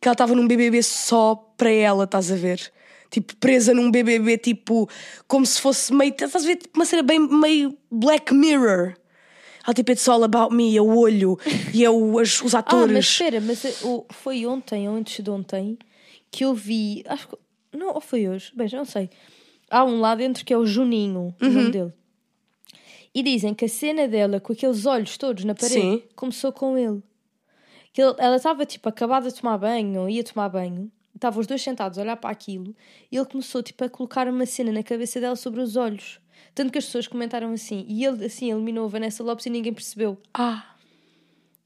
que 0.00 0.08
ela 0.08 0.14
estava 0.14 0.34
num 0.34 0.48
BBB 0.48 0.82
só 0.82 1.36
para 1.56 1.70
ela, 1.70 2.02
estás 2.02 2.32
a 2.32 2.34
ver? 2.34 2.72
Tipo, 3.10 3.36
presa 3.36 3.72
num 3.74 3.90
BBB, 3.92 4.38
tipo, 4.38 4.88
como 5.28 5.46
se 5.46 5.60
fosse 5.60 5.92
meio. 5.94 6.10
Estás 6.10 6.34
a 6.34 6.38
ver? 6.48 6.56
Tipo, 6.56 6.78
uma 6.78 6.84
cena 6.84 7.02
bem 7.04 7.18
meio 7.20 7.76
Black 7.90 8.34
Mirror. 8.34 8.94
Ela 9.64 9.74
tipo, 9.74 9.90
it's 9.92 10.08
all 10.08 10.22
about 10.24 10.54
me, 10.54 10.76
é 10.76 10.80
o 10.82 10.96
olho 10.96 11.38
e 11.74 11.84
é 11.84 11.90
o, 11.90 12.18
as- 12.18 12.40
os 12.42 12.54
Ah, 12.54 12.60
atores. 12.60 12.92
mas 12.92 13.04
espera, 13.04 13.40
mas 13.40 13.64
eh, 13.64 13.74
o- 13.84 14.04
foi 14.10 14.46
ontem 14.46 14.88
ou 14.88 14.94
antes 14.96 15.22
de 15.22 15.30
ontem 15.30 15.78
que 16.30 16.44
eu 16.44 16.54
vi. 16.54 17.02
Acho 17.06 17.28
que. 17.28 17.36
Não, 17.76 17.94
ou 17.94 18.00
foi 18.00 18.28
hoje? 18.28 18.50
Bem, 18.54 18.66
já 18.68 18.78
não 18.78 18.84
sei. 18.84 19.10
Há 19.70 19.84
um 19.84 20.00
lá 20.00 20.14
dentro 20.14 20.44
que 20.44 20.52
é 20.52 20.56
o 20.58 20.66
Juninho, 20.66 21.34
o 21.40 21.44
Uhum. 21.44 21.52
nome 21.52 21.70
dele. 21.70 21.92
E 23.14 23.22
dizem 23.22 23.52
que 23.54 23.64
a 23.64 23.68
cena 23.68 24.06
dela, 24.08 24.40
com 24.40 24.52
aqueles 24.52 24.86
olhos 24.86 25.16
todos 25.16 25.44
na 25.44 25.54
parede, 25.54 25.74
Sim. 25.80 26.02
começou 26.14 26.52
com 26.52 26.78
ele. 26.78 27.02
Que 27.92 28.00
ele- 28.02 28.14
ela 28.18 28.36
estava 28.36 28.64
tipo 28.64 28.88
acabada 28.88 29.28
de 29.28 29.34
tomar 29.40 29.58
banho, 29.58 30.02
ou 30.02 30.08
ia 30.08 30.22
tomar 30.22 30.48
banho, 30.48 30.90
estavam 31.14 31.40
os 31.40 31.46
dois 31.46 31.60
sentados 31.60 31.98
a 31.98 32.02
olhar 32.02 32.16
para 32.16 32.30
aquilo, 32.30 32.74
e 33.10 33.16
ele 33.16 33.26
começou 33.26 33.62
tipo 33.62 33.84
a 33.84 33.88
colocar 33.88 34.28
uma 34.28 34.46
cena 34.46 34.70
na 34.72 34.82
cabeça 34.82 35.20
dela 35.20 35.34
sobre 35.36 35.60
os 35.60 35.74
olhos. 35.76 36.20
Tanto 36.60 36.72
que 36.72 36.78
as 36.78 36.84
pessoas 36.84 37.06
comentaram 37.08 37.52
assim, 37.52 37.86
e 37.88 38.04
ele 38.04 38.22
assim 38.26 38.50
eliminou 38.50 38.84
a 38.84 38.88
Vanessa 38.88 39.22
Lopes 39.24 39.46
e 39.46 39.50
ninguém 39.50 39.72
percebeu. 39.72 40.18
Ah, 40.34 40.66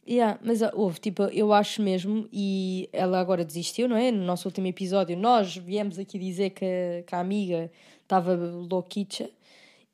Yeah, 0.07 0.39
mas 0.45 0.63
ah, 0.63 0.71
houve, 0.75 1.01
tipo, 1.01 1.23
eu 1.33 1.51
acho 1.53 1.81
mesmo, 1.83 2.29
e 2.31 2.89
ela 2.93 3.19
agora 3.19 3.43
desistiu, 3.45 3.89
não 3.89 3.97
é? 3.97 4.11
No 4.13 4.23
nosso 4.23 4.47
último 4.47 4.67
episódio, 4.67 5.17
nós 5.17 5.57
viemos 5.57 5.99
aqui 5.99 6.19
dizer 6.19 6.51
que, 6.51 6.63
a- 6.65 7.03
que 7.07 7.15
a 7.15 7.19
amiga 7.21 7.73
estava 8.03 8.35
louquicha 8.37 9.31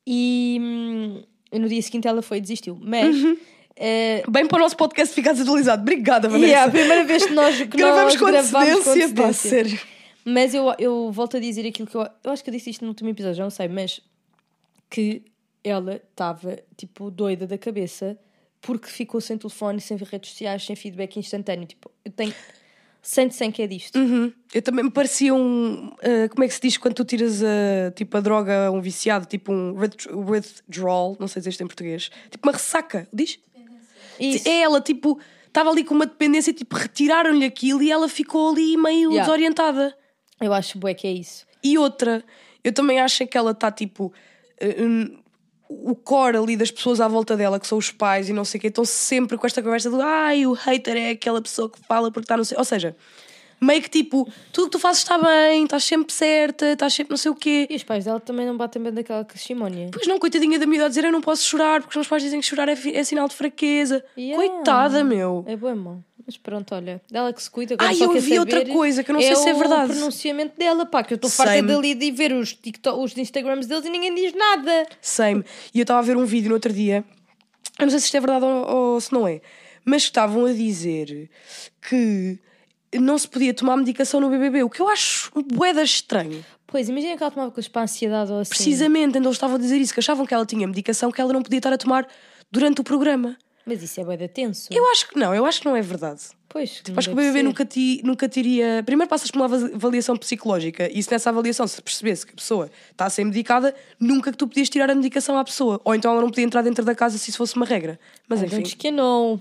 e, 0.05 0.59
hum, 0.61 1.23
no 1.59 1.69
dia 1.69 1.81
seguinte 1.81 2.09
ela 2.09 2.21
foi 2.23 2.39
e 2.39 2.41
desistiu. 2.41 2.77
Mas 2.83 3.15
eh, 3.77 4.23
bem 4.29 4.47
para 4.49 4.59
o 4.59 4.61
nosso 4.61 4.77
podcast 4.77 5.15
ficar 5.15 5.33
desatualizado. 5.33 5.81
Obrigada, 5.83 6.29
Vanessa. 6.29 6.47
yeah, 6.51 6.69
a 6.69 6.71
primeira 6.73 7.05
vez 7.05 7.25
que 7.27 7.33
nós 7.33 7.57
que 7.57 7.65
Gravamos 7.67 8.15
nós 8.15 8.17
com 8.17 8.27
gravamos 8.27 8.79
antecedência, 8.79 9.09
com 9.09 9.15
pá, 9.15 9.33
sério. 9.33 9.81
Mas 10.25 10.53
eu, 10.55 10.75
eu 10.79 11.11
volto 11.13 11.37
a 11.37 11.41
dizer 11.41 11.67
aquilo 11.67 11.89
que 11.89 11.97
eu. 11.97 12.05
Eu 12.25 12.31
acho 12.33 12.43
que 12.43 12.51
eu 12.51 12.55
disse 12.55 12.69
isto 12.71 12.83
no 12.83 12.89
último 12.89 13.09
episódio, 13.11 13.37
já 13.37 13.43
não 13.45 13.51
sei, 13.51 13.69
mas 13.69 14.01
que 14.91 15.23
ela 15.63 15.97
estava 16.11 16.59
tipo 16.77 17.11
doida 17.11 17.47
da 17.47 17.57
cabeça 17.57 18.19
porque 18.61 18.89
ficou 18.89 19.21
sem 19.21 19.39
telefone, 19.39 19.81
sem 19.81 19.97
redes 19.97 20.31
sociais, 20.31 20.65
sem 20.67 20.77
feedback 20.77 21.17
instantâneo. 21.19 21.67
Tipo, 21.67 21.91
eu 22.05 22.11
tenho 22.13 22.35
100 23.03 23.29
de 23.29 23.35
100 23.35 23.53
que 23.53 23.63
é 23.63 23.67
disto. 23.67 23.99
Uhum. 23.99 24.33
Eu 24.53 24.61
também 24.61 24.85
me 24.85 24.91
parecia 24.91 25.33
um. 25.35 25.91
ah, 26.03 26.29
como 26.29 26.45
é 26.45 26.49
que 26.49 26.55
se 26.55 26.61
diz 26.61 26.77
quando 26.77 26.95
tu 26.95 27.05
tiras 27.05 27.43
a, 27.43 27.91
tipo, 27.95 28.17
a 28.17 28.21
droga 28.21 28.67
a 28.67 28.71
um 28.71 28.81
viciado? 28.83 29.25
Tipo 29.27 29.53
um 29.53 29.73
withd- 29.79 30.11
withdrawal, 30.13 31.17
não 31.19 31.27
sei 31.29 31.41
dizer 31.41 31.51
isto 31.51 31.63
em 31.63 31.67
português. 31.67 32.11
Tipo 32.31 32.47
uma 32.49 32.53
ressaca, 32.53 33.09
diz? 33.13 33.39
Isso. 34.19 34.47
É 34.47 34.61
ela, 34.63 34.81
tipo, 34.83 35.19
estava 35.47 35.71
ali 35.71 35.83
com 35.83 35.95
uma 35.95 36.05
dependência, 36.05 36.53
tipo, 36.53 36.77
retiraram-lhe 36.77 37.45
aquilo 37.47 37.83
e 37.83 37.91
ela 37.91 38.09
ficou 38.09 38.51
ali 38.51 38.77
meio 38.77 39.11
Yeah. 39.11 39.23
desorientada. 39.25 39.97
Eu 40.39 40.53
acho 40.53 40.79
bué 40.79 40.93
que 40.93 41.07
é 41.07 41.13
isso. 41.13 41.47
E 41.65 41.79
outra, 41.79 42.23
eu 42.63 42.73
também 42.73 43.01
acho 43.01 43.27
que 43.27 43.37
ela 43.39 43.53
está 43.53 43.71
tipo. 43.73 44.13
Eh, 44.61 44.77
hum, 44.83 45.19
o 45.69 45.95
core 45.95 46.37
ali 46.37 46.57
das 46.57 46.71
pessoas 46.71 47.01
à 47.01 47.07
volta 47.07 47.37
dela, 47.37 47.59
que 47.61 47.67
são 47.67 47.79
os 47.79 47.91
pais 47.91 48.29
e 48.29 48.33
não 48.33 48.45
sei 48.45 48.59
o 48.59 48.61
quê, 48.61 48.67
estão 48.67 48.85
sempre 48.85 49.39
com 49.39 49.47
esta 49.47 49.63
conversa 49.63 49.89
do 49.89 50.01
ai, 50.03 50.45
o 50.47 50.53
hater 50.53 50.97
é 50.97 51.11
aquela 51.11 51.41
pessoa 51.41 51.71
que 51.71 51.79
fala 51.87 52.11
porque 52.11 52.25
está 52.25 52.37
não 52.37 52.45
sei. 52.45 52.59
Ou 52.59 52.65
seja, 52.65 52.97
meio 53.61 53.81
que 53.81 53.89
tipo, 53.89 54.29
tudo 54.53 54.67
que 54.67 54.73
tu 54.73 54.79
fazes 54.79 55.03
está 55.03 55.17
bem, 55.17 55.65
estás 55.65 55.85
sempre 55.85 56.13
certa, 56.13 56.73
estás 56.73 56.93
sempre 56.93 57.11
não 57.11 57.17
sei 57.17 57.31
o 57.31 57.35
quê. 57.35 57.69
E 57.71 57.77
os 57.77 57.85
pais 57.85 58.05
dela 58.05 58.19
também 58.19 58.47
não 58.47 58.57
batem 58.57 58.83
bem 58.83 58.93
daquela 58.93 59.25
cachimónia. 59.25 59.91
Pois 59.93 60.07
não, 60.07 60.19
coitadinha 60.19 60.59
da 60.59 60.67
miúda 60.67 60.87
a 60.87 60.89
dizer 60.89 61.05
eu 61.05 61.13
não 61.13 61.21
posso 61.21 61.45
chorar 61.45 61.81
porque 61.81 61.93
os 61.93 61.97
meus 61.97 62.09
pais 62.09 62.23
dizem 62.23 62.41
que 62.41 62.47
chorar 62.47 62.69
é, 62.69 62.73
é 62.73 63.05
sinal 63.05 63.29
de 63.29 63.37
fraqueza. 63.37 64.05
Yeah. 64.19 64.37
Coitada, 64.37 65.05
meu. 65.05 65.45
É 65.47 65.57
bom, 65.57 65.69
irmão. 65.69 66.05
Mas 66.31 66.37
pronto, 66.37 66.73
olha, 66.77 67.03
dela 67.11 67.33
que 67.33 67.43
se 67.43 67.51
cuida. 67.51 67.75
Agora 67.75 67.91
Ah, 67.91 67.93
só 67.95 68.05
eu 68.05 68.11
ouvi 68.11 68.39
outra 68.39 68.65
coisa 68.67 69.03
que 69.03 69.11
eu 69.11 69.15
não 69.15 69.21
sei 69.21 69.35
se 69.35 69.49
é 69.49 69.53
o 69.53 69.59
verdade. 69.59 69.93
pronunciamento 69.93 70.57
dela, 70.57 70.87
pá, 70.87 71.03
que 71.03 71.13
eu 71.13 71.17
estou 71.17 71.29
farta 71.29 71.61
dali 71.61 71.93
de 71.93 72.09
ver 72.13 72.33
os, 72.33 72.53
TikTok, 72.55 73.01
os 73.03 73.19
Instagrams 73.19 73.67
deles 73.67 73.85
e 73.85 73.91
ninguém 73.91 74.15
diz 74.15 74.33
nada. 74.33 74.87
Same. 75.01 75.45
E 75.75 75.81
eu 75.81 75.83
estava 75.83 75.99
a 75.99 76.03
ver 76.03 76.17
um 76.17 76.25
vídeo 76.25 76.49
no 76.51 76.55
outro 76.55 76.73
dia, 76.73 77.03
eu 77.81 77.85
não 77.87 77.91
sei 77.91 77.99
se 77.99 78.05
isto 78.05 78.17
é 78.17 78.21
verdade 78.21 78.45
ou, 78.45 78.93
ou 78.95 79.01
se 79.01 79.13
não 79.13 79.27
é, 79.27 79.41
mas 79.85 80.03
estavam 80.05 80.45
a 80.47 80.53
dizer 80.53 81.29
que 81.83 82.39
não 82.95 83.19
se 83.19 83.27
podia 83.27 83.53
tomar 83.53 83.77
medicação 83.77 84.21
no 84.21 84.31
BBB, 84.31 84.63
o 84.63 84.71
que 84.71 84.81
eu 84.81 84.89
acho 84.89 85.33
boeda 85.53 85.83
estranho. 85.83 86.45
Pois, 86.65 86.89
imagina 86.89 87.17
que 87.17 87.23
ela 87.25 87.33
tomava 87.33 87.51
coisas 87.51 87.69
para 87.69 87.83
a 87.83 87.85
ansiedade 87.87 88.31
ou 88.31 88.39
assim. 88.39 88.51
Precisamente, 88.51 89.11
então 89.19 89.23
eles 89.23 89.35
estavam 89.35 89.57
a 89.57 89.59
dizer 89.59 89.79
isso, 89.79 89.93
que 89.93 89.99
achavam 89.99 90.25
que 90.25 90.33
ela 90.33 90.47
tinha 90.47 90.65
medicação 90.65 91.11
que 91.11 91.21
ela 91.21 91.33
não 91.33 91.43
podia 91.43 91.59
estar 91.59 91.73
a 91.73 91.77
tomar 91.79 92.07
durante 92.53 92.81
o 92.81 92.85
programa. 92.85 93.37
Mas 93.71 93.83
isso 93.83 94.01
é 94.01 94.05
bué 94.05 94.17
da 94.17 94.27
tenso. 94.29 94.69
Eu 94.71 94.85
acho 94.91 95.09
que 95.09 95.19
não, 95.19 95.33
eu 95.35 95.47
acho 95.47 95.61
que 95.61 95.67
não 95.67 95.77
é 95.77 95.81
verdade. 95.83 96.21
Pois, 96.49 96.81
Tipo, 96.83 96.99
acho 96.99 97.09
que 97.09 97.13
o 97.13 97.17
BBB 97.17 97.45
nunca, 97.45 97.65
ti, 97.65 98.01
nunca 98.05 98.29
teria. 98.29 98.83
Primeiro 98.85 99.09
passas 99.09 99.31
por 99.31 99.39
uma 99.39 99.45
ava- 99.45 99.71
avaliação 99.73 100.17
psicológica 100.17 100.91
e 100.93 101.01
se 101.01 101.09
nessa 101.13 101.31
avaliação 101.31 101.65
se 101.69 101.81
percebesse 101.81 102.27
que 102.27 102.33
a 102.33 102.35
pessoa 102.35 102.69
está 102.91 103.05
a 103.07 103.11
ser 103.11 103.23
medicada, 103.23 103.73
nunca 104.01 104.33
que 104.33 104.37
tu 104.37 104.49
podias 104.49 104.69
tirar 104.69 104.91
a 104.91 104.95
medicação 104.97 105.39
à 105.39 105.45
pessoa. 105.45 105.81
Ou 105.85 105.95
então 105.95 106.11
ela 106.11 106.21
não 106.21 106.29
podia 106.29 106.45
entrar 106.45 106.63
dentro 106.63 106.85
da 106.85 106.93
casa 106.95 107.17
se 107.19 107.31
isso 107.31 107.39
fosse 107.39 107.55
uma 107.55 107.65
regra. 107.65 108.01
Mas 108.29 108.43
enfim. 108.43 108.57
Antes 108.57 108.75
que 108.75 108.91
não. 108.91 109.41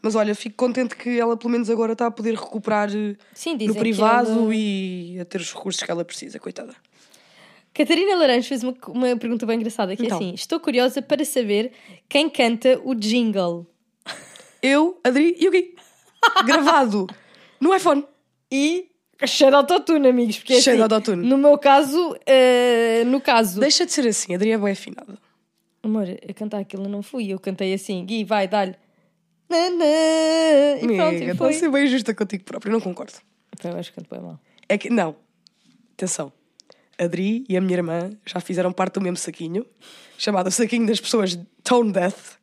Mas 0.00 0.14
olha, 0.14 0.34
fico 0.34 0.56
contente 0.56 0.96
que 0.96 1.18
ela 1.20 1.36
pelo 1.36 1.50
menos 1.50 1.68
agora 1.68 1.92
está 1.92 2.06
a 2.06 2.10
poder 2.10 2.34
recuperar 2.34 2.88
eh, 2.94 3.16
Sim, 3.34 3.54
dizem 3.56 3.68
no 3.74 3.74
privado 3.78 4.30
ela- 4.30 4.54
e 4.54 5.18
a 5.20 5.24
ter 5.26 5.40
os 5.40 5.52
recursos 5.52 5.82
que 5.82 5.90
ela 5.90 6.04
precisa, 6.06 6.38
coitada. 6.38 6.74
Catarina 7.76 8.16
Laranjo 8.16 8.48
fez 8.48 8.62
uma, 8.62 8.74
uma 8.88 9.16
pergunta 9.16 9.44
bem 9.44 9.56
engraçada, 9.56 9.94
que 9.96 10.04
Então. 10.04 10.16
é 10.18 10.20
assim: 10.22 10.34
Estou 10.34 10.58
curiosa 10.60 11.02
para 11.02 11.24
saber 11.24 11.72
quem 12.08 12.28
canta 12.30 12.80
o 12.84 12.94
jingle. 12.94 13.66
Eu, 14.62 14.98
Adri 15.04 15.36
e 15.38 15.46
o 15.48 15.50
Gui. 15.50 15.74
Gravado 16.44 17.06
no 17.60 17.74
iPhone. 17.74 18.04
E 18.50 18.88
Cheio 19.26 19.50
de 19.50 19.56
autotune, 19.56 20.08
amigos. 20.08 20.38
Porque, 20.38 20.60
Cheio 20.60 20.76
de 20.76 20.82
assim, 20.82 20.94
autotune. 20.94 21.26
No 21.26 21.38
meu 21.38 21.56
caso, 21.58 22.16
eh, 22.26 23.02
no 23.06 23.20
caso. 23.20 23.58
Deixa 23.60 23.86
de 23.86 23.92
ser 23.92 24.06
assim, 24.06 24.34
Adri 24.34 24.50
é 24.50 24.58
bem 24.58 24.72
afinada. 24.72 25.18
Amor, 25.82 26.06
a 26.28 26.32
cantar 26.34 26.58
aquilo 26.60 26.88
não 26.88 27.02
fui. 27.02 27.28
Eu 27.32 27.38
cantei 27.38 27.72
assim, 27.72 28.04
Gui, 28.04 28.24
vai, 28.24 28.46
dá-lhe. 28.48 28.74
E 29.48 30.86
pronto, 30.86 31.02
Amiga, 31.02 31.24
e 31.24 31.30
está 31.30 31.32
a 31.32 31.36
foi. 31.36 31.52
ser 31.52 31.70
bem 31.70 31.86
justa 31.86 32.14
contigo 32.14 32.44
próprio, 32.44 32.72
não 32.72 32.80
concordo. 32.80 33.12
Pá, 33.62 33.68
Eu 33.70 33.76
acho 33.78 33.92
que 33.92 34.00
canto 34.00 34.10
bem 34.10 34.20
mal. 34.20 34.38
É 34.68 34.76
que, 34.76 34.90
não. 34.90 35.16
Atenção. 35.94 36.32
Adri 36.98 37.44
e 37.48 37.56
a 37.56 37.60
minha 37.60 37.76
irmã 37.78 38.10
já 38.24 38.40
fizeram 38.40 38.72
parte 38.72 38.94
do 38.94 39.00
mesmo 39.00 39.16
saquinho, 39.16 39.66
chamado 40.16 40.50
Saquinho 40.50 40.86
das 40.86 41.00
Pessoas 41.00 41.38
Tone 41.62 41.92
Death. 41.92 42.36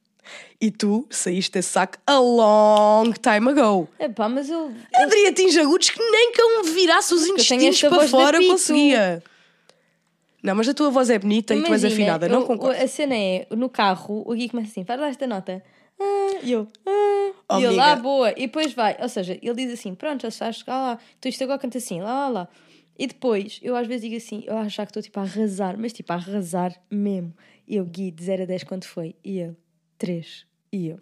E 0.61 0.71
tu 0.71 1.05
saíste 1.09 1.51
desse 1.51 1.69
saco 1.69 1.97
a 2.07 2.17
long 2.17 3.11
time 3.11 3.49
ago. 3.49 3.89
É 3.99 4.07
pá, 4.07 4.29
mas 4.29 4.49
eu. 4.49 4.71
A 4.95 5.03
Adri 5.03 5.27
atinge 5.27 5.59
agudos 5.59 5.89
que 5.89 5.99
nem 5.99 6.31
que 6.31 6.41
eu 6.41 6.63
me 6.63 6.71
virasse 6.71 7.13
os 7.13 7.25
intestinos 7.27 7.81
para 7.81 8.07
fora 8.07 8.37
apito. 8.37 8.53
conseguia. 8.53 9.21
Não, 10.41 10.55
mas 10.55 10.67
a 10.69 10.73
tua 10.73 10.89
voz 10.89 11.09
é 11.09 11.17
bonita 11.19 11.53
e 11.55 11.61
tu 11.61 11.71
és 11.73 11.83
Imagina, 11.83 11.93
afinada, 11.93 12.27
não 12.29 12.41
eu- 12.41 12.45
concordo. 12.47 12.81
A 12.81 12.87
cena 12.87 13.15
é, 13.15 13.47
no 13.51 13.69
carro, 13.69 14.23
o 14.25 14.33
Gui 14.33 14.49
começa 14.49 14.69
assim, 14.71 14.83
faz 14.85 14.99
lá 14.99 15.07
esta 15.07 15.25
nota. 15.27 15.63
Ah, 15.99 16.39
e 16.43 16.51
eu, 16.51 16.67
ah, 16.85 17.31
Oh, 17.49 17.59
e 17.59 17.63
eu, 17.63 17.75
lá, 17.75 17.95
boa. 17.95 18.31
E 18.31 18.41
depois 18.47 18.73
vai, 18.73 18.97
ou 19.01 19.07
seja, 19.09 19.37
ele 19.41 19.53
diz 19.55 19.73
assim, 19.73 19.93
pronto, 19.95 20.21
já 20.21 20.27
estás 20.29 20.57
chegar 20.57 20.75
lá. 20.81 20.97
Tu 21.21 21.27
isto 21.29 21.43
agora 21.43 21.59
canta 21.59 21.77
assim, 21.77 22.01
lá, 22.01 22.13
lá, 22.13 22.27
lá. 22.29 22.47
E 22.97 23.07
depois, 23.07 23.59
eu 23.63 23.75
às 23.75 23.87
vezes 23.87 24.01
digo 24.03 24.15
assim, 24.15 24.43
eu 24.45 24.57
acho 24.57 24.75
que 24.77 24.83
estou 24.83 25.01
tipo 25.01 25.19
a 25.19 25.23
arrasar, 25.23 25.77
mas 25.77 25.93
tipo 25.93 26.11
a 26.13 26.15
arrasar 26.15 26.75
mesmo. 26.91 27.33
E 27.67 27.75
eu, 27.77 27.85
Gui, 27.85 28.11
de 28.11 28.23
0 28.23 28.43
a 28.43 28.45
10 28.45 28.63
quanto 28.65 28.87
foi? 28.87 29.15
E 29.23 29.39
ele, 29.39 29.55
3. 29.97 30.45
E 30.71 30.87
eu, 30.89 30.99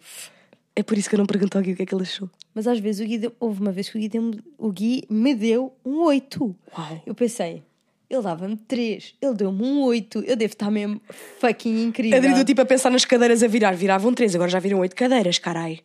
É 0.74 0.82
por 0.82 0.96
isso 0.96 1.08
que 1.08 1.14
eu 1.14 1.18
não 1.18 1.26
pergunto 1.26 1.58
ao 1.58 1.62
Gui 1.64 1.72
o 1.72 1.76
que 1.76 1.82
é 1.82 1.86
que 1.86 1.94
ele 1.94 2.02
achou. 2.02 2.30
mas 2.54 2.66
às 2.66 2.78
vezes 2.78 3.04
o 3.04 3.08
Gui 3.08 3.18
deu, 3.18 3.32
houve 3.38 3.60
uma 3.60 3.72
vez 3.72 3.88
que 3.90 3.96
o 3.98 4.00
Gui, 4.00 4.08
deu 4.08 4.30
o 4.56 4.72
Gui 4.72 5.04
me 5.10 5.34
deu 5.34 5.74
um 5.84 6.00
8. 6.04 6.56
Uau. 6.78 7.02
Eu 7.04 7.14
pensei, 7.14 7.62
ele 8.08 8.22
dava-me 8.22 8.56
3, 8.56 9.14
ele 9.20 9.34
deu-me 9.34 9.62
um 9.62 9.82
8, 9.82 10.20
eu 10.20 10.36
devo 10.36 10.52
estar 10.52 10.70
mesmo 10.70 11.00
fucking 11.40 11.82
incrível. 11.82 12.16
Adri 12.16 12.32
do 12.34 12.44
tipo 12.44 12.60
a 12.62 12.64
pensar 12.64 12.90
nas 12.90 13.04
cadeiras 13.04 13.42
a 13.42 13.46
virar. 13.48 13.72
Viravam 13.74 14.14
três, 14.14 14.34
agora 14.34 14.50
já 14.50 14.58
viram 14.58 14.78
oito 14.78 14.94
cadeiras, 14.96 15.38
carai. 15.38 15.80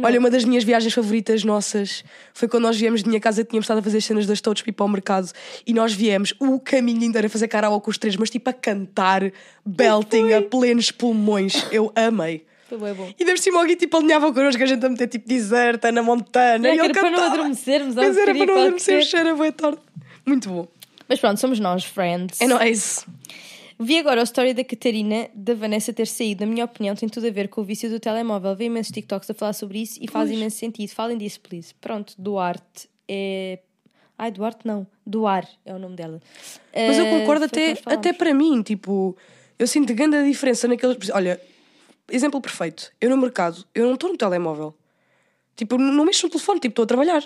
Olha, 0.00 0.18
uma 0.18 0.30
das 0.30 0.44
minhas 0.44 0.64
viagens 0.64 0.94
favoritas 0.94 1.44
nossas 1.44 2.04
foi 2.32 2.48
quando 2.48 2.62
nós 2.62 2.78
viemos 2.78 3.02
de 3.02 3.08
minha 3.08 3.20
casa, 3.20 3.44
tínhamos 3.44 3.64
estado 3.64 3.78
a 3.78 3.82
fazer 3.82 3.98
as 3.98 4.04
cenas 4.04 4.26
das 4.26 4.40
todos 4.40 4.62
para 4.62 4.70
ir 4.70 4.72
para 4.72 4.86
o 4.86 4.88
mercado 4.88 5.30
e 5.66 5.74
nós 5.74 5.92
viemos 5.92 6.34
o 6.38 6.58
caminho 6.60 7.04
inteiro 7.04 7.26
a 7.26 7.30
fazer 7.30 7.48
karaoke 7.48 7.84
com 7.84 7.90
os 7.90 7.98
três, 7.98 8.16
mas 8.16 8.30
tipo 8.30 8.48
a 8.48 8.52
cantar, 8.52 9.30
belting 9.64 10.32
a 10.32 10.42
plenos 10.42 10.90
pulmões. 10.90 11.66
Eu 11.70 11.92
amei. 11.94 12.44
Foi 12.68 12.78
bem 12.78 12.94
bom. 12.94 13.12
E 13.18 13.24
deve 13.24 13.38
cima 13.38 13.64
Gui 13.66 13.76
tipo 13.76 13.98
alinhava 13.98 14.32
connosco, 14.32 14.62
a 14.62 14.66
gente 14.66 14.84
a 14.84 14.88
meter 14.88 15.06
tipo 15.08 15.28
deserta 15.28 15.92
na 15.92 16.02
montana. 16.02 16.68
É 16.68 16.74
e 16.74 16.78
ele 16.78 16.84
era 16.84 16.94
para 16.94 17.10
não 17.10 17.22
adormecermos, 17.24 17.94
Mas 17.94 18.16
era 18.16 18.24
para 18.26 18.32
não 18.32 18.38
porcaria 18.38 18.62
adormecer, 18.64 18.94
qualquer. 18.94 19.10
cheira 19.10 19.34
boa 19.34 19.52
tarde. 19.52 19.78
Muito 20.24 20.48
bom. 20.48 20.68
Mas 21.06 21.20
pronto, 21.20 21.38
somos 21.38 21.60
nós, 21.60 21.84
friends. 21.84 22.40
É 22.40 22.46
nóis. 22.46 23.04
Vi 23.78 23.98
agora 23.98 24.20
a 24.20 24.24
história 24.24 24.54
da 24.54 24.64
Catarina, 24.64 25.28
da 25.34 25.54
Vanessa 25.54 25.92
ter 25.92 26.06
saído. 26.06 26.44
Na 26.46 26.52
minha 26.52 26.64
opinião, 26.64 26.94
tem 26.94 27.08
tudo 27.08 27.26
a 27.26 27.30
ver 27.30 27.48
com 27.48 27.60
o 27.60 27.64
vício 27.64 27.88
do 27.90 27.98
telemóvel. 27.98 28.54
Vi 28.54 28.64
imensos 28.66 28.92
TikToks 28.92 29.30
a 29.30 29.34
falar 29.34 29.52
sobre 29.52 29.80
isso 29.82 29.98
e 30.00 30.08
faz 30.08 30.30
imenso 30.30 30.56
sentido. 30.58 30.90
Falem 30.90 31.18
disso, 31.18 31.40
please. 31.40 31.74
Pronto, 31.80 32.14
Duarte 32.18 32.88
é. 33.08 33.58
Ai, 34.18 34.30
Duarte 34.30 34.60
não. 34.66 34.86
Duar 35.04 35.48
é 35.64 35.74
o 35.74 35.78
nome 35.78 35.96
dela. 35.96 36.20
Mas 36.74 36.98
eu 36.98 37.06
Eh, 37.06 37.20
concordo 37.20 37.48
que 37.48 37.58
até, 37.72 37.80
até 37.94 38.12
para 38.12 38.32
mim, 38.32 38.62
tipo, 38.62 39.16
eu 39.58 39.66
sinto 39.66 39.92
grande 39.94 40.16
a 40.16 40.22
diferença 40.22 40.68
naqueles. 40.68 41.10
Olha, 41.10 41.40
exemplo 42.10 42.40
perfeito. 42.40 42.92
Eu 43.00 43.10
no 43.10 43.16
mercado, 43.16 43.64
eu 43.74 43.86
não 43.86 43.94
estou 43.94 44.10
no 44.10 44.16
telemóvel. 44.16 44.74
Tipo, 45.56 45.76
não 45.76 46.04
mexo 46.04 46.26
no 46.26 46.30
telefone, 46.30 46.60
tipo, 46.60 46.72
estou 46.72 46.84
a 46.84 46.86
trabalhar. 46.86 47.24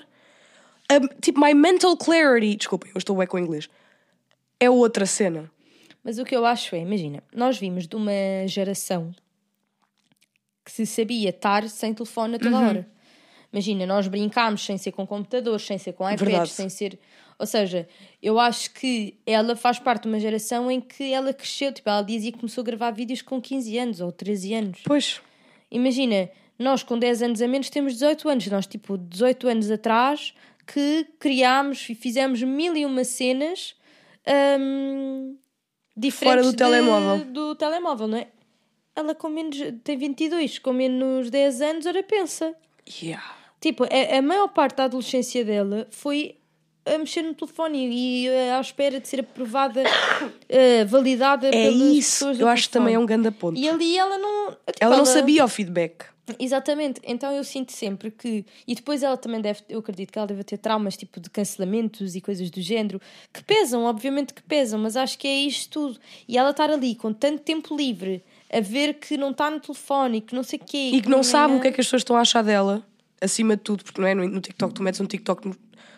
A- 0.89 1.21
tipo, 1.21 1.39
my 1.41 1.53
mental 1.53 1.97
clarity. 1.97 2.57
Desculpem, 2.57 2.91
eu 2.95 2.99
estou 2.99 3.17
bem 3.17 3.27
com 3.27 3.37
o 3.37 3.41
inglês. 3.41 3.69
É 4.59 4.71
outra 4.71 5.05
cena. 5.05 5.51
Mas 6.07 6.21
o 6.21 6.25
que 6.25 6.37
eu 6.37 6.47
acho 6.47 6.77
é, 6.77 6.79
imagina, 6.79 7.21
nós 7.35 7.59
vimos 7.59 7.89
de 7.89 7.97
uma 7.97 8.13
geração 8.47 9.13
que 10.65 10.71
se 10.71 10.87
sabia 10.87 11.31
estar 11.31 11.69
sem 11.69 11.93
telefone 11.93 12.37
a 12.37 12.39
toda 12.39 12.57
Uhum. 12.57 12.69
hora. 12.69 12.89
Imagina, 13.53 13.85
nós 13.87 14.07
brincámos 14.07 14.65
sem 14.65 14.79
ser 14.79 14.93
com 14.93 15.05
computadores, 15.05 15.67
sem 15.67 15.79
ser 15.79 15.95
com 15.95 16.05
iPads, 16.05 16.25
Verdade. 16.25 16.51
sem 16.51 16.69
ser. 16.69 16.97
Ou 17.37 17.45
seja, 17.45 17.89
eu 18.23 18.39
acho 18.39 18.71
que 18.73 19.19
ela 19.27 19.57
faz 19.57 19.81
parte 19.81 20.03
de 20.03 20.09
uma 20.09 20.21
geração 20.21 20.71
em 20.71 20.81
que 20.81 21.13
ela 21.13 21.33
cresceu. 21.33 21.73
Tipo, 21.73 21.89
ela 21.91 22.03
dizia 22.03 22.31
que 22.31 22.39
começou 22.39 22.63
a 22.63 22.65
gravar 22.65 22.93
vídeos 22.93 23.21
com 23.21 23.41
15 23.41 23.77
anos 23.77 24.01
ou 24.01 24.13
13 24.13 24.55
anos. 24.55 24.79
Pois. 24.85 25.21
Imagina, 25.73 26.31
nós 26.57 26.85
com 26.85 26.97
10 26.97 27.21
anos 27.23 27.43
a 27.43 27.49
menos 27.49 27.69
temos 27.69 27.95
18 27.95 28.29
anos. 28.29 28.47
Nós, 28.47 28.65
tipo, 28.69 28.97
18 28.97 29.49
anos 29.49 29.71
atrás 29.73 30.33
que 30.65 31.05
criámos 31.19 31.89
e 31.91 31.97
fizemos 31.97 32.41
mil 32.45 32.77
e 32.77 32.87
uma 32.87 33.03
cenas 33.03 33.75
hum, 34.61 35.37
diferentes 35.97 36.35
Fora 36.35 36.43
do 36.43 36.51
de- 36.51 36.57
telemóvel. 36.57 37.25
do 37.27 37.55
telemóvel, 37.55 38.09
não 38.09 38.19
é? 38.19 38.29
Ela 38.95 39.15
com 39.15 39.29
menos, 39.29 39.59
tem 39.85 39.97
22, 39.97 40.59
com 40.59 40.73
menos 40.73 41.29
10 41.31 41.61
anos, 41.61 41.87
ora 41.87 42.03
pensa. 42.03 42.55
Yeah. 43.03 43.23
Tipo, 43.61 43.85
a, 43.85 44.19
a 44.19 44.23
maior 44.23 44.49
parte 44.49 44.77
da 44.77 44.85
adolescência 44.85 45.45
dela 45.45 45.87
foi 45.91 46.37
a 46.85 46.97
mexer 46.99 47.23
no 47.23 47.35
telefone 47.35 47.89
e 47.91 48.29
eh, 48.29 48.53
à 48.55 48.61
espera 48.61 49.01
de 49.01 49.09
ser 49.09 49.21
aprovada, 49.21 49.83
eh, 50.49 50.85
validada 50.85 51.49
É 51.49 51.51
pelas 51.51 51.75
isso. 51.97 52.13
pessoas 52.13 52.41
Eu 52.41 52.49
acho 52.49 52.65
que 52.65 52.71
também 52.71 52.95
é 52.95 52.99
um 52.99 53.05
grande 53.05 53.31
ponto. 53.33 53.59
E 53.59 53.69
ali 53.69 53.99
ela 53.99 54.17
não... 54.19 54.57
Ela 54.81 54.97
não 54.97 55.05
sabia 55.05 55.45
o 55.45 55.49
feedback. 55.49 56.05
Exatamente, 56.39 57.01
então 57.05 57.33
eu 57.33 57.45
sinto 57.45 57.73
sempre 57.73 58.11
que. 58.11 58.45
E 58.67 58.75
depois 58.75 59.03
ela 59.03 59.17
também 59.17 59.41
deve, 59.41 59.61
eu 59.69 59.79
acredito 59.79 60.13
que 60.13 60.19
ela 60.19 60.27
deve 60.27 60.43
ter 60.43 60.59
traumas 60.59 60.97
tipo 60.97 61.21
de 61.21 61.31
cancelamentos 61.31 62.17
e 62.17 62.21
coisas 62.21 62.51
do 62.51 62.61
género 62.61 63.01
que 63.33 63.45
pesam, 63.45 63.85
obviamente 63.85 64.35
que 64.35 64.43
pesam, 64.43 64.79
mas 64.81 64.97
acho 64.97 65.17
que 65.19 65.29
é 65.29 65.37
isto 65.41 65.71
tudo. 65.71 66.01
E 66.27 66.37
ela 66.37 66.51
estar 66.51 66.69
ali 66.71 66.95
com 66.97 67.13
tanto 67.13 67.43
tempo 67.43 67.77
livre 67.77 68.25
a 68.53 68.61
ver 68.61 68.95
que 68.95 69.17
não 69.17 69.31
está 69.31 69.51
no 69.51 69.61
telefone 69.61 70.21
que 70.21 70.35
não 70.35 70.43
sei 70.43 70.59
o 70.59 70.65
quê. 70.65 70.91
E 70.95 71.01
que 71.01 71.09
não 71.09 71.23
sabe 71.23 71.55
o 71.55 71.61
que 71.61 71.69
é 71.69 71.73
que 71.73 71.81
as 71.81 71.87
pessoas 71.87 72.01
estão 72.01 72.17
a 72.17 72.21
achar 72.21 72.43
dela, 72.43 72.85
acima 73.21 73.57
de 73.57 73.63
tudo, 73.63 73.85
porque 73.85 74.01
não 74.01 74.09
é? 74.09 74.15
No 74.15 74.27
no 74.29 74.41
TikTok, 74.41 74.75
tu 74.75 74.83
metes 74.83 75.01
um 75.01 75.07
TikTok 75.07 75.53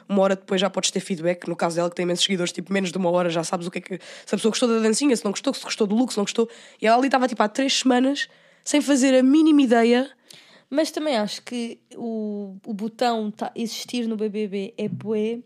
uma 0.09 0.23
hora 0.23 0.35
depois 0.35 0.61
já 0.61 0.71
podes 0.71 0.91
ter 0.91 1.01
feedback. 1.01 1.47
No 1.47 1.55
caso 1.55 1.77
dela, 1.77 1.91
que 1.91 1.97
tem 1.97 2.05
imensos 2.05 2.25
seguidores, 2.25 2.51
tipo, 2.51 2.73
menos 2.73 2.91
de 2.91 2.97
uma 2.97 3.11
hora 3.11 3.29
já 3.29 3.45
sabes 3.45 3.67
o 3.67 3.71
que 3.71 3.79
é 3.79 3.81
que. 3.81 4.01
Se 4.25 4.35
a 4.35 4.39
pessoa 4.39 4.51
gostou 4.51 4.69
da 4.69 4.79
dancinha, 4.79 5.15
se 5.15 5.25
não 5.25 5.33
gostou, 5.33 5.53
se 5.53 5.63
gostou 5.63 5.87
do 5.87 5.95
look, 5.95 6.13
se 6.13 6.17
não 6.17 6.25
gostou. 6.25 6.49
E 6.81 6.87
ela 6.87 6.97
ali 6.97 7.09
estava 7.09 7.29
tipo 7.29 7.43
há 7.43 7.49
três 7.49 7.81
semanas 7.81 8.29
sem 8.65 8.81
fazer 8.81 9.15
a 9.15 9.23
mínima 9.23 9.63
ideia. 9.63 10.11
Mas 10.71 10.91
também 10.91 11.17
acho 11.17 11.43
que 11.43 11.79
o, 11.97 12.57
o 12.67 12.75
botão 12.75 13.31
tá, 13.31 13.51
existir 13.55 14.07
no 14.07 14.17
BBB 14.17 14.75
é 14.77 14.89
bué 14.89 15.39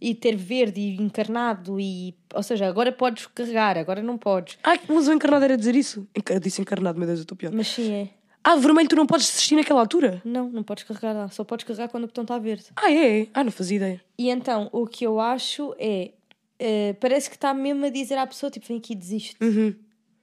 e 0.00 0.14
ter 0.14 0.34
verde 0.34 0.80
e 0.80 0.96
encarnado 0.96 1.78
e. 1.78 2.14
Ou 2.34 2.42
seja, 2.42 2.66
agora 2.66 2.90
podes 2.90 3.26
carregar, 3.26 3.76
agora 3.78 4.02
não 4.02 4.16
podes. 4.18 4.58
Ai, 4.64 4.80
mas 4.88 5.06
o 5.08 5.12
encarnado 5.12 5.44
era 5.44 5.56
dizer 5.56 5.76
isso. 5.76 6.08
Eu 6.28 6.40
disse 6.40 6.60
encarnado, 6.60 6.98
meu 6.98 7.06
Deus, 7.06 7.20
eu 7.20 7.22
estou 7.22 7.36
pior. 7.36 7.52
Mas 7.52 7.68
sim 7.68 7.92
é. 7.92 8.08
Ah, 8.44 8.56
vermelho, 8.56 8.88
tu 8.88 8.96
não 8.96 9.06
podes 9.06 9.26
desistir 9.26 9.54
naquela 9.54 9.78
altura? 9.78 10.20
Não, 10.24 10.48
não 10.50 10.64
podes 10.64 10.82
carregar 10.82 11.12
lá. 11.12 11.28
Só 11.28 11.44
podes 11.44 11.64
carregar 11.64 11.88
quando 11.88 12.04
o 12.04 12.06
botão 12.08 12.22
está 12.22 12.36
verde. 12.38 12.64
Ah, 12.74 12.90
é? 12.90 13.28
Ah, 13.32 13.44
não 13.44 13.52
fazia 13.52 13.76
ideia. 13.76 14.02
E 14.18 14.30
então, 14.30 14.68
o 14.72 14.84
que 14.86 15.06
eu 15.06 15.20
acho 15.20 15.72
é. 15.78 16.10
eh, 16.58 16.94
parece 16.94 17.30
que 17.30 17.36
está 17.36 17.54
mesmo 17.54 17.84
a 17.84 17.88
dizer 17.88 18.16
à 18.16 18.26
pessoa: 18.26 18.50
tipo, 18.50 18.66
vem 18.66 18.78
aqui, 18.78 18.96
desiste. 18.96 19.36
Uhum. 19.40 19.74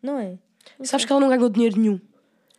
Não 0.04 0.20
é? 0.20 0.38
Sabes 0.84 1.06
que 1.06 1.12
ela 1.12 1.22
não 1.22 1.30
ganhou 1.30 1.48
dinheiro 1.50 1.80
nenhum. 1.80 2.00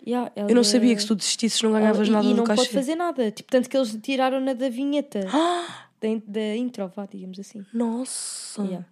Yeah, 0.07 0.31
ela- 0.35 0.51
Eu 0.51 0.55
não 0.55 0.65
sabia 0.65 0.95
que 0.95 1.03
se 1.03 1.09
tu 1.09 1.15
desistisses 1.15 1.61
não 1.63 1.73
ganhavas 1.73 2.09
ela- 2.09 2.17
nada 2.19 2.27
e, 2.27 2.31
e 2.31 2.35
do 2.35 2.39
não 2.39 2.45
cachê. 2.45 2.63
pode 2.63 2.73
fazer 2.73 2.95
nada. 2.95 3.31
Tipo, 3.31 3.51
tanto 3.51 3.69
que 3.69 3.77
eles 3.77 3.97
tiraram-na 4.03 4.53
da 4.55 4.69
vinheta. 4.69 5.21
da, 6.01 6.09
da 6.27 6.57
intro, 6.57 6.91
vá, 6.95 7.07
digamos 7.11 7.39
assim. 7.39 7.65
Nossa. 7.75 8.63
Yeah. 8.63 8.87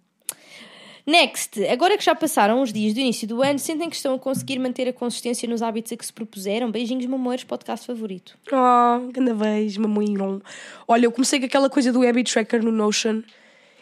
Next, 1.05 1.65
agora 1.67 1.97
que 1.97 2.03
já 2.03 2.13
passaram 2.13 2.61
os 2.61 2.71
dias 2.71 2.93
do 2.93 2.99
início 2.99 3.27
do 3.27 3.41
ano, 3.41 3.57
sentem 3.57 3.89
que 3.89 3.95
estão 3.95 4.13
a 4.13 4.19
conseguir 4.19 4.59
manter 4.59 4.87
a 4.87 4.93
consistência 4.93 5.49
nos 5.49 5.63
hábitos 5.63 5.91
a 5.91 5.97
que 5.97 6.05
se 6.05 6.13
propuseram? 6.13 6.69
Beijinhos, 6.69 7.05
mamões, 7.07 7.43
podcast 7.43 7.87
favorito. 7.87 8.37
Ah, 8.51 9.01
cada 9.11 9.33
vez, 9.33 9.75
mamuinho. 9.77 10.39
Olha, 10.87 11.05
eu 11.05 11.11
comecei 11.11 11.39
com 11.39 11.47
aquela 11.47 11.67
coisa 11.69 11.91
do 11.91 12.07
habit 12.07 12.31
tracker 12.31 12.63
no 12.63 12.71
Notion 12.71 13.23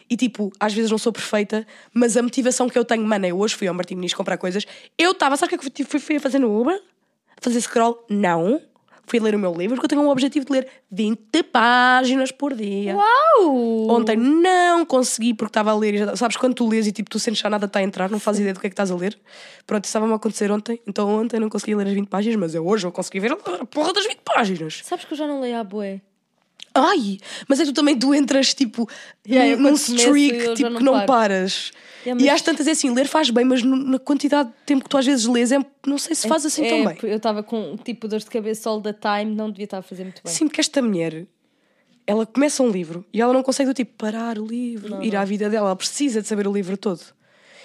e 0.08 0.16
tipo, 0.16 0.50
às 0.58 0.72
vezes 0.72 0.90
não 0.90 0.96
sou 0.96 1.12
perfeita, 1.12 1.66
mas 1.92 2.16
a 2.16 2.22
motivação 2.22 2.66
que 2.66 2.78
eu 2.78 2.84
tenho, 2.84 3.04
mano, 3.04 3.26
eu 3.26 3.38
hoje 3.38 3.54
fui 3.54 3.66
ao 3.68 3.74
Martim 3.74 3.96
Muniz 3.96 4.14
comprar 4.14 4.38
coisas. 4.38 4.64
Eu 4.96 5.10
estava, 5.10 5.36
sabe 5.36 5.48
o 5.54 5.58
que 5.58 5.66
é 5.66 5.70
que 5.70 5.82
eu 5.82 5.86
fui, 5.86 6.00
fui 6.00 6.16
a 6.16 6.20
fazer 6.20 6.38
no 6.38 6.58
Uber? 6.58 6.80
Fazer 7.40 7.60
scroll? 7.60 8.04
Não. 8.08 8.60
Fui 9.06 9.18
ler 9.18 9.34
o 9.34 9.38
meu 9.38 9.54
livro 9.54 9.74
porque 9.76 9.86
eu 9.86 9.88
tenho 9.88 10.02
um 10.02 10.10
objetivo 10.10 10.44
de 10.44 10.52
ler 10.52 10.68
20 10.90 11.42
páginas 11.44 12.30
por 12.30 12.52
dia. 12.54 12.94
Uau! 12.94 13.88
Ontem 13.88 14.16
não 14.18 14.84
consegui 14.84 15.32
porque 15.32 15.48
estava 15.48 15.70
a 15.70 15.74
ler. 15.74 15.94
e 15.94 15.98
já- 15.98 16.14
sabes 16.14 16.36
quando 16.36 16.52
tu 16.54 16.68
lês 16.68 16.86
e 16.86 16.92
tipo 16.92 17.08
tu 17.08 17.18
sentes 17.18 17.40
que 17.40 17.42
já 17.44 17.48
nada 17.48 17.64
está 17.64 17.78
a 17.78 17.82
entrar, 17.82 18.10
não 18.10 18.18
fazes 18.20 18.40
ideia 18.40 18.52
do 18.52 18.60
que 18.60 18.66
é 18.66 18.70
que 18.70 18.74
estás 18.74 18.90
a 18.90 18.94
ler. 18.96 19.18
Pronto, 19.66 19.82
isso 19.84 19.88
estava-me 19.90 20.12
a 20.12 20.16
acontecer 20.16 20.50
ontem. 20.52 20.78
Então 20.86 21.08
ontem 21.08 21.40
não 21.40 21.48
consegui 21.48 21.74
ler 21.74 21.86
as 21.86 21.94
20 21.94 22.08
páginas, 22.08 22.36
mas 22.38 22.54
eu 22.54 22.66
hoje 22.66 22.82
vou 22.82 22.92
conseguir 22.92 23.20
ver 23.20 23.32
a 23.32 23.36
porra 23.36 23.94
das 23.94 24.04
20 24.06 24.18
páginas. 24.22 24.82
Sabes 24.84 25.06
que 25.06 25.14
eu 25.14 25.16
já 25.16 25.26
não 25.26 25.40
leio 25.40 25.56
a 25.58 25.64
boé? 25.64 26.02
Ai, 26.80 27.18
mas 27.48 27.60
é 27.60 27.64
que 27.64 27.70
tu 27.70 27.74
também 27.74 27.98
tu 27.98 28.14
entras 28.14 28.54
tipo 28.54 28.88
Yeah, 29.28 29.56
num, 29.56 29.64
começo, 29.68 29.94
streak 29.96 30.44
já 30.44 30.54
tipo, 30.54 30.70
não 30.70 30.78
que 30.78 30.84
não 30.84 30.92
paro. 30.94 31.06
paras. 31.06 31.72
Yeah, 32.06 32.24
E 32.24 32.30
às 32.30 32.40
tantas 32.40 32.66
é 32.66 32.70
assim, 32.70 32.90
ler 32.94 33.06
faz 33.06 33.30
bem, 33.30 33.44
mas 33.44 33.62
na 33.62 33.98
quantidade 33.98 34.48
de 34.48 34.54
tempo 34.64 34.84
que 34.84 34.88
tu 34.90 34.96
às 34.96 35.04
vezes 35.04 35.26
lês, 35.26 35.50
é, 35.52 35.58
não 35.86 35.98
sei 35.98 36.14
se 36.14 36.28
faz 36.28 36.46
assim 36.46 36.64
É, 36.64 36.68
tão 36.68 36.84
bem. 36.86 36.96
Eu 37.02 37.16
estava 37.16 37.42
com 37.42 37.76
tipo 37.76 38.06
dor 38.08 38.20
de 38.20 38.26
cabeça 38.26 38.70
all 38.70 38.80
the 38.80 38.92
time, 38.92 39.34
não 39.34 39.50
devia 39.50 39.64
estar 39.64 39.78
a 39.78 39.82
fazer 39.82 40.04
muito 40.04 40.22
bem. 40.24 40.32
Sinto 40.32 40.52
que 40.52 40.60
esta 40.60 40.80
mulher 40.80 41.26
ela 42.06 42.24
começa 42.24 42.62
um 42.62 42.70
livro 42.70 43.04
e 43.12 43.20
ela 43.20 43.32
não 43.32 43.42
consegue 43.42 43.68
do 43.68 43.74
tipo 43.74 43.92
parar 43.98 44.38
o 44.38 44.46
livro, 44.46 45.04
ir 45.04 45.14
à 45.14 45.24
vida 45.24 45.50
dela, 45.50 45.66
ela 45.66 45.76
precisa 45.76 46.22
de 46.22 46.28
saber 46.28 46.46
o 46.48 46.52
livro 46.52 46.76
todo. 46.76 47.02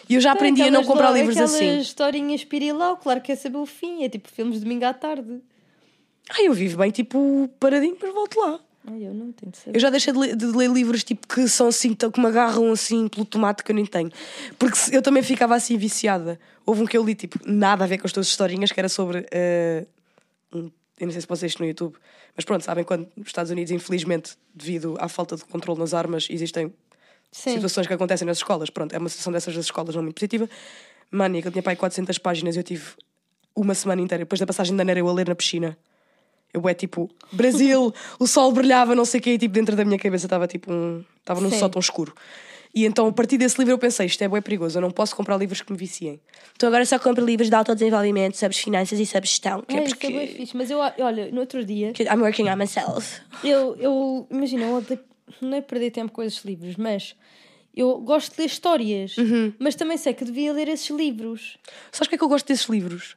E 0.09 0.15
eu 0.15 0.19
já 0.21 0.33
aprendi 0.33 0.61
a 0.63 0.69
não 0.69 0.83
comprar 0.83 1.11
livros 1.11 1.37
assim. 1.37 1.79
historinhas 1.79 2.43
pirilau, 2.43 2.97
claro 2.97 3.21
que 3.21 3.27
quer 3.27 3.37
saber 3.37 3.57
o 3.57 3.65
fim. 3.65 4.03
É 4.03 4.09
tipo 4.09 4.29
filmes 4.29 4.55
de 4.55 4.61
domingo 4.65 4.83
à 4.83 4.93
tarde. 4.93 5.39
Ai, 6.29 6.47
eu 6.47 6.53
vivo 6.53 6.77
bem 6.77 6.91
tipo 6.91 7.49
paradinho, 7.59 7.95
mas 8.01 8.13
volto 8.13 8.37
lá. 8.39 8.59
Ai, 8.85 9.07
eu 9.07 9.13
não 9.13 9.31
tenho. 9.31 9.51
Eu 9.73 9.79
já 9.79 9.89
deixei 9.89 10.11
de 10.11 10.19
ler, 10.19 10.35
de 10.35 10.45
ler 10.45 10.69
livros 10.69 11.03
tipo 11.03 11.25
que 11.27 11.47
são 11.47 11.67
assim, 11.67 11.93
que 11.95 12.19
me 12.19 12.27
agarram 12.27 12.71
assim 12.71 13.07
pelo 13.07 13.25
tomate 13.25 13.63
que 13.63 13.71
eu 13.71 13.75
nem 13.75 13.85
tenho. 13.85 14.11
Porque 14.59 14.77
eu 14.91 15.01
também 15.01 15.23
ficava 15.23 15.55
assim 15.55 15.77
viciada. 15.77 16.39
Houve 16.65 16.83
um 16.83 16.85
que 16.85 16.97
eu 16.97 17.03
li, 17.03 17.15
tipo, 17.15 17.39
nada 17.45 17.83
a 17.85 17.87
ver 17.87 17.97
com 17.97 18.05
as 18.07 18.11
tuas 18.13 18.27
historinhas, 18.27 18.71
que 18.71 18.79
era 18.79 18.89
sobre. 18.89 19.25
um- 20.53 20.69
eu 20.99 21.07
não 21.07 21.11
sei 21.11 21.21
se 21.21 21.27
vocês 21.27 21.51
isto 21.51 21.59
no 21.61 21.67
YouTube, 21.67 21.95
mas 22.35 22.45
pronto, 22.45 22.63
sabem 22.63 22.83
quando 22.83 23.07
nos 23.17 23.27
Estados 23.27 23.51
Unidos, 23.51 23.71
infelizmente, 23.71 24.37
devido 24.53 24.95
à 24.99 25.07
falta 25.09 25.35
de 25.35 25.43
controle 25.45 25.79
nas 25.79 25.93
armas, 25.93 26.27
existem 26.29 26.71
Sim. 27.31 27.53
situações 27.55 27.87
que 27.87 27.93
acontecem 27.93 28.25
nas 28.25 28.37
escolas. 28.37 28.69
Pronto, 28.69 28.93
é 28.93 28.97
uma 28.99 29.09
situação 29.09 29.33
dessas 29.33 29.55
das 29.55 29.65
escolas 29.65 29.95
não 29.95 30.03
muito 30.03 30.15
positiva. 30.15 30.47
Mania, 31.09 31.41
que 31.41 31.47
eu 31.47 31.51
tinha 31.51 31.63
pai 31.63 31.75
400 31.75 32.17
páginas, 32.17 32.55
eu 32.55 32.63
tive 32.63 32.83
uma 33.55 33.73
semana 33.73 34.01
inteira, 34.01 34.23
depois 34.23 34.39
da 34.39 34.45
passagem 34.47 34.75
da 34.75 34.83
Nera, 34.83 34.99
eu 34.99 35.07
a 35.09 35.13
ler 35.13 35.27
na 35.27 35.35
piscina. 35.35 35.77
Eu 36.53 36.67
é 36.69 36.73
tipo, 36.73 37.09
Brasil, 37.31 37.91
o 38.19 38.27
sol 38.27 38.51
brilhava, 38.51 38.93
não 38.93 39.05
sei 39.05 39.19
o 39.19 39.23
quê, 39.23 39.31
e 39.33 39.37
tipo, 39.37 39.53
dentro 39.53 39.75
da 39.75 39.83
minha 39.83 39.97
cabeça 39.97 40.25
estava 40.27 40.47
tipo 40.47 40.71
um. 40.71 41.03
Estava 41.19 41.41
num 41.41 41.49
Sim. 41.49 41.57
sótão 41.59 41.79
escuro. 41.79 42.13
E 42.75 42.85
então, 42.85 43.07
a 43.07 43.11
partir 43.11 43.37
desse 43.37 43.57
livro, 43.59 43.73
eu 43.73 43.77
pensei: 43.77 44.05
isto 44.05 44.21
é 44.23 44.27
bué 44.27 44.41
perigoso, 44.41 44.77
eu 44.77 44.81
não 44.81 44.91
posso 44.91 45.15
comprar 45.15 45.37
livros 45.37 45.61
que 45.61 45.71
me 45.71 45.77
viciem. 45.77 46.19
Então 46.55 46.67
agora 46.67 46.85
só 46.85 46.97
compro 46.99 47.23
livros 47.25 47.49
de 47.49 47.55
autodesenvolvimento, 47.55 48.35
sobre 48.37 48.55
finanças 48.57 48.99
e 48.99 49.05
sobre 49.05 49.27
gestão. 49.27 49.61
Que 49.61 49.75
é 49.77 49.83
isso 49.83 49.93
é 49.93 49.97
porque. 49.97 50.07
bem 50.13 50.27
fixe. 50.27 50.55
Mas 50.57 50.69
eu, 50.71 50.79
olha, 50.79 51.31
no 51.31 51.39
outro 51.41 51.63
dia, 51.65 51.91
que 51.93 52.03
I'm 52.03 52.21
working 52.21 52.49
on 52.49 52.55
myself. 52.55 53.19
eu, 53.43 53.75
eu 53.77 54.27
imagina, 54.29 54.63
eu 54.65 54.75
odeio- 54.75 54.99
não 55.41 55.57
é 55.57 55.61
perder 55.61 55.91
tempo 55.91 56.11
com 56.11 56.21
esses 56.23 56.43
livros, 56.43 56.75
mas 56.75 57.15
eu 57.75 57.99
gosto 58.01 58.35
de 58.35 58.41
ler 58.41 58.47
histórias. 58.47 59.17
Uhum. 59.17 59.53
Mas 59.59 59.75
também 59.75 59.97
sei 59.97 60.13
que 60.13 60.25
devia 60.25 60.51
ler 60.53 60.67
esses 60.67 60.89
livros. 60.89 61.57
Sabes 61.91 62.07
porque 62.07 62.15
é 62.15 62.17
que 62.17 62.23
eu 62.23 62.29
gosto 62.29 62.47
desses 62.47 62.67
livros? 62.67 63.15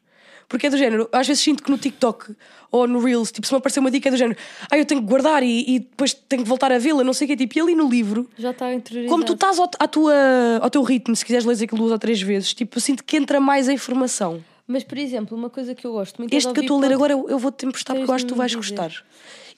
Porque 0.49 0.67
é 0.69 0.71
do 0.71 0.77
género, 0.79 1.09
às 1.13 1.27
vezes 1.27 1.43
sinto 1.43 1.63
que 1.63 1.71
no 1.71 1.77
TikTok 1.79 2.35
ou 2.71 2.87
no 2.87 3.01
Reels, 3.01 3.33
tipo, 3.33 3.47
se 3.47 3.53
me 3.53 3.59
aparecer 3.59 3.81
uma 3.81 3.91
dica 3.91 4.09
é 4.09 4.13
do 4.13 4.17
género, 4.17 4.39
ah, 4.71 4.79
eu 4.79 4.85
tenho 4.85 5.01
que 5.01 5.07
guardar 5.09 5.43
e, 5.43 5.65
e 5.67 5.79
depois 5.81 6.13
tenho 6.15 6.43
que 6.43 6.49
voltar 6.49 6.71
a 6.71 6.79
vê-la, 6.79 7.03
não 7.03 7.13
sei 7.13 7.25
o 7.25 7.29
quê, 7.29 7.37
tipo, 7.37 7.59
e 7.59 7.61
ali 7.61 7.75
no 7.75 7.89
livro, 7.89 8.29
Já 8.39 8.51
está 8.51 8.67
como 9.09 9.25
tu 9.25 9.33
estás 9.33 9.59
ao, 9.59 9.71
à 9.79 9.89
tua, 9.89 10.15
ao 10.61 10.71
teu 10.71 10.83
ritmo, 10.83 11.15
se 11.17 11.25
quiseres 11.25 11.45
ler 11.45 11.55
aquilo 11.55 11.79
duas 11.79 11.93
ou 11.93 11.99
três 11.99 12.21
vezes, 12.21 12.55
tipo, 12.55 12.77
eu 12.77 12.81
sinto 12.81 13.03
que 13.05 13.17
entra 13.17 13.41
mais 13.41 13.69
a 13.69 13.73
informação. 13.73 14.45
Mas, 14.69 14.83
por 14.83 14.99
exemplo, 14.99 15.37
uma 15.37 15.49
coisa 15.49 15.75
que 15.75 15.87
eu 15.87 15.93
gosto 15.93 16.19
muito 16.19 16.33
é 16.33 16.37
Este 16.37 16.53
que 16.53 16.59
eu 16.59 16.63
estou 16.63 16.79
a 16.79 16.81
ler 16.81 16.93
agora, 16.93 17.13
eu, 17.13 17.29
eu 17.29 17.39
vou-te 17.39 17.65
emprestar 17.65 17.97
porque 17.97 18.11
eu 18.11 18.15
acho 18.15 18.25
que 18.25 18.33
tu 18.33 18.37
vais 18.37 18.53
me 18.53 18.57
gostar. 18.57 18.91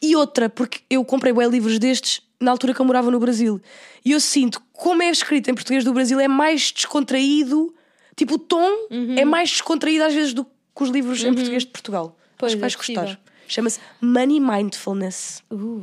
E 0.03 0.15
outra, 0.15 0.49
porque 0.51 0.81
eu 0.91 1.05
comprei 1.05 1.33
bem 1.33 1.49
livros 1.49 1.79
destes 1.79 2.21
na 2.39 2.51
altura 2.51 2.75
que 2.75 2.81
eu 2.81 2.85
morava 2.85 3.11
no 3.11 3.19
Brasil. 3.19 3.61
E 4.05 4.13
eu 4.13 4.21
sinto, 4.21 4.63
como 4.73 5.03
é 5.03 5.11
escrito 5.11 5.51
em 5.51 5.55
português 5.55 5.83
do 5.83 5.93
Brasil, 5.95 6.21
é 6.21 6.29
mais 6.29 6.71
descontraído, 6.73 7.75
tipo, 8.17 8.35
o 8.35 8.39
tom 8.39 8.69
Uhum. 8.91 9.15
é 9.19 9.25
mais 9.25 9.51
descontraído 9.51 10.05
às 10.05 10.13
vezes 10.15 10.35
do 10.35 10.45
que 10.45 10.51
os 10.85 10.91
livros 10.91 11.23
em 11.25 11.33
português 11.35 11.63
de 11.65 11.71
Portugal. 11.71 12.17
Pois, 12.37 12.53
acho 12.53 12.57
que 12.57 12.61
vais 12.61 12.75
é 12.75 12.77
gostar. 13.13 13.21
Chama-se 13.49 13.81
Money 14.01 14.39
Mindfulness. 14.41 15.43
Uh, 15.51 15.83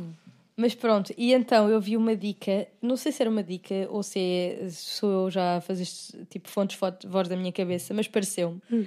Mas 0.56 0.74
pronto, 0.74 1.12
e 1.18 1.32
então 1.32 1.68
eu 1.68 1.80
vi 1.80 1.96
uma 1.96 2.14
dica, 2.16 2.66
não 2.80 2.96
sei 2.96 3.12
se 3.12 3.22
era 3.22 3.30
uma 3.30 3.42
dica 3.42 3.86
ou 3.90 4.02
se 4.02 4.18
é, 4.18 4.68
sou 4.70 5.10
eu 5.24 5.30
já 5.30 5.56
a 5.56 5.60
fazer 5.60 5.86
tipo 6.30 6.48
fontes 6.48 6.76
fo- 6.78 6.86
voz 7.06 7.28
da 7.28 7.36
minha 7.36 7.52
cabeça, 7.52 7.92
mas 7.92 8.06
pareceu-me 8.08 8.60
Hum. 8.72 8.86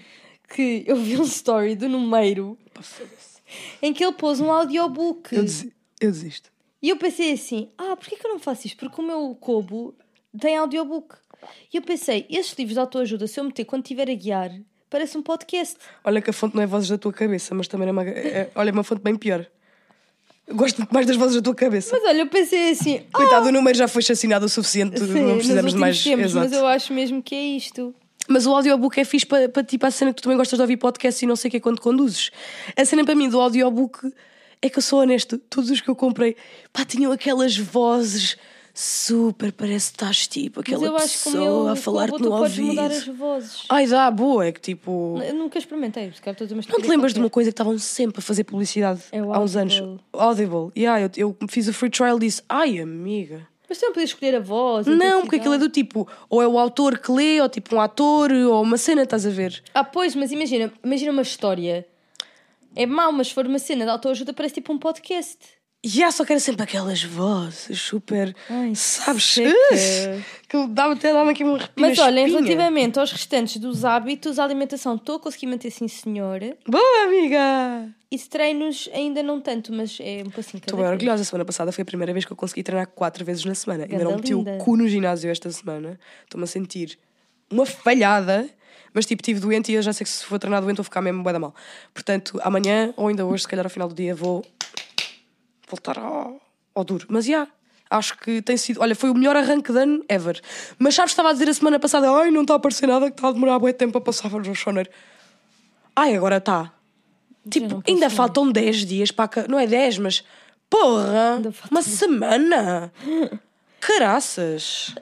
que 0.54 0.84
eu 0.88 0.96
vi 0.96 1.18
um 1.18 1.24
story 1.24 1.76
do 1.76 1.88
Numeiro 1.90 2.58
em 3.82 3.94
que 3.94 4.04
ele 4.04 4.14
pôs 4.14 4.40
um 4.40 4.52
audiobook. 4.52 5.36
Eu, 5.36 5.44
desi- 5.44 5.74
eu 6.00 6.12
desisto. 6.12 6.52
E 6.82 6.90
eu 6.90 6.98
pensei 6.98 7.34
assim: 7.34 7.70
ah, 7.78 7.96
porquê 7.96 8.16
que 8.16 8.26
eu 8.26 8.32
não 8.32 8.40
faço 8.40 8.66
isto? 8.68 8.78
Porque 8.80 9.02
o 9.02 9.04
meu 9.06 9.36
Kobo 9.36 9.94
tem 10.40 10.56
audiobook. 10.58 11.16
E 11.74 11.78
eu 11.78 11.82
pensei: 11.82 12.26
esses 12.30 12.54
livros 12.54 12.74
de 12.76 12.80
autoajuda, 12.80 13.28
se 13.28 13.40
eu 13.40 13.44
meter 13.44 13.66
quando 13.66 13.84
estiver 13.84 14.10
a 14.10 14.14
guiar, 14.14 14.52
parece 14.90 15.18
um 15.18 15.22
podcast. 15.22 15.78
Olha 16.04 16.22
que 16.22 16.30
a 16.30 16.34
fonte 16.34 16.56
não 16.56 16.64
é 16.64 16.66
vozes 16.66 16.90
da 16.90 16.98
tua 16.98 17.14
cabeça, 17.14 17.54
mas 17.54 17.68
também 17.68 17.88
é 17.88 17.92
uma, 17.92 18.04
é, 18.04 18.50
olha, 18.56 18.70
é 18.70 18.74
uma 18.74 18.84
fonte 18.84 19.02
bem 19.02 19.16
pior. 19.16 19.46
Gosto 20.52 20.78
muito 20.78 20.92
mais 20.92 21.06
das 21.06 21.16
vozes 21.16 21.36
da 21.36 21.42
tua 21.42 21.54
cabeça. 21.54 21.96
Mas 21.96 22.04
olha, 22.10 22.22
eu 22.22 22.28
pensei 22.28 22.72
assim: 22.72 23.02
Coitado, 23.14 23.48
o 23.48 23.52
número 23.52 23.78
já 23.78 23.88
foi 23.88 24.02
assassinado 24.02 24.46
o 24.46 24.50
suficiente, 24.50 25.00
sim, 25.00 25.22
não 25.22 25.36
precisamos 25.36 25.74
de 25.74 25.80
mais. 25.80 26.04
tempos, 26.04 26.26
Exato. 26.26 26.50
mas 26.50 26.58
eu 26.58 26.66
acho 26.66 26.94
mesmo 26.94 27.22
que 27.22 27.36
é 27.36 27.44
isto. 27.44 27.94
Mas 28.28 28.46
o 28.46 28.54
audiobook 28.54 29.00
é 29.00 29.04
fixe 29.04 29.26
para, 29.26 29.50
para 29.50 29.64
tipo 29.64 29.86
a 29.86 29.92
cena 29.92 30.12
que 30.14 30.22
tu 30.22 30.24
também 30.24 30.38
gostas 30.38 30.58
de 30.58 30.62
ouvir 30.62 30.78
podcast 30.78 31.24
e 31.24 31.28
não 31.28 31.36
sei 31.36 31.50
o 31.50 31.52
que 31.52 31.58
é 31.58 31.60
quando 31.60 31.82
conduzes. 31.82 32.30
A 32.76 32.86
cena 32.86 33.04
para 33.04 33.16
mim 33.16 33.28
do 33.28 33.40
audiobook 33.40 34.12
é 34.62 34.70
que 34.70 34.78
eu 34.78 34.84
sou 34.84 35.00
honesto, 35.00 35.38
todos 35.38 35.70
os 35.72 35.82
que 35.82 35.90
eu 35.90 35.96
comprei, 35.96 36.36
pá, 36.72 36.86
tinham 36.86 37.12
aquelas 37.12 37.58
vozes 37.58 38.38
super, 38.80 39.52
parece 39.52 39.92
que 39.92 39.96
estás 39.98 40.26
tipo 40.26 40.62
aquela 40.62 40.94
pessoa 40.94 41.74
a 41.74 41.76
falar-te 41.76 42.22
no 42.22 42.32
ouvido. 42.32 42.82
Ai, 43.68 43.86
dá, 43.86 44.10
boa, 44.10 44.46
é 44.46 44.52
que 44.54 44.62
tipo. 44.62 45.20
Eu 45.22 45.34
nunca 45.34 45.60
experimentei, 45.60 46.12
se 46.14 46.22
calhar 46.22 46.34
estou 46.34 46.46
a 46.46 46.48
dizer 46.48 46.72
Não 46.72 46.82
te 46.82 46.88
lembras 46.88 47.14
de 47.14 47.20
uma 47.20 47.30
coisa 47.30 47.50
que 47.50 47.54
estavam 47.54 47.78
sempre 47.78 48.20
a 48.20 48.22
fazer 48.22 48.46
publicidade 48.46 49.02
É 49.12 49.20
há 49.20 49.40
uns 49.40 49.58
anos? 49.58 49.84
Audible. 50.14 50.72
Yeah, 50.78 51.12
eu, 51.18 51.36
eu 51.40 51.48
fiz 51.50 51.68
o 51.68 51.74
free 51.74 51.90
trial 51.90 52.16
e 52.18 52.22
disse, 52.22 52.42
ai 52.48 52.80
amiga. 52.80 53.46
Mas 53.68 53.78
tu 53.78 53.86
não 53.86 53.94
podias 53.94 54.12
escolher 54.12 54.36
a 54.36 54.40
voz. 54.40 54.88
a 54.88 54.92
Não, 54.92 55.22
porque 55.22 55.36
aquilo 55.36 55.54
é 55.54 55.58
do 55.58 55.70
tipo, 55.70 56.08
ou 56.30 56.42
é 56.42 56.48
o 56.48 56.58
autor 56.58 56.98
que 56.98 57.12
lê, 57.12 57.42
ou 57.42 57.50
tipo 57.50 57.76
um 57.76 57.82
ator, 57.82 58.32
ou 58.32 58.64
uma 58.64 58.78
cena, 58.78 59.04
estás 59.04 59.26
a 59.26 59.30
ver? 59.30 59.62
Ah, 59.74 59.84
pois, 59.84 60.16
mas 60.16 60.32
imagina, 60.32 60.72
imagina 60.84 61.12
uma 61.12 61.22
história. 61.22 61.86
É 62.76 62.86
mau, 62.86 63.12
mas 63.12 63.28
se 63.28 63.34
for 63.34 63.46
uma 63.46 63.60
cena 63.60 63.84
de 63.84 63.92
autoajuda, 63.92 64.34
parece 64.34 64.56
tipo 64.56 64.72
um 64.72 64.80
podcast. 64.80 65.59
E 65.82 66.04
há 66.04 66.12
só 66.12 66.26
que 66.26 66.34
era 66.34 66.42
sempre 66.42 66.64
aquelas 66.64 67.02
vozes 67.02 67.80
super. 67.80 68.36
Ai, 68.50 68.76
sabes? 68.76 69.38
Uh, 69.38 70.22
que 70.50 70.68
dava 70.68 70.94
até 70.94 71.14
dava 71.14 71.32
aqui 71.32 71.46
um 71.46 71.56
arrepio 71.56 71.72
Mas 71.78 71.98
espinha. 71.98 72.28
relativamente 72.28 73.00
aos 73.00 73.14
restantes 73.14 73.56
dos 73.62 73.86
hábitos, 73.86 74.40
a 74.40 74.44
alimentação 74.44 74.96
estou 74.96 75.16
a 75.16 75.20
conseguir 75.20 75.48
manter 75.48 75.72
sim, 75.72 75.88
senhor. 75.88 76.42
Boa, 76.68 77.06
amiga! 77.06 77.90
E 78.12 78.20
treinos 78.20 78.90
ainda 78.94 79.24
não 79.24 79.40
tanto, 79.40 79.72
mas 79.72 79.98
é 80.02 80.22
um 80.26 80.30
cada 80.30 80.42
Estou 80.42 80.76
bem 80.76 80.80
vez. 80.80 80.92
orgulhosa. 80.92 81.22
A 81.22 81.26
semana 81.26 81.46
passada 81.46 81.72
foi 81.72 81.84
a 81.84 81.86
primeira 81.86 82.12
vez 82.12 82.26
que 82.26 82.34
eu 82.34 82.36
consegui 82.36 82.62
treinar 82.62 82.88
quatro 82.88 83.24
vezes 83.24 83.46
na 83.46 83.56
semana. 83.56 83.84
Ainda 83.84 84.00
Ganda 84.00 84.10
não 84.10 84.18
meti 84.18 84.34
o 84.34 84.44
cu 84.58 84.76
no 84.76 84.86
ginásio 84.86 85.32
esta 85.32 85.50
semana. 85.50 85.98
Estou-me 86.26 86.44
a 86.44 86.48
sentir 86.48 87.00
uma 87.50 87.66
falhada. 87.66 88.50
Mas 88.94 89.06
tipo, 89.06 89.22
estive 89.22 89.40
doente 89.40 89.72
e 89.72 89.76
eu 89.76 89.82
já 89.82 89.94
sei 89.94 90.04
que 90.04 90.10
se 90.10 90.26
for 90.26 90.40
treinar 90.40 90.62
doente 90.62 90.78
vou 90.78 90.84
ficar 90.84 91.00
mesmo 91.00 91.24
bué 91.24 91.32
da 91.32 91.40
mal. 91.40 91.56
Portanto, 91.94 92.38
amanhã 92.44 92.92
ou 92.98 93.08
ainda 93.08 93.26
hoje, 93.26 93.44
se 93.44 93.48
calhar 93.48 93.66
ao 93.66 93.70
final 93.70 93.88
do 93.88 93.94
dia, 93.94 94.14
vou 94.16 94.44
voltar 95.70 95.98
ao, 96.00 96.42
ao 96.74 96.84
duro. 96.84 97.06
Mas 97.10 97.26
já, 97.26 97.48
acho 97.90 98.18
que 98.18 98.42
tem 98.42 98.58
sido. 98.58 98.82
Olha, 98.82 98.96
foi 98.96 99.10
o 99.10 99.14
melhor 99.14 99.36
arranque 99.36 99.72
de 99.72 99.80
ano 99.80 100.04
ever. 100.08 100.40
Mas 100.78 100.96
sabes, 100.96 101.12
estava 101.12 101.30
a 101.30 101.34
dizer 101.34 101.50
a 101.50 101.54
semana 101.54 101.80
passada: 101.80 102.10
ai, 102.12 102.32
não 102.32 102.42
está 102.42 102.54
a 102.54 102.58
aparecer 102.58 102.88
nada, 102.88 103.10
que 103.10 103.18
está 103.18 103.30
a 103.30 103.32
demorar 103.32 103.60
bué 103.60 103.74
tempo 103.74 103.98
a 103.98 104.02
passar 104.02 104.30
para 104.30 104.40
o 104.40 104.56
choneiro. 104.56 104.90
Ai, 105.96 106.16
agora 106.16 106.38
está. 106.38 106.74
Tipo, 107.50 107.84
ainda 107.88 108.10
faltam 108.10 108.52
10 108.52 108.86
dias 108.86 109.12
para. 109.12 109.48
Não 109.48 109.60
é 109.60 109.66
10, 109.66 110.00
mas. 110.00 110.24
Porra! 110.70 111.42
Uma 111.72 111.82
semana! 111.82 112.94
Caraças! 113.82 114.94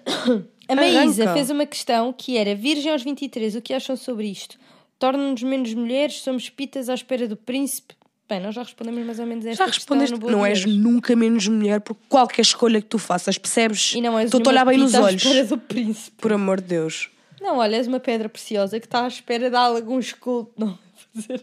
A 0.70 0.76
Maísa 0.76 1.34
fez 1.34 1.50
uma 1.50 1.66
questão 1.66 2.14
que 2.14 2.38
era: 2.38 2.56
Virgem 2.56 2.92
aos 2.92 3.04
23, 3.04 3.56
o 3.56 3.62
que 3.62 3.74
acham 3.74 3.96
sobre 3.96 4.28
isto? 4.28 4.58
Torna-nos 5.00 5.44
menos 5.44 5.74
mulheres? 5.74 6.22
Somos 6.22 6.50
pitas 6.50 6.90
à 6.90 6.94
espera 6.94 7.28
do 7.28 7.36
príncipe? 7.36 7.97
Bem, 8.30 8.42
nós 8.42 8.54
já 8.56 8.64
respondemos 8.64 9.06
mais 9.06 9.20
ou 9.20 9.26
menos 9.26 9.46
esta 9.46 9.64
Já 9.66 9.72
questão 9.72 9.98
respondeste, 9.98 10.14
no 10.14 10.20
Boa 10.20 10.32
não 10.32 10.46
és 10.46 10.66
nunca 10.66 11.16
menos 11.16 11.48
mulher 11.48 11.80
por 11.80 11.96
qualquer 12.10 12.42
escolha 12.42 12.82
que 12.82 12.88
tu 12.88 13.00
faças, 13.00 13.38
percebes? 13.38 13.94
E 13.94 14.02
não 14.02 14.20
és 14.20 14.26
Estou-te 14.26 14.48
a 14.48 14.52
olhar 14.52 14.66
bem 14.66 14.78
nos 14.78 14.94
olhos. 14.96 15.24
do 15.48 15.58
príncipe. 15.58 16.18
Por 16.20 16.34
amor 16.34 16.60
de 16.60 16.68
Deus. 16.68 17.10
Não, 17.40 17.58
olha, 17.58 17.78
és 17.78 17.88
uma 17.88 18.00
pedra 18.02 18.28
preciosa 18.28 18.80
que 18.80 18.86
está 18.86 19.06
à 19.06 19.08
espera 19.08 19.50
de 19.50 19.56
algum 19.56 19.98
esculto. 20.00 20.52
Não, 20.58 20.78
fazer. 21.16 21.42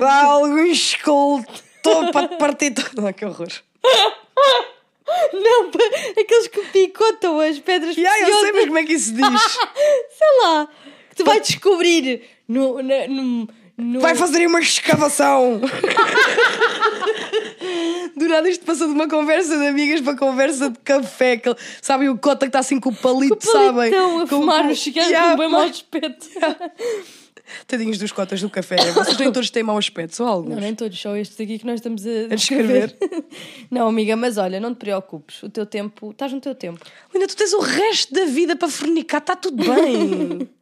Dá 0.00 0.24
algum 0.24 0.64
escolto 0.64 1.62
para 2.12 2.26
te 2.28 2.36
partir 2.36 2.70
todo. 2.72 3.06
Ah, 3.06 3.12
que 3.12 3.24
horror. 3.24 3.48
não, 5.32 5.68
aqueles 6.20 6.48
que 6.48 6.60
picotam 6.72 7.38
as 7.40 7.58
pedras 7.58 7.96
E 7.96 8.04
ai, 8.06 8.22
eu 8.22 8.26
sei, 8.26 8.52
preciosas. 8.52 8.54
mas 8.54 8.64
como 8.66 8.78
é 8.78 8.84
que 8.84 8.92
isso 8.94 9.12
diz? 9.14 9.26
Sei 10.18 10.42
lá, 10.44 10.68
que 11.10 11.16
tu 11.16 11.24
vais 11.24 11.46
descobrir 11.46 12.22
no, 12.48 12.82
na- 12.82 13.06
no, 13.08 13.48
no- 13.76 14.00
Vai 14.00 14.14
fazer 14.14 14.38
aí 14.38 14.46
uma 14.46 14.60
escavação. 14.60 15.60
Do 18.16 18.28
nada 18.28 18.48
isto 18.48 18.64
passou 18.64 18.86
de 18.88 18.92
uma 18.92 19.08
conversa 19.08 19.56
de 19.58 19.66
amigas 19.66 20.00
para 20.00 20.16
conversa 20.16 20.70
de 20.70 20.78
café. 20.80 21.36
Que, 21.36 21.54
sabem 21.80 22.08
o 22.08 22.18
cota 22.18 22.46
que 22.46 22.50
está 22.50 22.58
assim 22.58 22.78
com 22.78 22.90
o 22.90 22.94
palito, 22.94 23.44
sabem? 23.46 23.88
Então, 23.88 24.18
a 24.18 24.20
Com- 24.22 24.26
fumar 24.40 24.62
com- 24.62 24.68
no 24.68 24.76
cigarro 24.76 25.08
Yeah, 25.08 25.32
com 25.32 25.38
bem 25.38 25.48
mau 25.50 25.62
aspecto. 25.62 26.28
Tadinhos 27.66 27.98
dos 27.98 28.12
cotas 28.12 28.40
do 28.40 28.48
café. 28.48 28.76
Vocês 28.92 29.18
nem 29.18 29.30
todos 29.30 29.50
têm 29.50 29.62
mau 29.62 29.76
aspecto, 29.76 30.16
só 30.16 30.26
alguns. 30.26 30.54
Não, 30.54 30.60
nem 30.60 30.74
todos, 30.74 30.98
só 30.98 31.14
estes 31.16 31.38
aqui 31.38 31.58
que 31.58 31.66
nós 31.66 31.74
estamos 31.76 32.06
a, 32.06 32.32
A 32.32 32.34
descrever. 32.36 32.96
Não, 33.70 33.88
amiga, 33.88 34.16
mas 34.16 34.38
olha, 34.38 34.58
não 34.60 34.72
te 34.74 34.78
preocupes. 34.78 35.42
O 35.42 35.50
teu 35.50 35.66
tempo, 35.66 36.12
estás 36.12 36.32
no 36.32 36.40
teu 36.40 36.54
tempo. 36.54 36.80
Ainda 37.12 37.26
tu 37.26 37.36
tens 37.36 37.52
o 37.52 37.60
resto 37.60 38.14
da 38.14 38.24
vida 38.24 38.56
para 38.56 38.68
fornicar, 38.68 39.20
está 39.20 39.36
tudo 39.36 39.62
bem. 39.64 40.48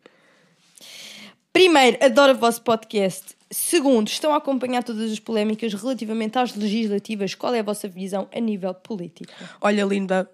Primeiro, 1.52 1.98
adoro 2.00 2.32
o 2.32 2.36
vosso 2.36 2.62
podcast. 2.62 3.36
Segundo, 3.50 4.06
estão 4.08 4.32
a 4.32 4.36
acompanhar 4.36 4.84
todas 4.84 5.10
as 5.10 5.18
polémicas 5.18 5.74
relativamente 5.74 6.38
às 6.38 6.54
legislativas. 6.54 7.34
Qual 7.34 7.52
é 7.52 7.58
a 7.58 7.62
vossa 7.62 7.88
visão 7.88 8.28
a 8.32 8.38
nível 8.38 8.72
político? 8.72 9.32
Olha, 9.60 9.84
linda, 9.84 10.30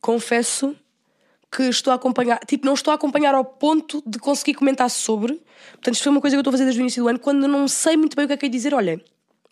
confesso 0.00 0.76
que 1.50 1.62
estou 1.64 1.92
a 1.92 1.96
acompanhar, 1.96 2.38
tipo, 2.46 2.66
não 2.66 2.74
estou 2.74 2.92
a 2.92 2.94
acompanhar 2.94 3.34
ao 3.34 3.44
ponto 3.44 4.02
de 4.06 4.18
conseguir 4.18 4.54
comentar 4.54 4.88
sobre. 4.90 5.40
Portanto, 5.72 5.94
isto 5.94 6.02
foi 6.04 6.12
uma 6.12 6.20
coisa 6.20 6.36
que 6.36 6.38
eu 6.38 6.42
estou 6.42 6.50
a 6.50 6.52
fazer 6.52 6.64
desde 6.64 6.80
o 6.80 6.82
início 6.82 7.02
do 7.02 7.08
ano, 7.08 7.18
quando 7.18 7.42
eu 7.44 7.48
não 7.48 7.66
sei 7.66 7.96
muito 7.96 8.14
bem 8.14 8.26
o 8.26 8.28
que 8.28 8.34
é 8.34 8.36
que 8.36 8.46
é 8.46 8.48
dizer. 8.48 8.74
Olha, 8.74 9.02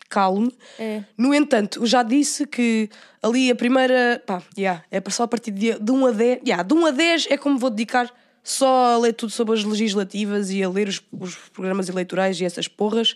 calme. 0.07 0.55
É. 0.77 1.03
No 1.17 1.33
entanto, 1.33 1.79
eu 1.81 1.85
já 1.85 2.03
disse 2.03 2.45
que 2.45 2.89
ali 3.21 3.51
a 3.51 3.55
primeira, 3.55 4.21
pá, 4.25 4.41
yeah, 4.57 4.83
é 4.91 5.01
só 5.09 5.23
a 5.23 5.27
partir 5.27 5.51
de, 5.51 5.77
de 5.79 5.91
1 5.91 6.05
a 6.05 6.11
10, 6.11 6.39
yeah, 6.45 6.63
de 6.63 6.73
1 6.73 6.85
a 6.85 6.91
10 6.91 7.27
é 7.31 7.37
como 7.37 7.57
vou 7.57 7.69
dedicar 7.69 8.13
só 8.43 8.95
a 8.95 8.97
ler 8.97 9.13
tudo 9.13 9.31
sobre 9.31 9.57
as 9.57 9.63
legislativas 9.63 10.49
e 10.51 10.63
a 10.63 10.69
ler 10.69 10.87
os, 10.87 11.01
os 11.11 11.35
programas 11.35 11.89
eleitorais 11.89 12.39
e 12.39 12.45
essas 12.45 12.67
porras. 12.67 13.15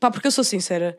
Pá, 0.00 0.10
porque 0.10 0.26
eu 0.26 0.32
sou 0.32 0.44
sincera, 0.44 0.96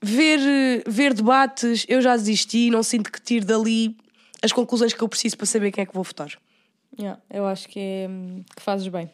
ver, 0.00 0.40
ver 0.86 1.12
debates, 1.14 1.84
eu 1.88 2.00
já 2.00 2.16
desisti, 2.16 2.70
não 2.70 2.82
sinto 2.82 3.10
que 3.10 3.20
tire 3.20 3.44
dali 3.44 3.96
as 4.42 4.52
conclusões 4.52 4.92
que 4.92 5.02
eu 5.02 5.08
preciso 5.08 5.36
para 5.36 5.46
saber 5.46 5.72
quem 5.72 5.82
é 5.82 5.86
que 5.86 5.94
vou 5.94 6.04
votar. 6.04 6.38
Yeah, 6.98 7.20
eu 7.30 7.46
acho 7.46 7.68
que, 7.68 7.78
é, 7.78 8.08
hum, 8.08 8.42
que 8.56 8.62
fazes 8.62 8.88
bem. 8.88 9.10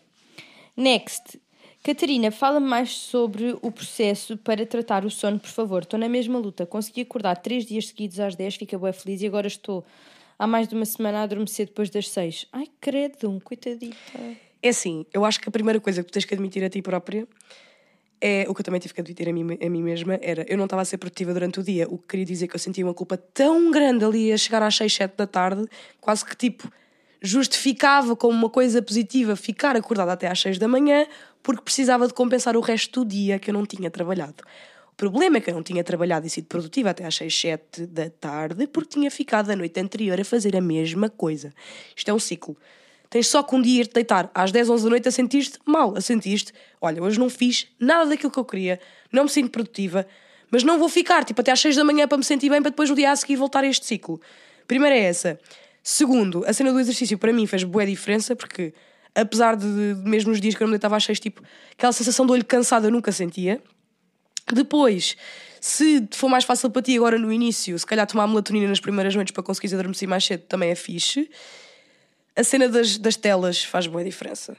Next. 0.76 1.40
Catarina, 1.82 2.30
fala-me 2.30 2.66
mais 2.66 2.96
sobre 2.96 3.58
o 3.60 3.70
processo 3.70 4.38
para 4.38 4.64
tratar 4.64 5.04
o 5.04 5.10
sono, 5.10 5.38
por 5.38 5.50
favor. 5.50 5.82
Estou 5.82 6.00
na 6.00 6.08
mesma 6.08 6.38
luta. 6.38 6.64
Consegui 6.64 7.02
acordar 7.02 7.36
três 7.36 7.66
dias 7.66 7.88
seguidos 7.88 8.18
às 8.18 8.34
10, 8.34 8.56
fica 8.56 8.78
bem 8.78 8.92
feliz 8.92 9.20
e 9.20 9.26
agora 9.26 9.46
estou 9.46 9.84
há 10.38 10.46
mais 10.46 10.68
de 10.68 10.74
uma 10.74 10.84
semana 10.84 11.20
a 11.20 11.22
adormecer 11.22 11.66
depois 11.66 11.90
das 11.90 12.08
6. 12.08 12.46
Ai, 12.52 12.66
credo, 12.80 13.40
coitadita. 13.42 13.96
É 14.62 14.68
assim, 14.68 15.04
eu 15.12 15.24
acho 15.24 15.40
que 15.40 15.48
a 15.48 15.52
primeira 15.52 15.80
coisa 15.80 16.02
que 16.02 16.10
tu 16.10 16.14
tens 16.14 16.24
que 16.24 16.34
admitir 16.34 16.64
a 16.64 16.70
ti 16.70 16.80
própria 16.80 17.28
é 18.20 18.46
o 18.48 18.54
que 18.54 18.60
eu 18.60 18.64
também 18.64 18.80
tive 18.80 18.94
que 18.94 19.00
admitir 19.00 19.28
a 19.28 19.32
mim, 19.32 19.58
a 19.62 19.68
mim 19.68 19.82
mesma 19.82 20.18
era 20.22 20.46
eu 20.48 20.56
não 20.56 20.64
estava 20.64 20.80
a 20.80 20.84
ser 20.84 20.96
produtiva 20.96 21.34
durante 21.34 21.60
o 21.60 21.62
dia, 21.62 21.86
o 21.88 21.98
que 21.98 22.08
queria 22.08 22.24
dizer 22.24 22.48
que 22.48 22.56
eu 22.56 22.58
sentia 22.58 22.84
uma 22.84 22.94
culpa 22.94 23.18
tão 23.18 23.70
grande 23.70 24.04
ali 24.04 24.32
a 24.32 24.38
chegar 24.38 24.62
às 24.62 24.74
6, 24.76 24.94
7 24.94 25.16
da 25.16 25.26
tarde, 25.26 25.66
quase 26.00 26.24
que 26.24 26.34
tipo 26.34 26.70
justificava 27.20 28.16
como 28.16 28.32
uma 28.32 28.48
coisa 28.48 28.80
positiva 28.80 29.36
ficar 29.36 29.76
acordada 29.76 30.12
até 30.12 30.28
às 30.28 30.40
6 30.40 30.58
da 30.58 30.68
manhã 30.68 31.06
porque 31.42 31.62
precisava 31.62 32.06
de 32.06 32.14
compensar 32.14 32.56
o 32.56 32.60
resto 32.60 33.04
do 33.04 33.10
dia 33.10 33.38
que 33.38 33.50
eu 33.50 33.54
não 33.54 33.66
tinha 33.66 33.90
trabalhado. 33.90 34.42
Problema 34.96 35.38
é 35.38 35.40
que 35.40 35.50
eu 35.50 35.54
não 35.54 35.62
tinha 35.62 35.82
trabalhado 35.82 36.26
e 36.26 36.30
sido 36.30 36.46
produtiva 36.46 36.90
até 36.90 37.04
às 37.04 37.16
6, 37.16 37.40
7 37.40 37.86
da 37.86 38.08
tarde 38.08 38.66
porque 38.68 38.90
tinha 38.90 39.10
ficado 39.10 39.50
a 39.50 39.56
noite 39.56 39.80
anterior 39.80 40.20
a 40.20 40.24
fazer 40.24 40.56
a 40.56 40.60
mesma 40.60 41.10
coisa. 41.10 41.52
Isto 41.96 42.10
é 42.10 42.14
um 42.14 42.18
ciclo. 42.18 42.56
Tens 43.10 43.26
só 43.26 43.42
que 43.42 43.54
um 43.54 43.62
dia 43.62 43.82
ir 43.82 43.86
te 43.86 43.94
deitar 43.94 44.30
às 44.34 44.52
10, 44.52 44.70
11 44.70 44.84
da 44.84 44.90
noite 44.90 45.08
a 45.08 45.10
sentir-te 45.10 45.58
mal, 45.64 45.96
a 45.96 46.00
sentir-te, 46.00 46.52
olha, 46.80 47.02
hoje 47.02 47.18
não 47.18 47.28
fiz 47.28 47.68
nada 47.78 48.10
daquilo 48.10 48.30
que 48.30 48.38
eu 48.38 48.44
queria, 48.44 48.80
não 49.12 49.24
me 49.24 49.30
sinto 49.30 49.50
produtiva, 49.50 50.06
mas 50.50 50.62
não 50.62 50.78
vou 50.78 50.88
ficar 50.88 51.24
tipo 51.24 51.40
até 51.40 51.50
às 51.50 51.60
6 51.60 51.76
da 51.76 51.84
manhã 51.84 52.06
para 52.06 52.18
me 52.18 52.24
sentir 52.24 52.48
bem 52.48 52.62
para 52.62 52.70
depois 52.70 52.88
no 52.88 52.96
dia 52.96 53.10
a 53.10 53.16
seguir 53.16 53.36
voltar 53.36 53.64
a 53.64 53.66
este 53.66 53.86
ciclo. 53.86 54.20
Primeiro 54.66 54.94
é 54.94 55.00
essa. 55.00 55.38
Segundo, 55.82 56.44
a 56.46 56.52
cena 56.52 56.72
do 56.72 56.80
exercício 56.80 57.18
para 57.18 57.32
mim 57.32 57.46
fez 57.46 57.64
boa 57.64 57.84
diferença 57.84 58.34
porque 58.34 58.72
apesar 59.14 59.56
de, 59.56 59.66
mesmo 59.66 60.30
nos 60.30 60.40
dias 60.40 60.54
que 60.54 60.62
eu 60.62 60.66
não 60.66 60.72
deitava 60.72 60.96
às 60.96 61.04
6, 61.04 61.20
tipo, 61.20 61.42
aquela 61.72 61.92
sensação 61.92 62.26
de 62.26 62.32
olho 62.32 62.44
cansado 62.44 62.86
eu 62.86 62.90
nunca 62.90 63.12
sentia. 63.12 63.60
Depois, 64.52 65.16
se 65.60 66.06
for 66.10 66.28
mais 66.28 66.44
fácil 66.44 66.70
para 66.70 66.82
ti 66.82 66.96
agora 66.96 67.18
no 67.18 67.32
início, 67.32 67.78
se 67.78 67.86
calhar 67.86 68.06
tomar 68.06 68.26
melatonina 68.26 68.68
nas 68.68 68.80
primeiras 68.80 69.14
noites 69.14 69.32
para 69.32 69.42
conseguires 69.42 69.72
adormecer 69.72 70.06
mais 70.06 70.24
cedo 70.24 70.42
também 70.42 70.70
é 70.70 70.74
fixe. 70.74 71.30
A 72.36 72.44
cena 72.44 72.68
das, 72.68 72.98
das 72.98 73.16
telas 73.16 73.64
faz 73.64 73.86
boa 73.86 74.04
diferença. 74.04 74.56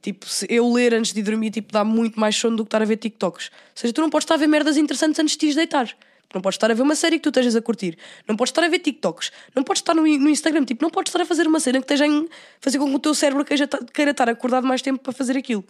Tipo, 0.00 0.28
se 0.28 0.46
eu 0.50 0.70
ler 0.70 0.94
antes 0.94 1.12
de 1.12 1.22
dormir, 1.22 1.50
tipo, 1.50 1.72
dá 1.72 1.82
muito 1.82 2.20
mais 2.20 2.36
sono 2.36 2.56
do 2.56 2.64
que 2.64 2.68
estar 2.68 2.82
a 2.82 2.84
ver 2.84 2.98
TikToks. 2.98 3.50
Ou 3.50 3.52
seja, 3.74 3.92
tu 3.92 4.00
não 4.00 4.10
podes 4.10 4.24
estar 4.24 4.34
a 4.34 4.36
ver 4.36 4.46
merdas 4.46 4.76
interessantes 4.76 5.18
antes 5.18 5.36
de 5.36 5.48
te 5.48 5.54
deitar. 5.54 5.88
Não 6.32 6.40
podes 6.40 6.56
estar 6.56 6.70
a 6.70 6.74
ver 6.74 6.82
uma 6.82 6.94
série 6.94 7.16
que 7.16 7.22
tu 7.22 7.30
estejas 7.30 7.56
a 7.56 7.62
curtir. 7.62 7.96
Não 8.28 8.36
podes 8.36 8.50
estar 8.50 8.62
a 8.62 8.68
ver 8.68 8.80
TikToks. 8.80 9.32
Não 9.56 9.64
podes 9.64 9.80
estar 9.80 9.94
no, 9.94 10.02
no 10.02 10.28
Instagram. 10.28 10.64
Tipo, 10.64 10.82
não 10.82 10.90
podes 10.90 11.10
estar 11.10 11.22
a 11.22 11.26
fazer 11.26 11.46
uma 11.46 11.58
cena 11.58 11.78
que 11.78 11.84
esteja 11.84 12.04
a 12.06 12.26
fazer 12.60 12.78
com 12.78 12.86
que 12.88 12.94
o 12.94 12.98
teu 12.98 13.14
cérebro 13.14 13.44
queira, 13.44 13.66
queira 13.92 14.10
estar 14.10 14.28
acordado 14.28 14.66
mais 14.66 14.82
tempo 14.82 15.02
para 15.02 15.12
fazer 15.12 15.36
aquilo. 15.36 15.64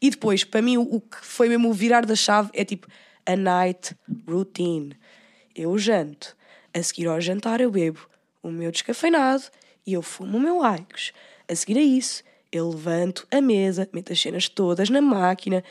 E 0.00 0.10
depois, 0.10 0.44
para 0.44 0.60
mim, 0.60 0.76
o, 0.76 0.82
o 0.82 1.00
que 1.00 1.16
foi 1.22 1.48
mesmo 1.48 1.70
o 1.70 1.72
virar 1.72 2.04
da 2.04 2.14
chave 2.14 2.50
é 2.52 2.64
tipo 2.64 2.86
a 3.28 3.36
night 3.36 3.94
routine. 4.26 4.96
Eu 5.54 5.78
janto. 5.78 6.36
A 6.74 6.82
seguir 6.82 7.06
ao 7.06 7.20
jantar, 7.20 7.60
eu 7.60 7.70
bebo 7.70 8.00
o 8.42 8.50
meu 8.50 8.70
descafeinado 8.72 9.44
e 9.86 9.92
eu 9.92 10.02
fumo 10.02 10.38
o 10.38 10.40
meu 10.40 10.62
Aikos. 10.62 11.12
A 11.48 11.54
seguir 11.54 11.78
a 11.78 11.82
isso, 11.82 12.24
eu 12.50 12.70
levanto 12.70 13.26
a 13.30 13.40
mesa, 13.40 13.88
meto 13.92 14.12
as 14.12 14.20
cenas 14.20 14.48
todas 14.48 14.90
na 14.90 15.00
máquina 15.00 15.62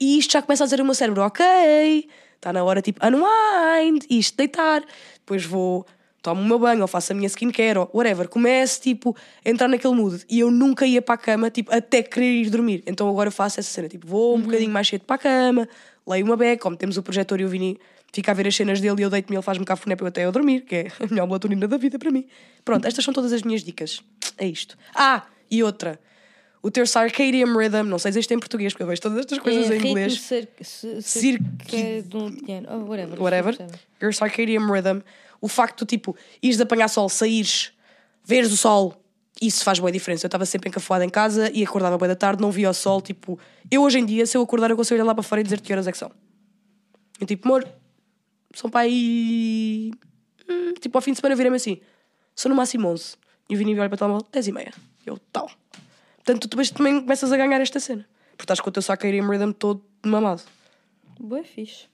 e 0.00 0.18
isto 0.18 0.32
já 0.32 0.40
começa 0.40 0.64
a 0.64 0.66
dizer 0.66 0.80
o 0.80 0.84
meu 0.84 0.94
cérebro: 0.94 1.22
ok, 1.22 2.08
está 2.36 2.52
na 2.52 2.64
hora 2.64 2.80
tipo 2.80 3.04
unwind, 3.06 4.06
isto 4.08 4.36
deitar. 4.36 4.82
Depois 5.16 5.44
vou, 5.44 5.86
tomo 6.22 6.40
o 6.40 6.44
meu 6.44 6.58
banho 6.58 6.82
ou 6.82 6.86
faço 6.88 7.12
a 7.12 7.14
minha 7.14 7.26
skincare 7.28 7.78
ou 7.78 7.90
whatever. 7.94 8.28
Começo 8.28 8.80
tipo 8.80 9.16
a 9.44 9.48
entrar 9.50 9.68
naquele 9.68 9.94
mood 9.94 10.24
e 10.28 10.40
eu 10.40 10.50
nunca 10.50 10.86
ia 10.86 11.00
para 11.00 11.14
a 11.14 11.18
cama 11.18 11.50
tipo 11.50 11.74
até 11.74 12.02
querer 12.02 12.42
ir 12.42 12.50
dormir. 12.50 12.82
Então 12.86 13.08
agora 13.08 13.28
eu 13.28 13.32
faço 13.32 13.58
essa 13.60 13.70
cena: 13.70 13.88
tipo, 13.88 14.06
vou 14.06 14.36
um 14.36 14.40
bocadinho 14.40 14.70
mais 14.70 14.86
cedo 14.88 15.02
para 15.04 15.16
a 15.16 15.18
cama, 15.18 15.68
leio 16.06 16.24
uma 16.24 16.36
beca, 16.36 16.62
como 16.62 16.76
temos 16.76 16.96
o 16.96 17.02
projetor 17.02 17.40
e 17.40 17.44
o 17.44 17.48
Vini 17.48 17.78
fica 18.12 18.32
a 18.32 18.34
ver 18.34 18.46
as 18.48 18.56
cenas 18.56 18.80
dele 18.80 19.00
e 19.00 19.02
eu 19.04 19.10
deito-me 19.10 19.36
ele 19.36 19.42
faz-me 19.42 19.64
cafuné 19.64 19.94
para 19.96 20.04
eu 20.06 20.08
até 20.08 20.24
eu 20.26 20.32
dormir, 20.32 20.62
que 20.62 20.74
é 20.74 20.86
a 21.00 21.06
melhor 21.06 21.26
melatonina 21.26 21.68
da 21.68 21.76
vida 21.76 21.98
para 21.98 22.10
mim. 22.10 22.26
Pronto, 22.64 22.84
estas 22.86 23.04
são 23.04 23.14
todas 23.14 23.32
as 23.32 23.42
minhas 23.42 23.62
dicas. 23.62 24.02
É 24.36 24.46
isto. 24.46 24.76
Ah, 24.94 25.22
e 25.50 25.62
outra. 25.62 25.98
O 26.62 26.70
teu 26.70 26.86
circadian 26.86 27.56
rhythm, 27.56 27.84
não 27.84 27.98
sei 27.98 28.12
se 28.12 28.18
isto 28.20 28.32
é 28.32 28.34
em 28.34 28.38
português, 28.38 28.74
porque 28.74 28.82
eu 28.82 28.86
vejo 28.86 29.00
todas 29.00 29.18
estas 29.20 29.38
coisas 29.38 29.70
é, 29.70 29.76
em 29.76 29.78
inglês. 29.88 30.12
Ritmo 30.12 30.26
cer- 30.28 30.48
cer- 30.60 31.00
Cirque- 31.02 31.70
circadiano. 31.70 32.68
Oh, 32.70 32.84
whatever. 32.90 33.18
Whatever. 33.22 33.56
Your 34.02 34.12
circadian 34.12 34.66
rhythm. 34.70 35.00
O 35.40 35.48
facto 35.48 35.80
de, 35.80 35.96
tipo, 35.96 36.16
ires 36.42 36.60
apanhar 36.60 36.88
sol, 36.88 37.08
saíres, 37.08 37.72
veres 38.24 38.52
o 38.52 38.56
sol, 38.56 39.00
isso 39.40 39.64
faz 39.64 39.78
boa 39.78 39.90
diferença. 39.90 40.26
Eu 40.26 40.28
estava 40.28 40.44
sempre 40.44 40.68
encafuada 40.68 41.04
em 41.04 41.08
casa 41.08 41.50
e 41.52 41.64
acordava 41.64 41.96
bem 41.96 42.08
da 42.08 42.16
tarde, 42.16 42.42
não 42.42 42.50
via 42.50 42.68
o 42.68 42.74
sol. 42.74 43.00
Tipo, 43.00 43.38
eu 43.70 43.82
hoje 43.82 43.98
em 43.98 44.04
dia, 44.04 44.26
se 44.26 44.36
eu 44.36 44.42
acordar, 44.42 44.70
eu 44.70 44.76
consigo 44.76 44.96
olhar 44.96 45.04
lá 45.04 45.14
para 45.14 45.22
fora 45.22 45.40
e 45.40 45.44
dizer 45.44 45.60
que 45.60 45.72
horas 45.72 45.86
é 45.86 45.92
que 45.92 45.98
são. 45.98 46.10
Eu 47.18 47.26
tipo, 47.26 47.48
amor, 47.48 47.66
são 48.54 48.68
para 48.68 48.80
aí. 48.80 49.92
Hum, 50.48 50.74
tipo, 50.80 50.96
ao 50.96 51.02
fim 51.02 51.12
de 51.12 51.20
semana 51.20 51.34
virei-me 51.34 51.56
assim, 51.56 51.80
são 52.34 52.50
no 52.50 52.54
máximo 52.54 52.88
11. 52.88 53.16
E 53.48 53.54
o 53.54 53.58
Vini 53.58 53.78
olha 53.78 53.88
para 53.88 53.94
o 53.94 53.98
telemóvel, 53.98 54.26
10 54.30 54.48
e 54.48 54.52
meia. 54.52 54.72
Eu, 55.06 55.18
tal. 55.32 55.50
Portanto, 56.16 56.48
tu 56.48 56.74
também 56.74 57.00
começas 57.00 57.32
a 57.32 57.36
ganhar 57.36 57.60
esta 57.60 57.80
cena. 57.80 58.06
Porque 58.32 58.44
estás 58.44 58.60
com 58.60 58.68
o 58.68 58.72
teu 58.72 58.82
circadian 58.82 59.26
rhythm 59.26 59.52
todo 59.52 59.82
mamado. 60.04 60.42
Boa 61.18 61.42
fixe. 61.42 61.89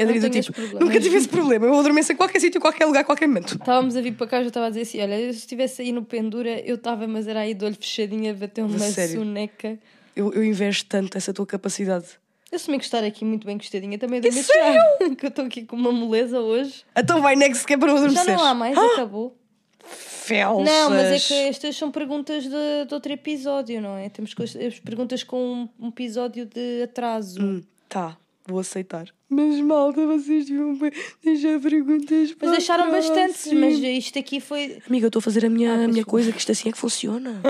Eu 0.00 0.30
tenho 0.30 0.42
tipo, 0.42 0.60
nunca 0.80 1.00
tive 1.00 1.16
esse 1.16 1.28
problema. 1.28 1.66
Eu 1.66 1.78
adormeço 1.78 2.12
em 2.12 2.16
qualquer 2.16 2.40
sítio, 2.40 2.60
qualquer 2.60 2.86
lugar, 2.86 3.04
qualquer 3.04 3.26
momento. 3.26 3.54
Estávamos 3.54 3.96
a 3.96 4.00
vir 4.00 4.12
para 4.14 4.26
cá, 4.26 4.40
já 4.40 4.48
estava 4.48 4.66
a 4.66 4.68
dizer 4.70 4.82
assim: 4.82 5.00
olha, 5.00 5.32
se 5.32 5.38
estivesse 5.40 5.82
aí 5.82 5.92
no 5.92 6.04
pendura, 6.04 6.60
eu 6.60 6.76
estava, 6.76 7.06
mas 7.06 7.26
era 7.26 7.40
aí 7.40 7.54
de 7.54 7.64
olho 7.64 7.76
fechadinho 7.76 8.30
a 8.30 8.34
bater 8.34 8.64
uma 8.64 8.78
sério? 8.78 9.18
soneca. 9.20 9.78
Eu, 10.16 10.32
eu 10.32 10.44
invejo 10.44 10.84
tanto 10.86 11.16
essa 11.16 11.32
tua 11.32 11.46
capacidade. 11.46 12.06
Eu 12.50 12.56
assumi 12.56 12.78
que 12.78 12.84
estar 12.84 13.04
aqui 13.04 13.24
muito 13.24 13.46
bem 13.46 13.56
gostadinha 13.56 13.96
também 13.96 14.20
da 14.20 14.28
Isso 14.28 14.52
já, 14.52 15.14
que 15.14 15.24
eu 15.24 15.28
estou 15.28 15.44
aqui 15.44 15.64
com 15.64 15.76
uma 15.76 15.92
moleza 15.92 16.40
hoje. 16.40 16.84
Então 16.96 17.22
vai 17.22 17.36
next 17.36 17.64
que 17.64 17.74
é 17.74 17.78
para 17.78 17.88
não 17.88 17.96
Já 17.96 18.04
adormecer. 18.04 18.36
não 18.36 18.44
há 18.44 18.54
mais, 18.54 18.76
acabou. 18.76 19.36
Felsas. 19.84 20.64
Não, 20.64 20.90
mas 20.90 21.06
é 21.06 21.18
que 21.18 21.34
estas 21.48 21.76
são 21.76 21.90
perguntas 21.90 22.44
de, 22.44 22.84
de 22.86 22.94
outro 22.94 23.12
episódio, 23.12 23.80
não 23.80 23.96
é? 23.96 24.08
Temos 24.08 24.34
as 24.66 24.78
perguntas 24.80 25.22
com 25.22 25.68
um, 25.80 25.86
um 25.86 25.88
episódio 25.88 26.44
de 26.44 26.82
atraso. 26.82 27.40
Hum, 27.40 27.62
tá, 27.88 28.16
vou 28.46 28.58
aceitar. 28.60 29.06
Mas 29.28 29.60
malta, 29.60 30.04
vocês 30.06 30.46
deviam 30.46 30.76
deixar 31.22 31.60
perguntas 31.60 32.30
Mas 32.30 32.32
para 32.32 32.50
deixaram 32.50 32.88
o 32.88 32.90
bastantes, 32.90 33.52
mas 33.52 33.78
isto 33.78 34.18
aqui 34.18 34.40
foi. 34.40 34.78
Amiga, 34.88 35.06
eu 35.06 35.08
estou 35.08 35.20
a 35.20 35.22
fazer 35.22 35.44
a 35.46 35.50
minha, 35.50 35.72
Ah, 35.72 35.84
a 35.84 35.88
minha 35.88 36.04
coisa, 36.04 36.32
que 36.32 36.38
isto 36.38 36.50
assim 36.50 36.68
é 36.68 36.72
que 36.72 36.78
funciona. 36.78 37.40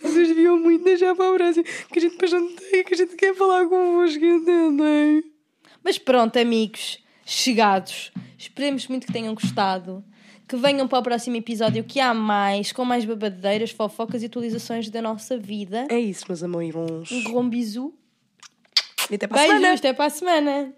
Vocês 0.00 0.28
deviam 0.28 0.58
muito 0.58 0.84
deixar 0.84 1.14
para 1.14 1.32
o 1.32 1.34
próximo, 1.34 1.64
que 1.64 1.98
a 1.98 2.02
gente 2.02 2.12
depois 2.12 2.32
não 2.32 2.54
tem, 2.54 2.84
que 2.84 2.94
a 2.94 2.96
gente 2.96 3.16
quer 3.16 3.34
falar 3.34 3.66
convosco, 3.66 4.24
entendem? 4.24 5.24
Mas 5.82 5.98
pronto, 5.98 6.38
amigos, 6.38 6.98
chegados. 7.26 8.12
Esperemos 8.38 8.86
muito 8.86 9.06
que 9.06 9.12
tenham 9.12 9.34
gostado. 9.34 10.04
Que 10.46 10.56
venham 10.56 10.86
para 10.86 10.98
o 10.98 11.02
próximo 11.02 11.36
episódio 11.36 11.82
que 11.82 11.98
há 11.98 12.12
mais, 12.12 12.70
com 12.70 12.84
mais 12.84 13.04
babadeiras, 13.06 13.70
fofocas 13.70 14.22
e 14.22 14.26
atualizações 14.26 14.90
da 14.90 15.00
nossa 15.00 15.38
vida. 15.38 15.86
É 15.88 15.98
isso, 15.98 16.26
meus 16.28 16.42
amores. 16.42 17.10
Um 17.10 17.24
bom 17.24 17.48
bisu. 17.48 17.94
E 19.10 19.14
até 19.14 19.26
para 19.26 19.38
a 19.38 19.42
semana. 19.42 19.60
Beijos, 19.60 19.80
até 19.80 19.92
para 19.92 20.04
a 20.06 20.10
semana. 20.10 20.74